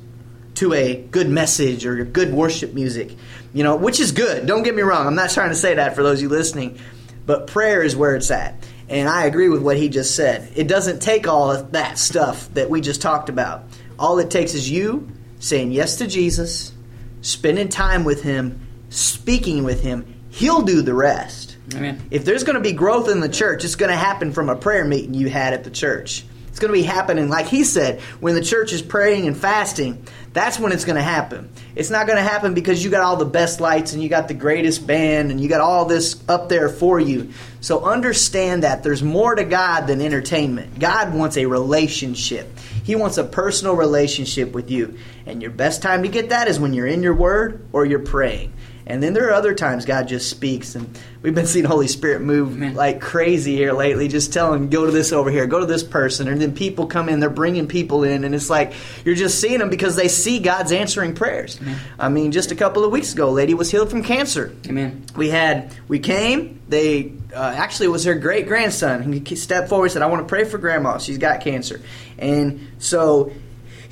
to 0.54 0.72
a 0.72 0.96
good 0.96 1.28
message 1.28 1.84
or 1.84 2.04
good 2.04 2.32
worship 2.32 2.74
music. 2.74 3.14
You 3.52 3.64
know, 3.64 3.76
which 3.76 4.00
is 4.00 4.12
good. 4.12 4.46
Don't 4.46 4.62
get 4.62 4.74
me 4.74 4.82
wrong. 4.82 5.06
I'm 5.06 5.14
not 5.14 5.30
trying 5.30 5.50
to 5.50 5.56
say 5.56 5.74
that 5.74 5.94
for 5.94 6.02
those 6.02 6.18
of 6.18 6.22
you 6.22 6.28
listening. 6.28 6.78
But 7.26 7.46
prayer 7.48 7.82
is 7.82 7.96
where 7.96 8.14
it's 8.14 8.30
at. 8.30 8.66
And 8.88 9.08
I 9.08 9.24
agree 9.24 9.48
with 9.48 9.62
what 9.62 9.76
he 9.76 9.88
just 9.88 10.14
said. 10.14 10.52
It 10.54 10.68
doesn't 10.68 11.00
take 11.00 11.26
all 11.26 11.50
of 11.50 11.72
that 11.72 11.98
stuff 11.98 12.52
that 12.54 12.70
we 12.70 12.80
just 12.80 13.02
talked 13.02 13.28
about. 13.28 13.64
All 13.98 14.18
it 14.18 14.30
takes 14.30 14.54
is 14.54 14.70
you 14.70 15.08
saying 15.38 15.72
yes 15.72 15.96
to 15.96 16.06
Jesus, 16.06 16.72
spending 17.20 17.68
time 17.68 18.04
with 18.04 18.22
him, 18.22 18.60
speaking 18.90 19.64
with 19.64 19.82
him. 19.82 20.14
He'll 20.30 20.62
do 20.62 20.82
the 20.82 20.94
rest. 20.94 21.45
If 22.10 22.24
there's 22.24 22.44
going 22.44 22.56
to 22.56 22.62
be 22.62 22.72
growth 22.72 23.08
in 23.08 23.20
the 23.20 23.28
church, 23.28 23.64
it's 23.64 23.74
going 23.74 23.90
to 23.90 23.96
happen 23.96 24.32
from 24.32 24.48
a 24.48 24.56
prayer 24.56 24.84
meeting 24.84 25.14
you 25.14 25.28
had 25.28 25.52
at 25.52 25.64
the 25.64 25.70
church. 25.70 26.24
It's 26.56 26.62
going 26.62 26.72
to 26.72 26.80
be 26.80 26.86
happening, 26.86 27.28
like 27.28 27.48
he 27.48 27.64
said, 27.64 28.00
when 28.18 28.34
the 28.34 28.40
church 28.40 28.72
is 28.72 28.80
praying 28.80 29.26
and 29.26 29.36
fasting. 29.36 30.02
That's 30.32 30.58
when 30.58 30.72
it's 30.72 30.86
going 30.86 30.96
to 30.96 31.02
happen. 31.02 31.50
It's 31.74 31.90
not 31.90 32.06
going 32.06 32.16
to 32.16 32.22
happen 32.22 32.54
because 32.54 32.82
you 32.82 32.90
got 32.90 33.02
all 33.02 33.16
the 33.16 33.26
best 33.26 33.60
lights 33.60 33.92
and 33.92 34.02
you 34.02 34.08
got 34.08 34.26
the 34.26 34.32
greatest 34.32 34.86
band 34.86 35.30
and 35.30 35.38
you 35.38 35.50
got 35.50 35.60
all 35.60 35.84
this 35.84 36.18
up 36.30 36.48
there 36.48 36.70
for 36.70 36.98
you. 36.98 37.34
So 37.60 37.84
understand 37.84 38.62
that 38.62 38.82
there's 38.82 39.02
more 39.02 39.34
to 39.34 39.44
God 39.44 39.86
than 39.86 40.00
entertainment. 40.00 40.78
God 40.78 41.12
wants 41.12 41.36
a 41.36 41.44
relationship. 41.44 42.58
He 42.84 42.96
wants 42.96 43.18
a 43.18 43.24
personal 43.24 43.74
relationship 43.74 44.52
with 44.52 44.70
you. 44.70 44.98
And 45.26 45.42
your 45.42 45.50
best 45.50 45.82
time 45.82 46.04
to 46.04 46.08
get 46.08 46.30
that 46.30 46.48
is 46.48 46.58
when 46.58 46.72
you're 46.72 46.86
in 46.86 47.02
your 47.02 47.14
word 47.14 47.66
or 47.74 47.84
you're 47.84 47.98
praying. 47.98 48.54
And 48.86 49.02
then 49.02 49.14
there 49.14 49.28
are 49.28 49.32
other 49.32 49.52
times 49.52 49.84
God 49.84 50.06
just 50.06 50.30
speaks, 50.30 50.76
and 50.76 50.96
we've 51.20 51.34
been 51.34 51.46
seeing 51.46 51.64
Holy 51.64 51.88
Spirit 51.88 52.22
move 52.22 52.52
Amen. 52.52 52.74
like 52.74 53.00
crazy 53.00 53.56
here 53.56 53.72
lately. 53.72 54.06
Just 54.06 54.32
telling, 54.32 54.70
go 54.70 54.86
to 54.86 54.92
this 54.92 55.12
over 55.12 55.28
here, 55.28 55.46
go 55.46 55.58
to 55.58 55.66
this 55.66 55.82
person, 55.82 56.28
and 56.28 56.40
then 56.40 56.54
people 56.54 56.86
come 56.86 57.08
in. 57.08 57.18
They're 57.18 57.28
bringing 57.28 57.66
people 57.66 58.04
in, 58.04 58.22
and 58.22 58.32
it's 58.32 58.48
like 58.48 58.74
you're 59.04 59.16
just 59.16 59.40
seeing 59.40 59.58
them 59.58 59.70
because 59.70 59.96
they 59.96 60.06
see 60.06 60.38
God's 60.38 60.70
answering 60.70 61.16
prayers. 61.16 61.58
I 61.98 62.08
mean, 62.08 62.30
just 62.30 62.52
a 62.52 62.54
couple 62.54 62.84
of 62.84 62.92
weeks 62.92 63.12
ago, 63.12 63.28
a 63.28 63.30
lady 63.30 63.54
was 63.54 63.72
healed 63.72 63.90
from 63.90 64.04
cancer. 64.04 64.54
Amen. 64.68 65.04
We 65.16 65.30
had, 65.30 65.74
we 65.88 65.98
came. 65.98 66.60
They 66.68 67.12
uh, 67.34 67.54
actually 67.56 67.86
it 67.86 67.90
was 67.90 68.04
her 68.04 68.14
great 68.14 68.46
grandson. 68.46 69.12
He 69.12 69.34
stepped 69.34 69.68
forward, 69.68 69.86
and 69.86 69.92
said, 69.94 70.02
"I 70.02 70.06
want 70.06 70.22
to 70.22 70.28
pray 70.28 70.44
for 70.44 70.58
Grandma. 70.58 70.98
She's 70.98 71.18
got 71.18 71.40
cancer," 71.40 71.80
and 72.18 72.68
so 72.78 73.32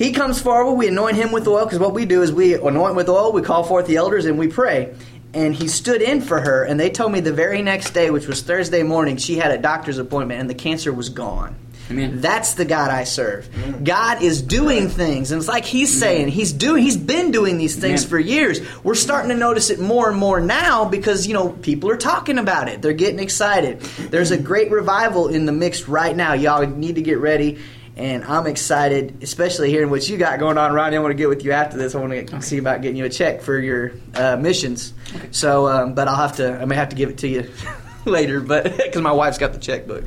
he 0.05 0.13
comes 0.13 0.41
forward. 0.41 0.75
We 0.75 0.89
anoint 0.89 1.17
him 1.17 1.33
with 1.33 1.49
oil 1.49 1.65
because 1.65 1.79
what 1.79 1.95
we 1.95 2.05
do 2.05 2.23
is 2.23 2.31
we 2.31 2.55
anoint 2.55 2.95
with 2.95 3.09
oil. 3.09 3.33
We 3.33 3.41
call 3.41 3.65
forth 3.65 3.87
the 3.87 3.97
elders 3.97 4.27
and 4.27 4.39
we 4.39 4.49
pray. 4.49 4.95
And 5.33 5.55
he 5.55 5.67
stood 5.67 6.01
in 6.01 6.21
for 6.21 6.41
her, 6.41 6.63
and 6.63 6.79
they 6.79 6.91
told 6.91 7.11
me 7.11 7.19
the 7.19 7.33
very 7.33 7.61
next 7.61 7.91
day, 7.91 8.11
which 8.11 8.29
was 8.29 8.43
Thursday 8.43 8.85
morning, 8.85 9.17
she 9.17 9.35
had 9.35 9.51
a 9.51 9.59
doctor's 9.59 9.99
appointment, 9.99 10.41
and 10.41 10.49
the 10.49 10.55
cancer 10.55 10.93
was 10.93 11.09
gone. 11.09 11.57
Amen. 11.91 12.21
That's 12.21 12.55
the 12.55 12.65
God 12.65 12.91
I 12.91 13.03
serve. 13.03 13.49
God 13.83 14.23
is 14.23 14.41
doing 14.43 14.89
things, 14.89 15.33
and 15.33 15.41
it's 15.41 15.49
like 15.49 15.65
He's 15.65 15.99
saying 15.99 16.29
He's 16.29 16.53
doing. 16.53 16.83
He's 16.83 16.97
been 16.97 17.33
doing 17.33 17.59
these 17.59 17.75
things 17.75 18.03
Amen. 18.03 18.11
for 18.11 18.19
years. 18.21 18.61
We're 18.85 18.95
starting 18.95 19.31
to 19.31 19.37
notice 19.37 19.71
it 19.71 19.81
more 19.81 20.09
and 20.09 20.17
more 20.17 20.41
now 20.41 20.85
because 20.85 21.27
you 21.27 21.35
know 21.35 21.51
people 21.51 21.91
are 21.91 21.97
talking 21.97 22.39
about 22.39 22.69
it. 22.69 22.81
They're 22.81 22.93
getting 22.93 23.19
excited. 23.19 23.81
There's 23.81 24.31
a 24.31 24.39
great 24.39 24.71
revival 24.71 25.29
in 25.29 25.47
the 25.47 25.53
mix 25.53 25.89
right 25.89 26.15
now. 26.15 26.35
Y'all 26.35 26.65
need 26.67 26.95
to 26.95 27.03
get 27.03 27.19
ready. 27.19 27.59
And 27.97 28.25
I'm 28.25 28.49
excited, 28.49 29.23
especially 29.23 29.71
hearing 29.71 29.89
what 29.89 30.09
you 30.09 30.17
got 30.17 30.41
going 30.41 30.59
on, 30.59 30.73
Ronnie. 30.73 30.97
I 30.97 30.99
want 31.01 31.13
to 31.13 31.17
get 31.17 31.29
with 31.29 31.45
you 31.45 31.53
after 31.53 31.77
this. 31.77 31.95
I 31.95 32.01
want 32.01 32.29
to 32.29 32.43
see 32.43 32.59
about 32.59 32.83
getting 32.83 32.97
you 32.97 33.05
a 33.05 33.09
check 33.09 33.41
for 33.41 33.57
your 33.57 33.93
uh, 34.15 34.37
missions. 34.37 34.93
So, 35.31 35.69
um, 35.69 35.95
but 35.95 36.09
I'll 36.09 36.17
have 36.17 36.37
to. 36.37 36.61
I 36.61 36.65
may 36.65 36.75
have 36.75 36.89
to 36.89 36.97
give 36.97 37.09
it 37.11 37.19
to 37.19 37.29
you 37.29 37.53
later, 38.05 38.41
but 38.41 38.65
because 38.77 39.01
my 39.01 39.13
wife's 39.13 39.39
got 39.39 39.53
the 39.53 39.61
checkbook. 39.61 40.05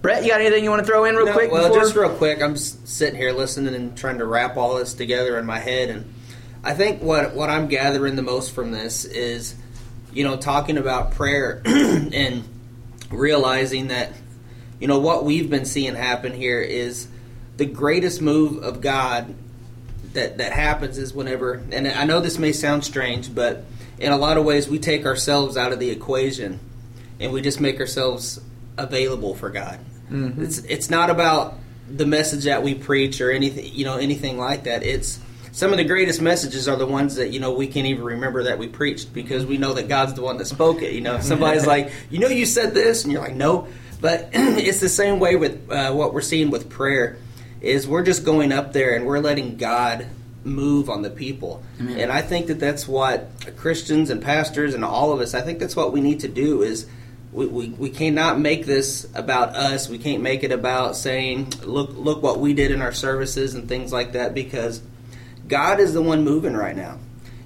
Brett, 0.00 0.22
you 0.22 0.30
got 0.30 0.40
anything 0.40 0.64
you 0.64 0.70
want 0.70 0.80
to 0.80 0.86
throw 0.86 1.04
in 1.04 1.16
real 1.16 1.26
No, 1.26 1.32
quick? 1.34 1.50
well, 1.52 1.68
before? 1.68 1.82
just 1.82 1.96
real 1.96 2.14
quick, 2.14 2.40
I'm 2.40 2.54
s- 2.54 2.78
sitting 2.84 3.16
here 3.16 3.32
listening 3.32 3.74
and 3.74 3.94
trying 3.98 4.18
to 4.18 4.24
wrap 4.24 4.56
all 4.56 4.76
this 4.76 4.94
together 4.94 5.38
in 5.38 5.44
my 5.44 5.58
head, 5.58 5.90
and 5.90 6.14
I 6.64 6.72
think 6.72 7.02
what 7.02 7.34
what 7.34 7.50
I'm 7.50 7.66
gathering 7.68 8.16
the 8.16 8.22
most 8.22 8.54
from 8.54 8.70
this 8.70 9.04
is, 9.04 9.54
you 10.14 10.24
know, 10.24 10.36
talking 10.38 10.78
about 10.78 11.10
prayer 11.12 11.60
and 11.66 12.44
realizing 13.10 13.88
that, 13.88 14.12
you 14.80 14.88
know, 14.88 14.98
what 15.00 15.24
we've 15.24 15.50
been 15.50 15.64
seeing 15.64 15.94
happen 15.94 16.32
here 16.32 16.60
is 16.62 17.08
the 17.58 17.66
greatest 17.66 18.22
move 18.22 18.62
of 18.62 18.80
God 18.80 19.34
that 20.14 20.38
that 20.38 20.52
happens 20.52 20.96
is 20.96 21.12
whenever, 21.12 21.62
and 21.70 21.86
I 21.86 22.04
know 22.04 22.20
this 22.20 22.38
may 22.38 22.52
sound 22.52 22.84
strange, 22.84 23.34
but 23.34 23.64
in 23.98 24.12
a 24.12 24.16
lot 24.16 24.38
of 24.38 24.44
ways 24.44 24.68
we 24.68 24.78
take 24.78 25.04
ourselves 25.04 25.56
out 25.56 25.72
of 25.72 25.78
the 25.78 25.90
equation 25.90 26.60
and 27.20 27.32
we 27.32 27.42
just 27.42 27.60
make 27.60 27.80
ourselves 27.80 28.40
available 28.78 29.34
for 29.34 29.50
God. 29.50 29.80
It's 30.42 30.58
it's 30.58 30.88
not 30.88 31.10
about 31.10 31.58
the 31.90 32.06
message 32.06 32.44
that 32.44 32.62
we 32.62 32.74
preach 32.74 33.20
or 33.20 33.30
anything 33.30 33.70
you 33.72 33.84
know 33.84 33.96
anything 33.96 34.38
like 34.38 34.64
that. 34.64 34.82
It's 34.82 35.20
some 35.52 35.72
of 35.72 35.78
the 35.78 35.84
greatest 35.84 36.22
messages 36.22 36.68
are 36.68 36.76
the 36.76 36.86
ones 36.86 37.16
that 37.16 37.30
you 37.30 37.40
know 37.40 37.52
we 37.52 37.66
can't 37.66 37.86
even 37.86 38.04
remember 38.04 38.44
that 38.44 38.58
we 38.58 38.68
preached 38.68 39.12
because 39.12 39.44
we 39.44 39.58
know 39.58 39.74
that 39.74 39.88
God's 39.88 40.14
the 40.14 40.22
one 40.22 40.38
that 40.38 40.46
spoke 40.46 40.82
it. 40.82 40.92
You 40.92 41.00
know, 41.00 41.20
somebody's 41.20 41.66
like, 41.74 41.92
you 42.10 42.20
know, 42.20 42.28
you 42.28 42.46
said 42.46 42.74
this, 42.74 43.04
and 43.04 43.12
you're 43.12 43.20
like, 43.20 43.34
no. 43.34 43.68
But 44.00 44.30
it's 44.32 44.80
the 44.80 44.88
same 44.88 45.18
way 45.18 45.34
with 45.36 45.70
uh, 45.70 45.92
what 45.92 46.14
we're 46.14 46.20
seeing 46.20 46.50
with 46.50 46.70
prayer. 46.70 47.18
Is 47.60 47.88
we're 47.88 48.04
just 48.04 48.24
going 48.24 48.52
up 48.52 48.72
there 48.72 48.94
and 48.94 49.06
we're 49.06 49.18
letting 49.18 49.56
God 49.56 50.06
move 50.44 50.88
on 50.88 51.02
the 51.02 51.10
people. 51.10 51.62
And 51.98 52.12
I 52.12 52.22
think 52.22 52.46
that 52.46 52.60
that's 52.60 52.88
what 52.88 53.28
Christians 53.56 54.10
and 54.10 54.22
pastors 54.22 54.74
and 54.74 54.84
all 54.84 55.12
of 55.12 55.20
us, 55.20 55.34
I 55.34 55.42
think 55.42 55.58
that's 55.58 55.76
what 55.76 55.92
we 55.92 56.00
need 56.00 56.20
to 56.20 56.28
do 56.28 56.62
is 56.62 56.86
we, 57.32 57.46
we, 57.46 57.68
we 57.70 57.90
cannot 57.90 58.40
make 58.40 58.64
this 58.64 59.06
about 59.14 59.54
us. 59.54 59.88
We 59.88 59.98
can't 59.98 60.22
make 60.22 60.44
it 60.44 60.52
about 60.52 60.96
saying, 60.96 61.52
look, 61.64 61.90
look 61.92 62.22
what 62.22 62.40
we 62.40 62.54
did 62.54 62.70
in 62.70 62.80
our 62.80 62.92
services 62.92 63.54
and 63.54 63.68
things 63.68 63.92
like 63.92 64.12
that 64.12 64.34
because 64.34 64.82
God 65.46 65.80
is 65.80 65.92
the 65.92 66.02
one 66.02 66.24
moving 66.24 66.54
right 66.54 66.76
now. 66.76 66.98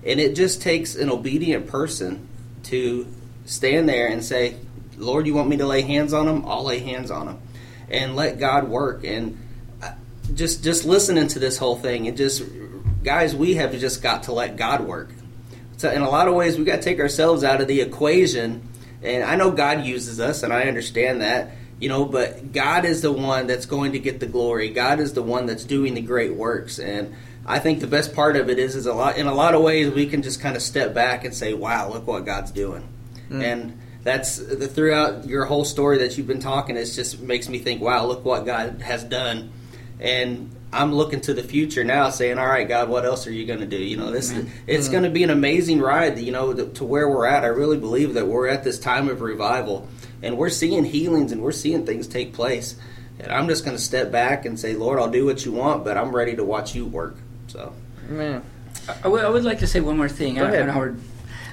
And 0.04 0.20
it 0.20 0.34
just 0.34 0.62
takes 0.62 0.94
an 0.94 1.10
obedient 1.10 1.66
person 1.66 2.28
to 2.64 3.06
stand 3.44 3.88
there 3.88 4.08
and 4.08 4.24
say, 4.24 4.56
Lord, 4.96 5.26
you 5.26 5.34
want 5.34 5.48
me 5.48 5.56
to 5.58 5.66
lay 5.66 5.82
hands 5.82 6.12
on 6.12 6.26
them? 6.26 6.44
I'll 6.46 6.64
lay 6.64 6.78
hands 6.78 7.10
on 7.10 7.26
them. 7.26 7.40
And 7.88 8.16
let 8.16 8.38
God 8.38 8.68
work. 8.68 9.04
And 9.04 9.38
just 10.34 10.64
just 10.64 10.84
listening 10.84 11.28
to 11.28 11.38
this 11.38 11.58
whole 11.58 11.76
thing 11.76 12.08
and 12.08 12.16
just 12.16 12.42
guys 13.02 13.34
we 13.34 13.54
have 13.54 13.72
just 13.78 14.02
got 14.02 14.24
to 14.24 14.32
let 14.32 14.56
god 14.56 14.80
work. 14.82 15.10
So 15.76 15.90
in 15.90 16.02
a 16.02 16.08
lot 16.08 16.28
of 16.28 16.34
ways 16.34 16.56
we 16.56 16.64
got 16.64 16.76
to 16.76 16.82
take 16.82 17.00
ourselves 17.00 17.42
out 17.42 17.60
of 17.60 17.68
the 17.68 17.80
equation 17.80 18.68
and 19.02 19.24
i 19.24 19.36
know 19.36 19.50
god 19.50 19.84
uses 19.84 20.20
us 20.20 20.42
and 20.42 20.52
i 20.52 20.62
understand 20.64 21.20
that 21.22 21.50
you 21.80 21.88
know 21.88 22.04
but 22.04 22.52
god 22.52 22.84
is 22.84 23.02
the 23.02 23.12
one 23.12 23.46
that's 23.46 23.66
going 23.66 23.92
to 23.92 23.98
get 23.98 24.20
the 24.20 24.26
glory. 24.26 24.70
God 24.70 25.00
is 25.00 25.12
the 25.12 25.22
one 25.22 25.46
that's 25.46 25.64
doing 25.64 25.94
the 25.94 26.00
great 26.00 26.34
works 26.34 26.78
and 26.78 27.14
i 27.44 27.58
think 27.58 27.80
the 27.80 27.86
best 27.86 28.14
part 28.14 28.36
of 28.36 28.48
it 28.48 28.58
is 28.58 28.76
is 28.76 28.86
a 28.86 28.94
lot 28.94 29.16
in 29.16 29.26
a 29.26 29.34
lot 29.34 29.54
of 29.54 29.62
ways 29.62 29.92
we 29.92 30.06
can 30.06 30.22
just 30.22 30.40
kind 30.40 30.56
of 30.56 30.62
step 30.62 30.94
back 30.94 31.24
and 31.24 31.34
say 31.34 31.52
wow 31.52 31.88
look 31.88 32.06
what 32.06 32.24
god's 32.24 32.52
doing. 32.52 32.88
Mm. 33.28 33.42
And 33.42 33.80
that's 34.04 34.36
the, 34.36 34.68
throughout 34.68 35.26
your 35.26 35.44
whole 35.44 35.64
story 35.64 35.98
that 35.98 36.16
you've 36.16 36.26
been 36.26 36.40
talking 36.40 36.76
it 36.76 36.84
just 36.84 37.20
makes 37.20 37.48
me 37.48 37.58
think 37.58 37.80
wow 37.80 38.06
look 38.06 38.24
what 38.24 38.46
god 38.46 38.80
has 38.82 39.02
done 39.02 39.52
and 40.00 40.50
I'm 40.72 40.94
looking 40.94 41.20
to 41.22 41.34
the 41.34 41.42
future 41.42 41.84
now, 41.84 42.10
saying, 42.10 42.38
"All 42.38 42.46
right, 42.46 42.66
God, 42.66 42.88
what 42.88 43.04
else 43.04 43.26
are 43.26 43.32
you 43.32 43.46
going 43.46 43.60
to 43.60 43.66
do?" 43.66 43.76
You 43.76 43.96
know, 43.98 44.10
this 44.10 44.30
it's 44.66 44.84
mm-hmm. 44.84 44.92
going 44.92 45.04
to 45.04 45.10
be 45.10 45.22
an 45.22 45.30
amazing 45.30 45.80
ride. 45.80 46.18
You 46.18 46.32
know, 46.32 46.52
to, 46.52 46.66
to 46.66 46.84
where 46.84 47.08
we're 47.08 47.26
at. 47.26 47.44
I 47.44 47.48
really 47.48 47.78
believe 47.78 48.14
that 48.14 48.26
we're 48.26 48.48
at 48.48 48.64
this 48.64 48.78
time 48.78 49.08
of 49.08 49.20
revival, 49.20 49.88
and 50.22 50.38
we're 50.38 50.50
seeing 50.50 50.84
healings 50.84 51.32
and 51.32 51.42
we're 51.42 51.52
seeing 51.52 51.84
things 51.84 52.06
take 52.06 52.32
place. 52.32 52.76
And 53.18 53.30
I'm 53.30 53.48
just 53.48 53.64
going 53.64 53.76
to 53.76 53.82
step 53.82 54.10
back 54.10 54.46
and 54.46 54.58
say, 54.58 54.74
"Lord, 54.74 54.98
I'll 54.98 55.10
do 55.10 55.26
what 55.26 55.44
you 55.44 55.52
want, 55.52 55.84
but 55.84 55.98
I'm 55.98 56.14
ready 56.14 56.34
to 56.36 56.44
watch 56.44 56.74
you 56.74 56.86
work." 56.86 57.16
So, 57.48 57.74
Man. 58.08 58.42
I 59.04 59.08
would, 59.08 59.44
like 59.44 59.60
to 59.60 59.66
say 59.66 59.80
one 59.80 59.96
more 59.96 60.08
thing. 60.08 60.34
Go 60.34 60.42
I, 60.42 60.44
I 60.44 60.48
ahead. 60.48 60.66
don't 60.66 60.96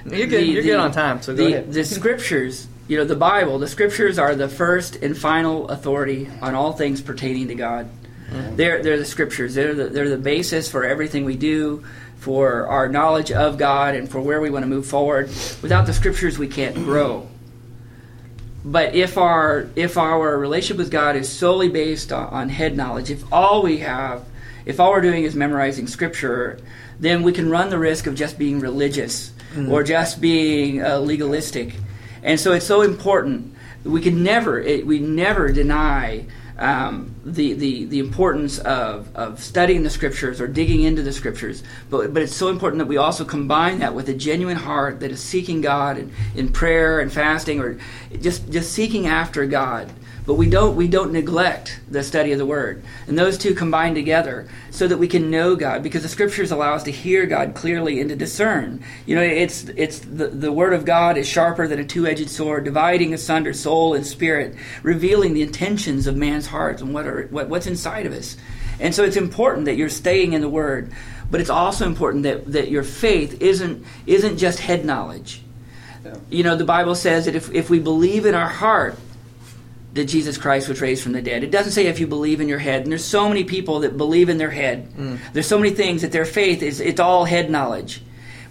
know 0.04 0.16
You're 0.16 0.26
good. 0.26 0.46
You're 0.46 0.62
good 0.62 0.80
on 0.80 0.92
time, 0.92 1.22
so 1.22 1.34
go 1.34 1.44
the, 1.44 1.52
ahead. 1.52 1.72
The 1.72 1.84
scriptures, 1.84 2.66
you 2.88 2.96
know, 2.96 3.04
the 3.04 3.16
Bible, 3.16 3.58
the 3.58 3.68
scriptures 3.68 4.18
are 4.18 4.34
the 4.34 4.48
first 4.48 4.96
and 4.96 5.16
final 5.16 5.68
authority 5.68 6.28
on 6.40 6.54
all 6.54 6.72
things 6.72 7.00
pertaining 7.00 7.48
to 7.48 7.54
God. 7.54 7.88
Mm-hmm. 8.30 8.56
They're, 8.56 8.82
they're 8.82 8.98
the 8.98 9.04
scriptures. 9.04 9.54
They're 9.54 9.74
the, 9.74 9.88
they're 9.88 10.08
the 10.08 10.18
basis 10.18 10.70
for 10.70 10.84
everything 10.84 11.24
we 11.24 11.36
do, 11.36 11.84
for 12.18 12.66
our 12.66 12.88
knowledge 12.88 13.32
of 13.32 13.58
God, 13.58 13.94
and 13.94 14.08
for 14.08 14.20
where 14.20 14.40
we 14.40 14.50
want 14.50 14.62
to 14.62 14.68
move 14.68 14.86
forward. 14.86 15.28
Without 15.62 15.86
the 15.86 15.92
scriptures, 15.92 16.38
we 16.38 16.48
can't 16.48 16.74
grow. 16.74 17.28
But 18.64 18.94
if 18.94 19.16
our 19.16 19.70
if 19.74 19.96
our 19.96 20.36
relationship 20.36 20.76
with 20.76 20.90
God 20.90 21.16
is 21.16 21.28
solely 21.30 21.70
based 21.70 22.12
on, 22.12 22.26
on 22.28 22.48
head 22.50 22.76
knowledge, 22.76 23.10
if 23.10 23.24
all 23.32 23.62
we 23.62 23.78
have, 23.78 24.24
if 24.66 24.78
all 24.78 24.90
we're 24.90 25.00
doing 25.00 25.24
is 25.24 25.34
memorizing 25.34 25.86
scripture, 25.86 26.60
then 26.98 27.22
we 27.22 27.32
can 27.32 27.48
run 27.48 27.70
the 27.70 27.78
risk 27.78 28.06
of 28.06 28.14
just 28.14 28.38
being 28.38 28.60
religious 28.60 29.32
or 29.68 29.82
just 29.82 30.20
being 30.20 30.84
uh, 30.84 30.98
legalistic. 30.98 31.74
And 32.22 32.38
so 32.38 32.52
it's 32.52 32.66
so 32.66 32.82
important. 32.82 33.54
We 33.82 34.02
can 34.02 34.22
never 34.22 34.60
it, 34.60 34.86
we 34.86 34.98
never 34.98 35.50
deny 35.50 36.26
um, 36.60 37.14
the, 37.24 37.54
the 37.54 37.84
the 37.86 37.98
importance 37.98 38.58
of, 38.58 39.14
of 39.16 39.42
studying 39.42 39.82
the 39.82 39.90
scriptures 39.90 40.40
or 40.40 40.46
digging 40.46 40.82
into 40.82 41.02
the 41.02 41.12
scriptures. 41.12 41.64
But 41.88 42.12
but 42.12 42.22
it's 42.22 42.36
so 42.36 42.48
important 42.48 42.78
that 42.80 42.86
we 42.86 42.98
also 42.98 43.24
combine 43.24 43.78
that 43.78 43.94
with 43.94 44.08
a 44.10 44.14
genuine 44.14 44.58
heart 44.58 45.00
that 45.00 45.10
is 45.10 45.22
seeking 45.22 45.62
God 45.62 45.96
in, 45.96 46.12
in 46.36 46.52
prayer 46.52 47.00
and 47.00 47.10
fasting 47.10 47.60
or 47.60 47.78
just 48.20 48.50
just 48.50 48.72
seeking 48.72 49.06
after 49.06 49.46
God. 49.46 49.90
But 50.30 50.36
we 50.36 50.48
don't 50.48 50.76
we 50.76 50.86
don't 50.86 51.10
neglect 51.10 51.80
the 51.90 52.04
study 52.04 52.30
of 52.30 52.38
the 52.38 52.46
Word, 52.46 52.84
and 53.08 53.18
those 53.18 53.36
two 53.36 53.52
combine 53.52 53.96
together 53.96 54.46
so 54.70 54.86
that 54.86 54.96
we 54.96 55.08
can 55.08 55.28
know 55.28 55.56
God, 55.56 55.82
because 55.82 56.04
the 56.04 56.08
Scriptures 56.08 56.52
allow 56.52 56.74
us 56.74 56.84
to 56.84 56.92
hear 56.92 57.26
God 57.26 57.56
clearly 57.56 57.98
and 57.98 58.08
to 58.10 58.14
discern. 58.14 58.80
You 59.06 59.16
know, 59.16 59.22
it's 59.22 59.64
it's 59.70 59.98
the, 59.98 60.28
the 60.28 60.52
Word 60.52 60.72
of 60.72 60.84
God 60.84 61.16
is 61.16 61.26
sharper 61.26 61.66
than 61.66 61.80
a 61.80 61.84
two-edged 61.84 62.30
sword, 62.30 62.62
dividing 62.62 63.12
asunder 63.12 63.52
soul 63.52 63.92
and 63.92 64.06
spirit, 64.06 64.54
revealing 64.84 65.34
the 65.34 65.42
intentions 65.42 66.06
of 66.06 66.14
man's 66.14 66.46
hearts 66.46 66.80
and 66.80 66.94
what 66.94 67.08
are 67.08 67.26
what, 67.32 67.48
what's 67.48 67.66
inside 67.66 68.06
of 68.06 68.12
us. 68.12 68.36
And 68.78 68.94
so 68.94 69.02
it's 69.02 69.16
important 69.16 69.64
that 69.64 69.74
you're 69.74 69.88
staying 69.88 70.32
in 70.32 70.42
the 70.42 70.48
Word, 70.48 70.92
but 71.28 71.40
it's 71.40 71.50
also 71.50 71.86
important 71.86 72.22
that, 72.22 72.52
that 72.52 72.70
your 72.70 72.84
faith 72.84 73.42
isn't 73.42 73.84
isn't 74.06 74.38
just 74.38 74.60
head 74.60 74.84
knowledge. 74.84 75.42
You 76.30 76.44
know, 76.44 76.54
the 76.54 76.64
Bible 76.64 76.94
says 76.94 77.24
that 77.24 77.34
if, 77.34 77.52
if 77.52 77.68
we 77.68 77.80
believe 77.80 78.26
in 78.26 78.36
our 78.36 78.48
heart 78.48 78.96
that 79.94 80.04
Jesus 80.04 80.38
Christ 80.38 80.68
was 80.68 80.80
raised 80.80 81.02
from 81.02 81.12
the 81.12 81.22
dead. 81.22 81.42
It 81.42 81.50
doesn't 81.50 81.72
say 81.72 81.86
if 81.86 81.98
you 81.98 82.06
believe 82.06 82.40
in 82.40 82.48
your 82.48 82.58
head. 82.58 82.82
And 82.82 82.92
there's 82.92 83.04
so 83.04 83.28
many 83.28 83.44
people 83.44 83.80
that 83.80 83.96
believe 83.96 84.28
in 84.28 84.38
their 84.38 84.50
head. 84.50 84.88
There's 85.32 85.48
so 85.48 85.58
many 85.58 85.70
things 85.70 86.02
that 86.02 86.12
their 86.12 86.24
faith 86.24 86.62
is 86.62 86.80
it's 86.80 87.00
all 87.00 87.24
head 87.24 87.50
knowledge. 87.50 88.02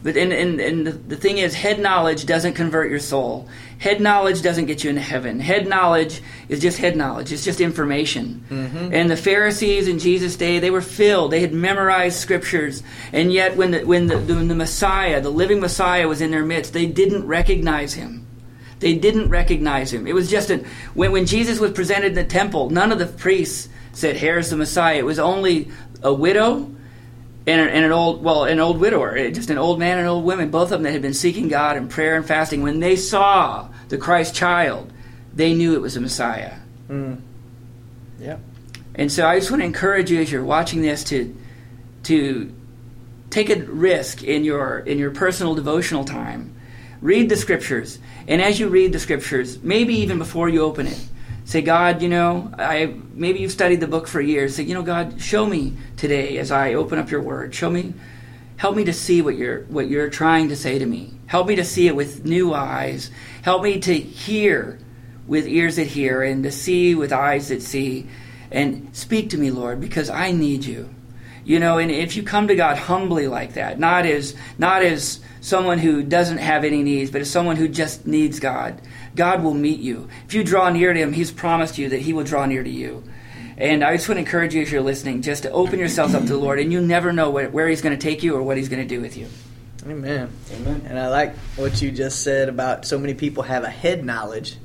But 0.02 0.16
and, 0.16 0.32
and, 0.32 0.62
and 0.62 0.88
the, 0.88 0.92
the 0.92 1.16
thing 1.18 1.40
is, 1.40 1.54
head 1.54 1.80
knowledge 1.80 2.26
doesn't 2.26 2.54
convert 2.54 2.90
your 2.90 3.00
soul. 3.00 3.50
Head 3.80 4.00
knowledge 4.00 4.42
doesn't 4.42 4.66
get 4.66 4.84
you 4.84 4.90
into 4.90 5.02
heaven. 5.02 5.42
Head 5.42 5.68
knowledge 5.68 6.22
is 6.48 6.62
just 6.62 6.78
head 6.78 6.96
knowledge. 6.96 7.34
It's 7.34 7.44
just 7.44 7.60
information. 7.60 8.44
Mm-hmm. 8.50 8.94
And 8.94 9.10
the 9.10 9.18
Pharisees 9.18 9.90
in 9.90 10.00
Jesus' 10.00 10.38
day, 10.38 10.60
they 10.60 10.72
were 10.72 10.82
filled. 10.82 11.32
They 11.32 11.42
had 11.42 11.54
memorized 11.54 12.18
scriptures. 12.18 12.82
And 13.12 13.34
yet, 13.34 13.58
when 13.58 13.72
the, 13.72 13.84
when 13.84 14.08
the, 14.08 14.20
when 14.20 14.48
the 14.48 14.56
Messiah, 14.56 15.20
the 15.20 15.30
living 15.30 15.60
Messiah, 15.60 16.08
was 16.08 16.22
in 16.22 16.32
their 16.32 16.46
midst, 16.46 16.72
they 16.72 16.86
didn't 16.86 17.28
recognize 17.28 17.94
him. 17.94 18.26
They 18.80 18.96
didn't 18.96 19.30
recognize 19.30 19.92
him. 19.94 20.08
It 20.08 20.14
was 20.14 20.30
just 20.30 20.50
a, 20.50 20.64
when, 20.94 21.12
when 21.12 21.26
Jesus 21.26 21.60
was 21.60 21.72
presented 21.72 22.08
in 22.08 22.14
the 22.14 22.24
temple, 22.24 22.70
none 22.70 22.92
of 22.92 23.00
the 23.00 23.06
priests 23.06 23.68
said, 23.94 24.16
Here's 24.16 24.50
the 24.50 24.56
Messiah. 24.58 24.98
It 25.00 25.06
was 25.06 25.20
only 25.20 25.70
a 26.02 26.14
widow 26.14 26.72
and, 27.46 27.70
and 27.70 27.86
an 27.86 27.92
old 27.92 28.24
well 28.24 28.46
an 28.46 28.60
old 28.60 28.80
widower 28.80 29.18
eh, 29.18 29.32
just 29.32 29.50
an 29.50 29.58
old 29.58 29.80
man 29.80 29.94
and 29.98 30.02
an 30.02 30.08
old 30.08 30.24
woman 30.24 30.50
both 30.52 30.66
of 30.66 30.70
them 30.72 30.84
that 30.84 30.92
had 30.92 31.02
been 31.02 31.14
seeking 31.14 31.48
god 31.48 31.76
in 31.78 31.88
prayer 31.88 32.16
and 32.16 32.26
fasting 32.26 32.62
when 32.62 32.80
they 32.80 32.96
saw 32.96 33.68
the 33.90 33.98
christ 33.98 34.36
child 34.36 34.92
they 35.34 35.54
knew 35.54 35.74
it 35.74 35.82
was 35.82 35.96
a 35.98 36.02
messiah 36.02 36.54
Mm. 36.90 37.20
Yep. 38.20 38.40
and 38.96 39.12
so 39.12 39.28
i 39.28 39.38
just 39.40 39.52
want 39.52 39.62
to 39.62 39.66
encourage 39.66 40.10
you 40.12 40.20
as 40.22 40.32
you're 40.32 40.44
watching 40.44 40.82
this 40.82 41.04
to 41.06 41.36
to 42.04 42.54
take 43.30 43.50
a 43.50 43.56
risk 43.66 44.24
in 44.24 44.44
your 44.44 44.80
in 44.80 44.98
your 44.98 45.12
personal 45.12 45.54
devotional 45.56 46.04
time 46.06 46.56
read 47.02 47.30
the 47.30 47.36
scriptures. 47.36 48.00
And 48.28 48.42
as 48.42 48.60
you 48.60 48.70
read 48.70 48.94
the 48.94 49.00
scriptures 49.00 49.62
maybe 49.64 49.96
even 49.96 50.18
before 50.18 50.50
you 50.50 50.62
open 50.62 50.88
it 50.88 51.06
say 51.46 51.64
god 51.64 52.00
you 52.00 52.10
know 52.10 52.52
i 52.60 52.94
maybe 53.14 53.40
you've 53.40 53.52
studied 53.52 53.80
the 53.80 53.88
book 53.88 54.08
for 54.08 54.22
years 54.22 54.56
say 54.56 54.62
you 54.62 54.76
know 54.76 54.84
god 54.84 55.20
show 55.20 55.48
me 55.48 55.76
today 55.98 56.38
as 56.38 56.52
i 56.52 56.76
open 56.76 57.00
up 57.00 57.10
your 57.10 57.22
word. 57.22 57.56
Show 57.56 57.72
me 57.72 57.94
help 58.60 58.76
me 58.76 58.84
to 58.84 58.94
see 58.94 59.22
what 59.22 59.36
you're 59.36 59.62
what 59.64 59.88
you're 59.88 60.10
trying 60.10 60.50
to 60.50 60.56
say 60.56 60.78
to 60.78 60.86
me. 60.86 61.14
Help 61.26 61.48
me 61.48 61.56
to 61.56 61.64
see 61.64 61.88
it 61.88 61.96
with 61.96 62.26
new 62.26 62.54
eyes. 62.54 63.10
Help 63.42 63.64
me 63.64 63.80
to 63.80 63.94
hear 63.94 64.78
with 65.28 65.48
ears 65.48 65.78
that 65.78 65.88
hear 65.88 66.22
and 66.22 66.44
to 66.44 66.52
see 66.52 66.94
with 66.94 67.14
eyes 67.14 67.48
that 67.48 67.62
see. 67.62 68.08
And 68.52 68.90
speak 68.96 69.30
to 69.30 69.38
me 69.38 69.52
lord 69.52 69.80
because 69.80 70.10
i 70.10 70.32
need 70.32 70.66
you 70.66 70.90
you 71.50 71.60
know 71.60 71.80
and 71.80 71.90
if 71.90 72.16
you 72.16 72.22
come 72.22 72.48
to 72.48 72.56
god 72.56 72.78
humbly 72.78 73.28
like 73.28 73.54
that 73.54 73.80
not 73.80 74.06
as 74.06 74.36
not 74.60 74.84
as 74.84 75.20
someone 75.42 75.80
who 75.80 76.04
doesn't 76.04 76.38
have 76.38 76.64
any 76.64 76.84
needs 76.84 77.10
but 77.10 77.22
as 77.22 77.30
someone 77.30 77.56
who 77.56 77.68
just 77.68 78.06
needs 78.06 78.40
god 78.40 78.80
god 79.16 79.44
will 79.44 79.56
meet 79.56 79.80
you 79.80 80.08
if 80.28 80.34
you 80.36 80.44
draw 80.44 80.70
near 80.70 80.94
to 80.94 81.00
him 81.00 81.12
he's 81.12 81.32
promised 81.32 81.80
you 81.80 81.90
that 81.90 82.02
he 82.02 82.14
will 82.14 82.24
draw 82.24 82.46
near 82.46 82.64
to 82.64 82.70
you 82.70 83.04
and 83.58 83.84
I 83.84 83.98
just 83.98 84.08
want 84.08 84.16
to 84.16 84.22
encourage 84.22 84.56
you 84.56 84.62
as 84.62 84.72
you're 84.72 84.82
listening, 84.82 85.22
just 85.22 85.44
to 85.44 85.52
open 85.52 85.80
yourself 85.80 86.16
up 86.16 86.22
to 86.22 86.30
the 86.30 86.38
Lord, 86.38 86.62
and 86.62 86.72
you 86.72 86.80
never 86.80 87.12
know 87.12 87.30
where, 87.30 87.50
where 87.50 87.68
He's 87.68 87.82
going 87.82 87.94
to 87.94 88.02
take 88.02 88.24
you 88.24 88.34
or 88.38 88.42
what 88.42 88.56
He's 88.56 88.70
going 88.70 88.82
to 88.82 88.88
do 88.88 89.02
with 89.02 89.18
you. 89.18 89.28
Amen. 89.86 90.32
Amen. 90.54 90.86
And 90.88 90.98
I 90.98 91.10
like 91.10 91.36
what 91.58 91.82
you 91.82 91.92
just 91.92 92.22
said 92.22 92.48
about 92.48 92.86
so 92.86 92.98
many 92.98 93.16
people 93.16 93.44
have 93.44 93.66
a 93.66 93.70
head 93.70 94.06
knowledge, 94.06 94.56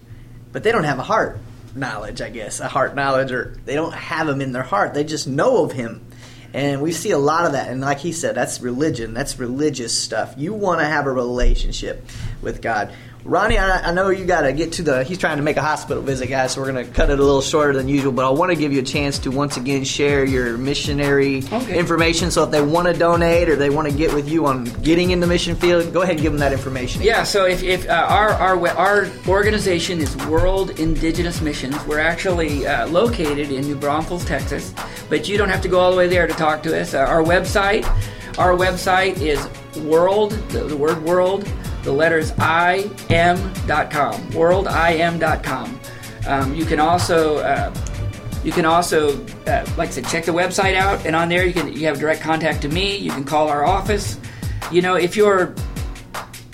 but 0.52 0.62
they 0.62 0.70
don't 0.70 0.84
have 0.84 1.00
a 1.00 1.02
heart 1.02 1.40
knowledge, 1.74 2.20
I 2.20 2.30
guess. 2.30 2.60
A 2.60 2.68
heart 2.68 2.94
knowledge, 2.94 3.32
or 3.32 3.56
they 3.64 3.74
don't 3.74 3.94
have 3.94 4.28
him 4.28 4.40
in 4.40 4.52
their 4.52 4.62
heart. 4.62 4.94
They 4.94 5.02
just 5.02 5.26
know 5.26 5.64
of 5.64 5.72
him. 5.72 6.06
And 6.54 6.80
we 6.80 6.92
see 6.92 7.10
a 7.10 7.18
lot 7.18 7.46
of 7.46 7.52
that. 7.52 7.68
And 7.68 7.80
like 7.80 7.98
he 7.98 8.12
said, 8.12 8.36
that's 8.36 8.60
religion. 8.60 9.12
That's 9.12 9.40
religious 9.40 9.96
stuff. 9.96 10.34
You 10.36 10.54
want 10.54 10.80
to 10.80 10.86
have 10.86 11.06
a 11.06 11.12
relationship 11.12 12.06
with 12.40 12.62
God. 12.62 12.94
Ronnie, 13.24 13.56
I, 13.56 13.88
I 13.88 13.92
know 13.94 14.10
you 14.10 14.26
got 14.26 14.42
to 14.42 14.52
get 14.52 14.72
to 14.72 14.82
the. 14.82 15.02
He's 15.02 15.16
trying 15.16 15.38
to 15.38 15.42
make 15.42 15.56
a 15.56 15.62
hospital 15.62 16.02
visit, 16.02 16.26
guys, 16.26 16.52
so 16.52 16.60
we're 16.60 16.70
going 16.70 16.84
to 16.86 16.92
cut 16.92 17.08
it 17.08 17.18
a 17.18 17.22
little 17.22 17.40
shorter 17.40 17.72
than 17.72 17.88
usual. 17.88 18.12
But 18.12 18.26
I 18.26 18.30
want 18.30 18.50
to 18.52 18.56
give 18.56 18.70
you 18.70 18.80
a 18.80 18.84
chance 18.84 19.18
to 19.20 19.30
once 19.30 19.56
again 19.56 19.82
share 19.84 20.26
your 20.26 20.58
missionary 20.58 21.42
Okay. 21.50 21.78
information. 21.78 22.30
So 22.30 22.44
if 22.44 22.50
they 22.50 22.60
want 22.60 22.86
to 22.88 22.92
donate 22.92 23.48
or 23.48 23.56
they 23.56 23.70
want 23.70 23.88
to 23.90 23.96
get 23.96 24.12
with 24.12 24.28
you 24.28 24.44
on 24.44 24.64
getting 24.82 25.10
in 25.10 25.20
the 25.20 25.26
mission 25.26 25.56
field, 25.56 25.90
go 25.94 26.02
ahead 26.02 26.16
and 26.16 26.22
give 26.22 26.32
them 26.32 26.40
that 26.40 26.52
information. 26.52 27.00
Yeah, 27.00 27.24
so 27.24 27.46
if, 27.46 27.62
if 27.62 27.88
uh, 27.88 27.92
our, 28.10 28.30
our 28.32 28.68
our 28.68 29.06
organization 29.26 30.00
is 30.00 30.14
World 30.26 30.78
Indigenous 30.78 31.40
Missions, 31.40 31.82
we're 31.86 32.00
actually 32.00 32.66
uh, 32.66 32.86
located 32.88 33.50
in 33.50 33.62
New 33.62 33.76
Braunfels, 33.76 34.26
Texas, 34.26 34.74
but 35.08 35.30
you 35.30 35.38
don't 35.38 35.48
have 35.48 35.62
to 35.62 35.68
go 35.68 35.80
all 35.80 35.90
the 35.90 35.96
way 35.96 36.08
there 36.08 36.26
to 36.26 36.34
talk 36.34 36.62
to 36.64 36.78
us. 36.78 36.92
Uh, 36.92 36.98
our 36.98 37.22
website, 37.22 37.86
our 38.38 38.52
website 38.52 39.18
is 39.22 39.40
world, 39.82 40.32
the, 40.50 40.64
the 40.64 40.76
word 40.76 41.02
world, 41.04 41.50
the 41.84 41.92
letters 41.92 42.30
im.com, 42.32 44.20
worldim.com. 44.32 45.80
Um, 46.26 46.54
you 46.54 46.64
can 46.64 46.80
also 46.80 47.36
uh, 47.38 47.72
you 48.44 48.52
can 48.52 48.66
also, 48.66 49.24
uh, 49.46 49.66
like 49.78 49.88
I 49.88 49.92
said, 49.92 50.06
check 50.06 50.26
the 50.26 50.32
website 50.32 50.74
out, 50.74 51.06
and 51.06 51.16
on 51.16 51.30
there 51.30 51.46
you 51.46 51.54
can 51.54 51.72
you 51.72 51.86
have 51.86 51.98
direct 51.98 52.20
contact 52.20 52.62
to 52.62 52.68
me. 52.68 52.96
You 52.96 53.10
can 53.10 53.24
call 53.24 53.48
our 53.48 53.64
office. 53.64 54.18
You 54.70 54.82
know, 54.82 54.96
if 54.96 55.16
you're 55.16 55.54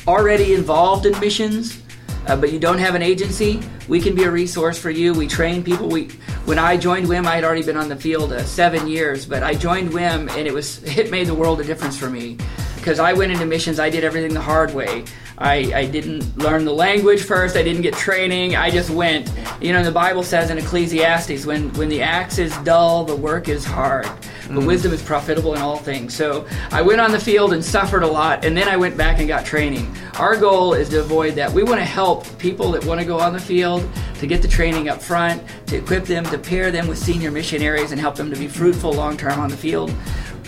already 0.06 0.54
involved 0.54 1.06
in 1.06 1.18
missions, 1.20 1.82
uh, 2.26 2.36
but 2.36 2.52
you 2.52 2.58
don't 2.60 2.78
have 2.78 2.94
an 2.94 3.02
agency, 3.02 3.60
we 3.88 4.00
can 4.00 4.14
be 4.14 4.22
a 4.24 4.30
resource 4.30 4.78
for 4.78 4.90
you. 4.90 5.14
We 5.14 5.26
train 5.26 5.64
people. 5.64 5.88
We 5.88 6.08
when 6.44 6.58
I 6.58 6.76
joined 6.76 7.08
WIM, 7.08 7.26
I 7.26 7.34
had 7.34 7.44
already 7.44 7.64
been 7.64 7.76
on 7.76 7.88
the 7.88 7.96
field 7.96 8.32
uh, 8.32 8.44
seven 8.44 8.86
years, 8.86 9.26
but 9.26 9.42
I 9.42 9.54
joined 9.54 9.92
WIM, 9.92 10.28
and 10.30 10.46
it 10.46 10.54
was 10.54 10.82
it 10.98 11.10
made 11.10 11.26
the 11.26 11.34
world 11.34 11.60
a 11.60 11.64
difference 11.64 11.98
for 11.98 12.08
me 12.08 12.38
because 12.80 12.98
I 12.98 13.12
went 13.12 13.30
into 13.30 13.46
missions. 13.46 13.78
I 13.78 13.90
did 13.90 14.04
everything 14.04 14.34
the 14.34 14.40
hard 14.40 14.74
way. 14.74 15.04
I, 15.38 15.54
I 15.74 15.86
didn't 15.86 16.36
learn 16.36 16.64
the 16.64 16.72
language 16.72 17.22
first. 17.22 17.56
I 17.56 17.62
didn't 17.62 17.82
get 17.82 17.94
training. 17.94 18.56
I 18.56 18.70
just 18.70 18.90
went. 18.90 19.32
You 19.60 19.72
know, 19.72 19.82
the 19.82 19.92
Bible 19.92 20.22
says 20.22 20.50
in 20.50 20.58
Ecclesiastes, 20.58 21.46
when 21.46 21.72
when 21.74 21.88
the 21.88 22.02
axe 22.02 22.38
is 22.38 22.56
dull, 22.58 23.04
the 23.04 23.16
work 23.16 23.48
is 23.48 23.64
hard. 23.64 24.06
But 24.48 24.64
mm. 24.64 24.66
wisdom 24.66 24.92
is 24.92 25.02
profitable 25.02 25.54
in 25.54 25.60
all 25.60 25.76
things. 25.76 26.14
So 26.14 26.46
I 26.72 26.82
went 26.82 27.00
on 27.00 27.12
the 27.12 27.20
field 27.20 27.52
and 27.52 27.64
suffered 27.64 28.02
a 28.02 28.06
lot, 28.06 28.44
and 28.44 28.56
then 28.56 28.68
I 28.68 28.76
went 28.76 28.96
back 28.96 29.18
and 29.18 29.28
got 29.28 29.46
training. 29.46 29.94
Our 30.18 30.36
goal 30.36 30.74
is 30.74 30.88
to 30.90 31.00
avoid 31.00 31.36
that. 31.36 31.50
We 31.52 31.62
want 31.62 31.78
to 31.78 31.84
help 31.84 32.26
people 32.38 32.72
that 32.72 32.84
want 32.84 33.00
to 33.00 33.06
go 33.06 33.20
on 33.20 33.32
the 33.32 33.40
field 33.40 33.88
to 34.18 34.26
get 34.26 34.42
the 34.42 34.48
training 34.48 34.88
up 34.88 35.00
front, 35.00 35.42
to 35.68 35.76
equip 35.76 36.04
them, 36.04 36.24
to 36.26 36.38
pair 36.38 36.70
them 36.70 36.88
with 36.88 36.98
senior 36.98 37.30
missionaries, 37.30 37.92
and 37.92 38.00
help 38.00 38.16
them 38.16 38.30
to 38.30 38.36
be 38.36 38.48
fruitful 38.48 38.92
long 38.92 39.16
term 39.16 39.38
on 39.38 39.48
the 39.48 39.56
field. 39.56 39.94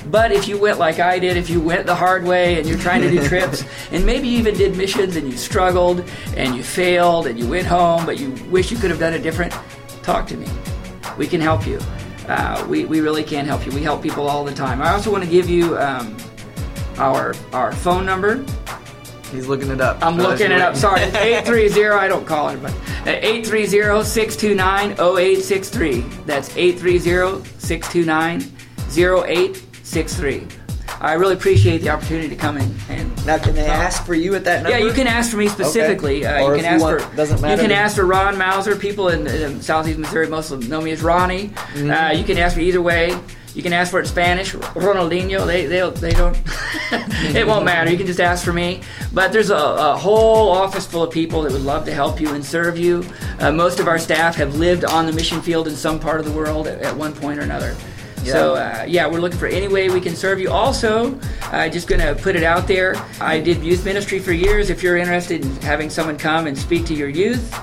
But 0.07 0.33
if 0.33 0.49
you 0.49 0.59
went 0.59 0.79
like 0.79 0.99
I 0.99 1.19
did, 1.19 1.37
if 1.37 1.49
you 1.49 1.61
went 1.61 1.87
the 1.87 1.95
hard 1.95 2.25
way 2.25 2.59
and 2.59 2.69
you're 2.69 2.79
trying 2.79 3.03
to 3.03 3.11
do 3.11 3.27
trips, 3.29 3.65
and 3.91 4.05
maybe 4.05 4.29
you 4.29 4.39
even 4.39 4.57
did 4.57 4.77
missions 4.77 5.17
and 5.17 5.29
you 5.31 5.37
struggled 5.37 6.05
and 6.37 6.55
you 6.55 6.63
failed 6.63 7.27
and 7.27 7.39
you 7.39 7.49
went 7.49 7.67
home, 7.67 8.05
but 8.05 8.19
you 8.19 8.31
wish 8.51 8.71
you 8.71 8.77
could 8.77 8.91
have 8.91 9.01
done 9.01 9.15
it 9.15 9.23
different, 9.23 9.55
talk 10.03 10.27
to 10.29 10.37
me. 10.37 10.47
We 11.17 11.27
can 11.27 11.41
help 11.41 11.67
you. 11.67 11.79
Uh, 12.29 12.65
we, 12.69 12.85
we 12.85 13.01
really 13.01 13.25
can 13.25 13.47
help 13.47 13.67
you. 13.67 13.73
We 13.73 13.83
help 13.83 14.03
people 14.03 14.29
all 14.29 14.45
the 14.45 14.55
time. 14.55 14.81
I 14.81 14.91
also 14.93 15.11
want 15.11 15.25
to 15.25 15.31
give 15.31 15.49
you 15.51 15.79
um, 15.79 16.17
our 16.99 17.35
our 17.53 17.73
phone 17.73 18.07
number. 18.07 18.45
He's 19.33 19.47
looking 19.49 19.71
it 19.71 19.81
up. 19.81 20.05
I'm 20.05 20.17
looking 20.19 20.53
it 20.53 20.61
up. 20.61 20.77
Sorry, 20.77 21.01
830. 21.03 21.89
I 21.89 22.07
don't 22.07 22.27
call 22.27 22.51
it, 22.51 22.63
but 22.63 22.73
830 23.07 24.05
629 24.05 24.91
0863. 24.93 26.01
That's 26.27 26.55
830 26.57 27.49
629 27.59 28.41
0863. 28.91 29.72
I 31.01 31.15
really 31.15 31.35
appreciate 31.35 31.79
the 31.79 31.91
opportunity 31.91 32.29
to 32.29 32.37
come 32.37 32.59
in 32.59 32.75
and 32.89 33.27
Now, 33.27 33.39
can 33.39 33.55
they 33.55 33.67
ask 33.67 34.05
for 34.05 34.15
you 34.15 34.35
at 34.35 34.45
that 34.45 34.63
number? 34.63 34.79
yeah, 34.79 34.85
you 34.85 34.93
can 34.93 35.07
ask 35.07 35.31
for 35.31 35.37
me 35.37 35.49
specifically. 35.49 36.25
Okay. 36.25 36.43
Uh, 36.43 36.51
you 36.51 36.57
can 36.57 36.65
ask 36.65 36.83
want- 36.83 37.01
for 37.01 37.17
doesn't 37.17 37.41
matter 37.41 37.61
You 37.61 37.69
can 37.69 37.77
ask 37.77 37.97
for 37.97 38.07
Ron 38.07 38.39
Mouser. 38.39 38.77
People 38.77 39.09
in, 39.09 39.27
in 39.27 39.61
Southeast 39.61 39.99
Missouri 39.99 40.29
most 40.29 40.51
of 40.51 40.61
them 40.61 40.71
know 40.71 40.81
me 40.81 40.93
as 40.93 41.03
Ronnie. 41.03 41.49
Mm-hmm. 41.49 41.91
Uh, 41.91 42.11
you 42.13 42.25
can 42.25 42.39
ask 42.39 42.57
me 42.57 42.65
either 42.65 42.83
way. 42.83 43.19
You 43.55 43.63
can 43.63 43.73
ask 43.75 43.91
for 43.91 43.99
it 43.99 44.05
in 44.05 44.09
Spanish, 44.09 44.55
Ronaldinho. 44.55 45.47
They 45.47 45.67
they 45.67 45.91
they 45.91 46.13
don't. 46.13 46.39
it 47.37 47.47
won't 47.47 47.67
matter. 47.67 47.91
You 47.91 47.99
can 47.99 48.07
just 48.07 48.21
ask 48.21 48.45
for 48.45 48.53
me. 48.53 48.81
But 49.13 49.31
there's 49.33 49.51
a, 49.51 49.57
a 49.57 49.97
whole 49.97 50.49
office 50.51 50.87
full 50.87 51.03
of 51.03 51.11
people 51.11 51.43
that 51.43 51.53
would 51.53 51.61
love 51.61 51.85
to 51.85 51.93
help 51.93 52.19
you 52.19 52.33
and 52.33 52.43
serve 52.43 52.79
you. 52.79 53.05
Uh, 53.41 53.53
most 53.53 53.79
of 53.79 53.89
our 53.89 53.99
staff 53.99 54.37
have 54.37 54.55
lived 54.55 54.85
on 54.87 55.05
the 55.05 55.13
mission 55.13 55.43
field 55.43 55.69
in 55.69 55.75
some 55.75 56.01
part 56.01 56.19
of 56.19 56.25
the 56.25 56.33
world 56.33 56.67
at, 56.67 56.81
at 56.81 56.97
one 56.97 57.13
point 57.13 57.39
or 57.39 57.43
another. 57.43 57.77
So 58.25 58.55
uh, 58.55 58.85
yeah, 58.89 59.07
we're 59.07 59.21
looking 59.21 59.39
for 59.39 59.47
any 59.47 59.69
way 59.69 59.89
we 59.91 60.01
can 60.01 60.15
serve 60.15 60.41
you. 60.41 60.51
Also, 60.51 61.19
uh, 61.45 61.69
just 61.69 61.89
going 61.89 62.01
to 62.01 62.15
put 62.23 62.37
it 62.37 62.45
out 62.45 62.67
there. 62.67 62.97
I 63.21 63.41
did 63.41 63.63
youth 63.63 63.85
ministry 63.85 64.19
for 64.19 64.33
years. 64.33 64.71
If 64.71 64.83
you're 64.83 64.97
interested 64.97 65.45
in 65.45 65.57
having 65.57 65.91
someone 65.91 66.17
come 66.17 66.47
and 66.47 66.57
speak 66.57 66.87
to 66.87 66.95
your 66.95 67.09
youth, 67.09 67.55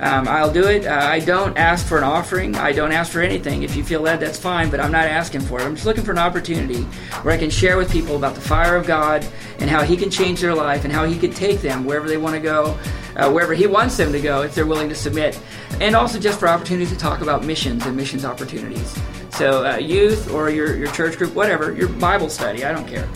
um, 0.00 0.28
I'll 0.28 0.52
do 0.52 0.64
it. 0.68 0.86
Uh, 0.86 0.94
I 0.94 1.18
don't 1.18 1.56
ask 1.58 1.86
for 1.86 1.98
an 1.98 2.04
offering. 2.04 2.54
I 2.54 2.72
don't 2.72 2.92
ask 2.92 3.10
for 3.10 3.20
anything. 3.20 3.64
If 3.64 3.74
you 3.74 3.82
feel 3.82 4.00
led, 4.00 4.20
that's 4.20 4.38
fine. 4.38 4.70
But 4.70 4.80
I'm 4.80 4.92
not 4.92 5.06
asking 5.06 5.40
for 5.40 5.60
it. 5.60 5.64
I'm 5.64 5.74
just 5.74 5.86
looking 5.86 6.04
for 6.04 6.12
an 6.12 6.18
opportunity 6.18 6.82
where 7.22 7.34
I 7.34 7.38
can 7.38 7.50
share 7.50 7.76
with 7.76 7.90
people 7.90 8.16
about 8.16 8.36
the 8.36 8.40
fire 8.40 8.76
of 8.76 8.86
God 8.86 9.26
and 9.58 9.68
how 9.68 9.82
He 9.82 9.96
can 9.96 10.08
change 10.08 10.40
their 10.40 10.54
life 10.54 10.84
and 10.84 10.92
how 10.92 11.04
He 11.04 11.18
can 11.18 11.32
take 11.32 11.60
them 11.60 11.84
wherever 11.84 12.06
they 12.06 12.16
want 12.16 12.36
to 12.36 12.40
go, 12.40 12.78
uh, 13.16 13.30
wherever 13.30 13.54
He 13.54 13.66
wants 13.66 13.96
them 13.96 14.12
to 14.12 14.20
go, 14.20 14.42
if 14.42 14.54
they're 14.54 14.66
willing 14.66 14.88
to 14.88 14.94
submit. 14.94 15.38
And 15.80 15.96
also 15.96 16.20
just 16.20 16.38
for 16.38 16.48
opportunities 16.48 16.90
to 16.90 16.98
talk 16.98 17.20
about 17.20 17.44
missions 17.44 17.84
and 17.84 17.96
missions 17.96 18.24
opportunities. 18.24 18.96
So, 19.30 19.66
uh, 19.66 19.76
youth 19.76 20.30
or 20.32 20.50
your, 20.50 20.76
your 20.76 20.90
church 20.92 21.18
group, 21.18 21.34
whatever, 21.34 21.72
your 21.72 21.88
Bible 21.88 22.28
study, 22.28 22.64
I 22.64 22.72
don't 22.72 22.86
care. 22.86 23.08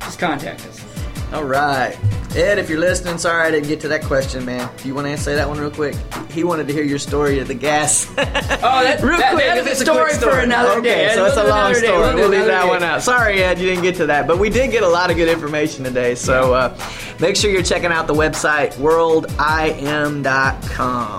Just 0.00 0.18
contact 0.18 0.66
us. 0.66 0.87
All 1.32 1.44
right. 1.44 1.96
Ed, 2.34 2.58
if 2.58 2.68
you're 2.70 2.78
listening, 2.78 3.16
sorry 3.18 3.46
I 3.46 3.50
didn't 3.50 3.68
get 3.68 3.80
to 3.80 3.88
that 3.88 4.02
question, 4.04 4.44
man. 4.44 4.68
Do 4.78 4.86
you 4.88 4.94
want 4.94 5.06
to 5.08 5.16
say 5.16 5.34
that 5.34 5.48
one 5.48 5.58
real 5.58 5.70
quick? 5.70 5.96
He 6.30 6.44
wanted 6.44 6.66
to 6.68 6.74
hear 6.74 6.84
your 6.84 6.98
story 6.98 7.38
of 7.38 7.48
the 7.48 7.54
gas. 7.54 8.06
Oh, 8.60 8.82
that, 8.82 9.00
real 9.02 9.18
that, 9.18 9.34
quick. 9.34 9.46
that 9.46 9.58
is 9.58 9.80
a 9.80 9.84
story, 9.84 10.12
for 10.14 10.40
another 10.40 10.80
okay, 10.80 11.06
day. 11.06 11.14
so 11.14 11.26
it's 11.26 11.36
a 11.36 11.44
long 11.44 11.72
day. 11.74 11.78
story. 11.80 12.14
We'll 12.16 12.28
leave 12.28 12.46
that 12.46 12.62
day. 12.64 12.68
one 12.68 12.82
out. 12.82 13.02
Sorry, 13.02 13.40
Ed, 13.42 13.58
you 13.60 13.68
didn't 13.68 13.84
get 13.84 13.94
to 13.96 14.06
that, 14.06 14.26
but 14.26 14.38
we 14.38 14.50
did 14.50 14.72
get 14.72 14.82
a 14.82 14.88
lot 14.88 15.10
of 15.10 15.16
good 15.16 15.28
information 15.28 15.84
today. 15.84 16.16
So 16.16 16.54
uh, 16.54 16.76
make 17.20 17.36
sure 17.36 17.50
you're 17.50 17.62
checking 17.62 17.92
out 17.92 18.08
the 18.08 18.14
website 18.14 18.72
worldim.com. 18.74 19.28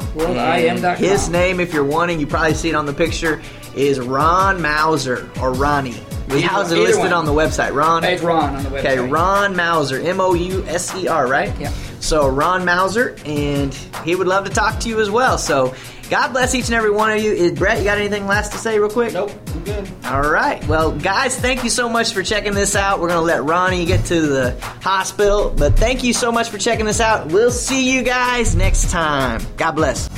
Worldim.com. 0.06 0.96
His 0.98 1.30
name, 1.30 1.60
if 1.62 1.74
you're 1.74 1.84
wanting, 1.86 2.20
you 2.20 2.28
probably 2.28 2.54
see 2.56 2.70
it 2.70 2.76
on 2.76 2.86
the 2.86 2.94
picture, 2.94 3.42
is 3.74 4.00
Ron 4.02 4.62
Mouser 4.62 5.30
or 5.42 5.54
Ronnie. 5.54 5.96
How's 6.30 6.72
it 6.72 6.76
either 6.78 6.88
listed 6.88 7.00
one. 7.06 7.14
on 7.14 7.26
the 7.26 7.34
website? 7.34 7.74
Ron. 7.74 8.04
It's 8.04 8.22
Ron 8.22 8.56
on 8.56 8.64
the 8.64 8.70
website. 8.70 8.80
Okay, 8.80 9.00
Ron 9.00 9.56
Mouser, 9.56 10.00
M 10.00 10.22
O 10.22 10.34
U 10.34 10.64
S 10.68 10.96
E 10.96 11.08
R, 11.08 11.28
right? 11.28 11.58
Yeah. 11.60 11.72
So 12.00 12.28
Ron 12.28 12.66
Mouser, 12.66 13.16
and 13.26 13.74
he 14.04 14.16
would 14.16 14.28
love 14.28 14.46
to 14.46 14.52
talk 14.52 14.80
to 14.82 14.90
you 14.90 15.00
as 15.02 15.10
well. 15.10 15.38
So 15.38 15.76
God 16.10 16.32
bless 16.32 16.56
each 16.56 16.66
and 16.66 16.74
every 16.74 16.92
one 16.92 17.12
of 17.12 17.22
you. 17.22 17.32
Is 17.32 17.52
Brett, 17.52 17.78
you 17.78 17.84
got 17.84 17.98
anything 17.98 18.26
last 18.26 18.52
to 18.54 18.58
say, 18.58 18.80
real 18.80 18.90
quick? 18.90 19.14
Nope, 19.14 19.32
I'm 19.48 19.64
good. 19.64 19.90
All 20.06 20.22
right. 20.22 20.66
Well, 20.68 20.92
guys, 20.92 21.38
thank 21.38 21.64
you 21.64 21.70
so 21.70 21.88
much 21.88 22.14
for 22.14 22.24
checking 22.24 22.54
this 22.54 22.76
out. 22.76 23.00
We're 23.00 23.10
going 23.10 23.20
to 23.20 23.26
let 23.26 23.44
Ronnie 23.44 23.86
get 23.86 24.06
to 24.06 24.22
the 24.22 24.60
hospital, 24.82 25.54
but 25.56 25.78
thank 25.78 26.04
you 26.04 26.14
so 26.14 26.32
much 26.32 26.50
for 26.50 26.58
checking 26.58 26.86
this 26.86 27.00
out. 27.00 27.28
We'll 27.28 27.52
see 27.52 27.94
you 27.96 28.02
guys 28.02 28.56
next 28.56 28.90
time. 28.90 29.42
God 29.58 29.74
bless. 29.74 30.10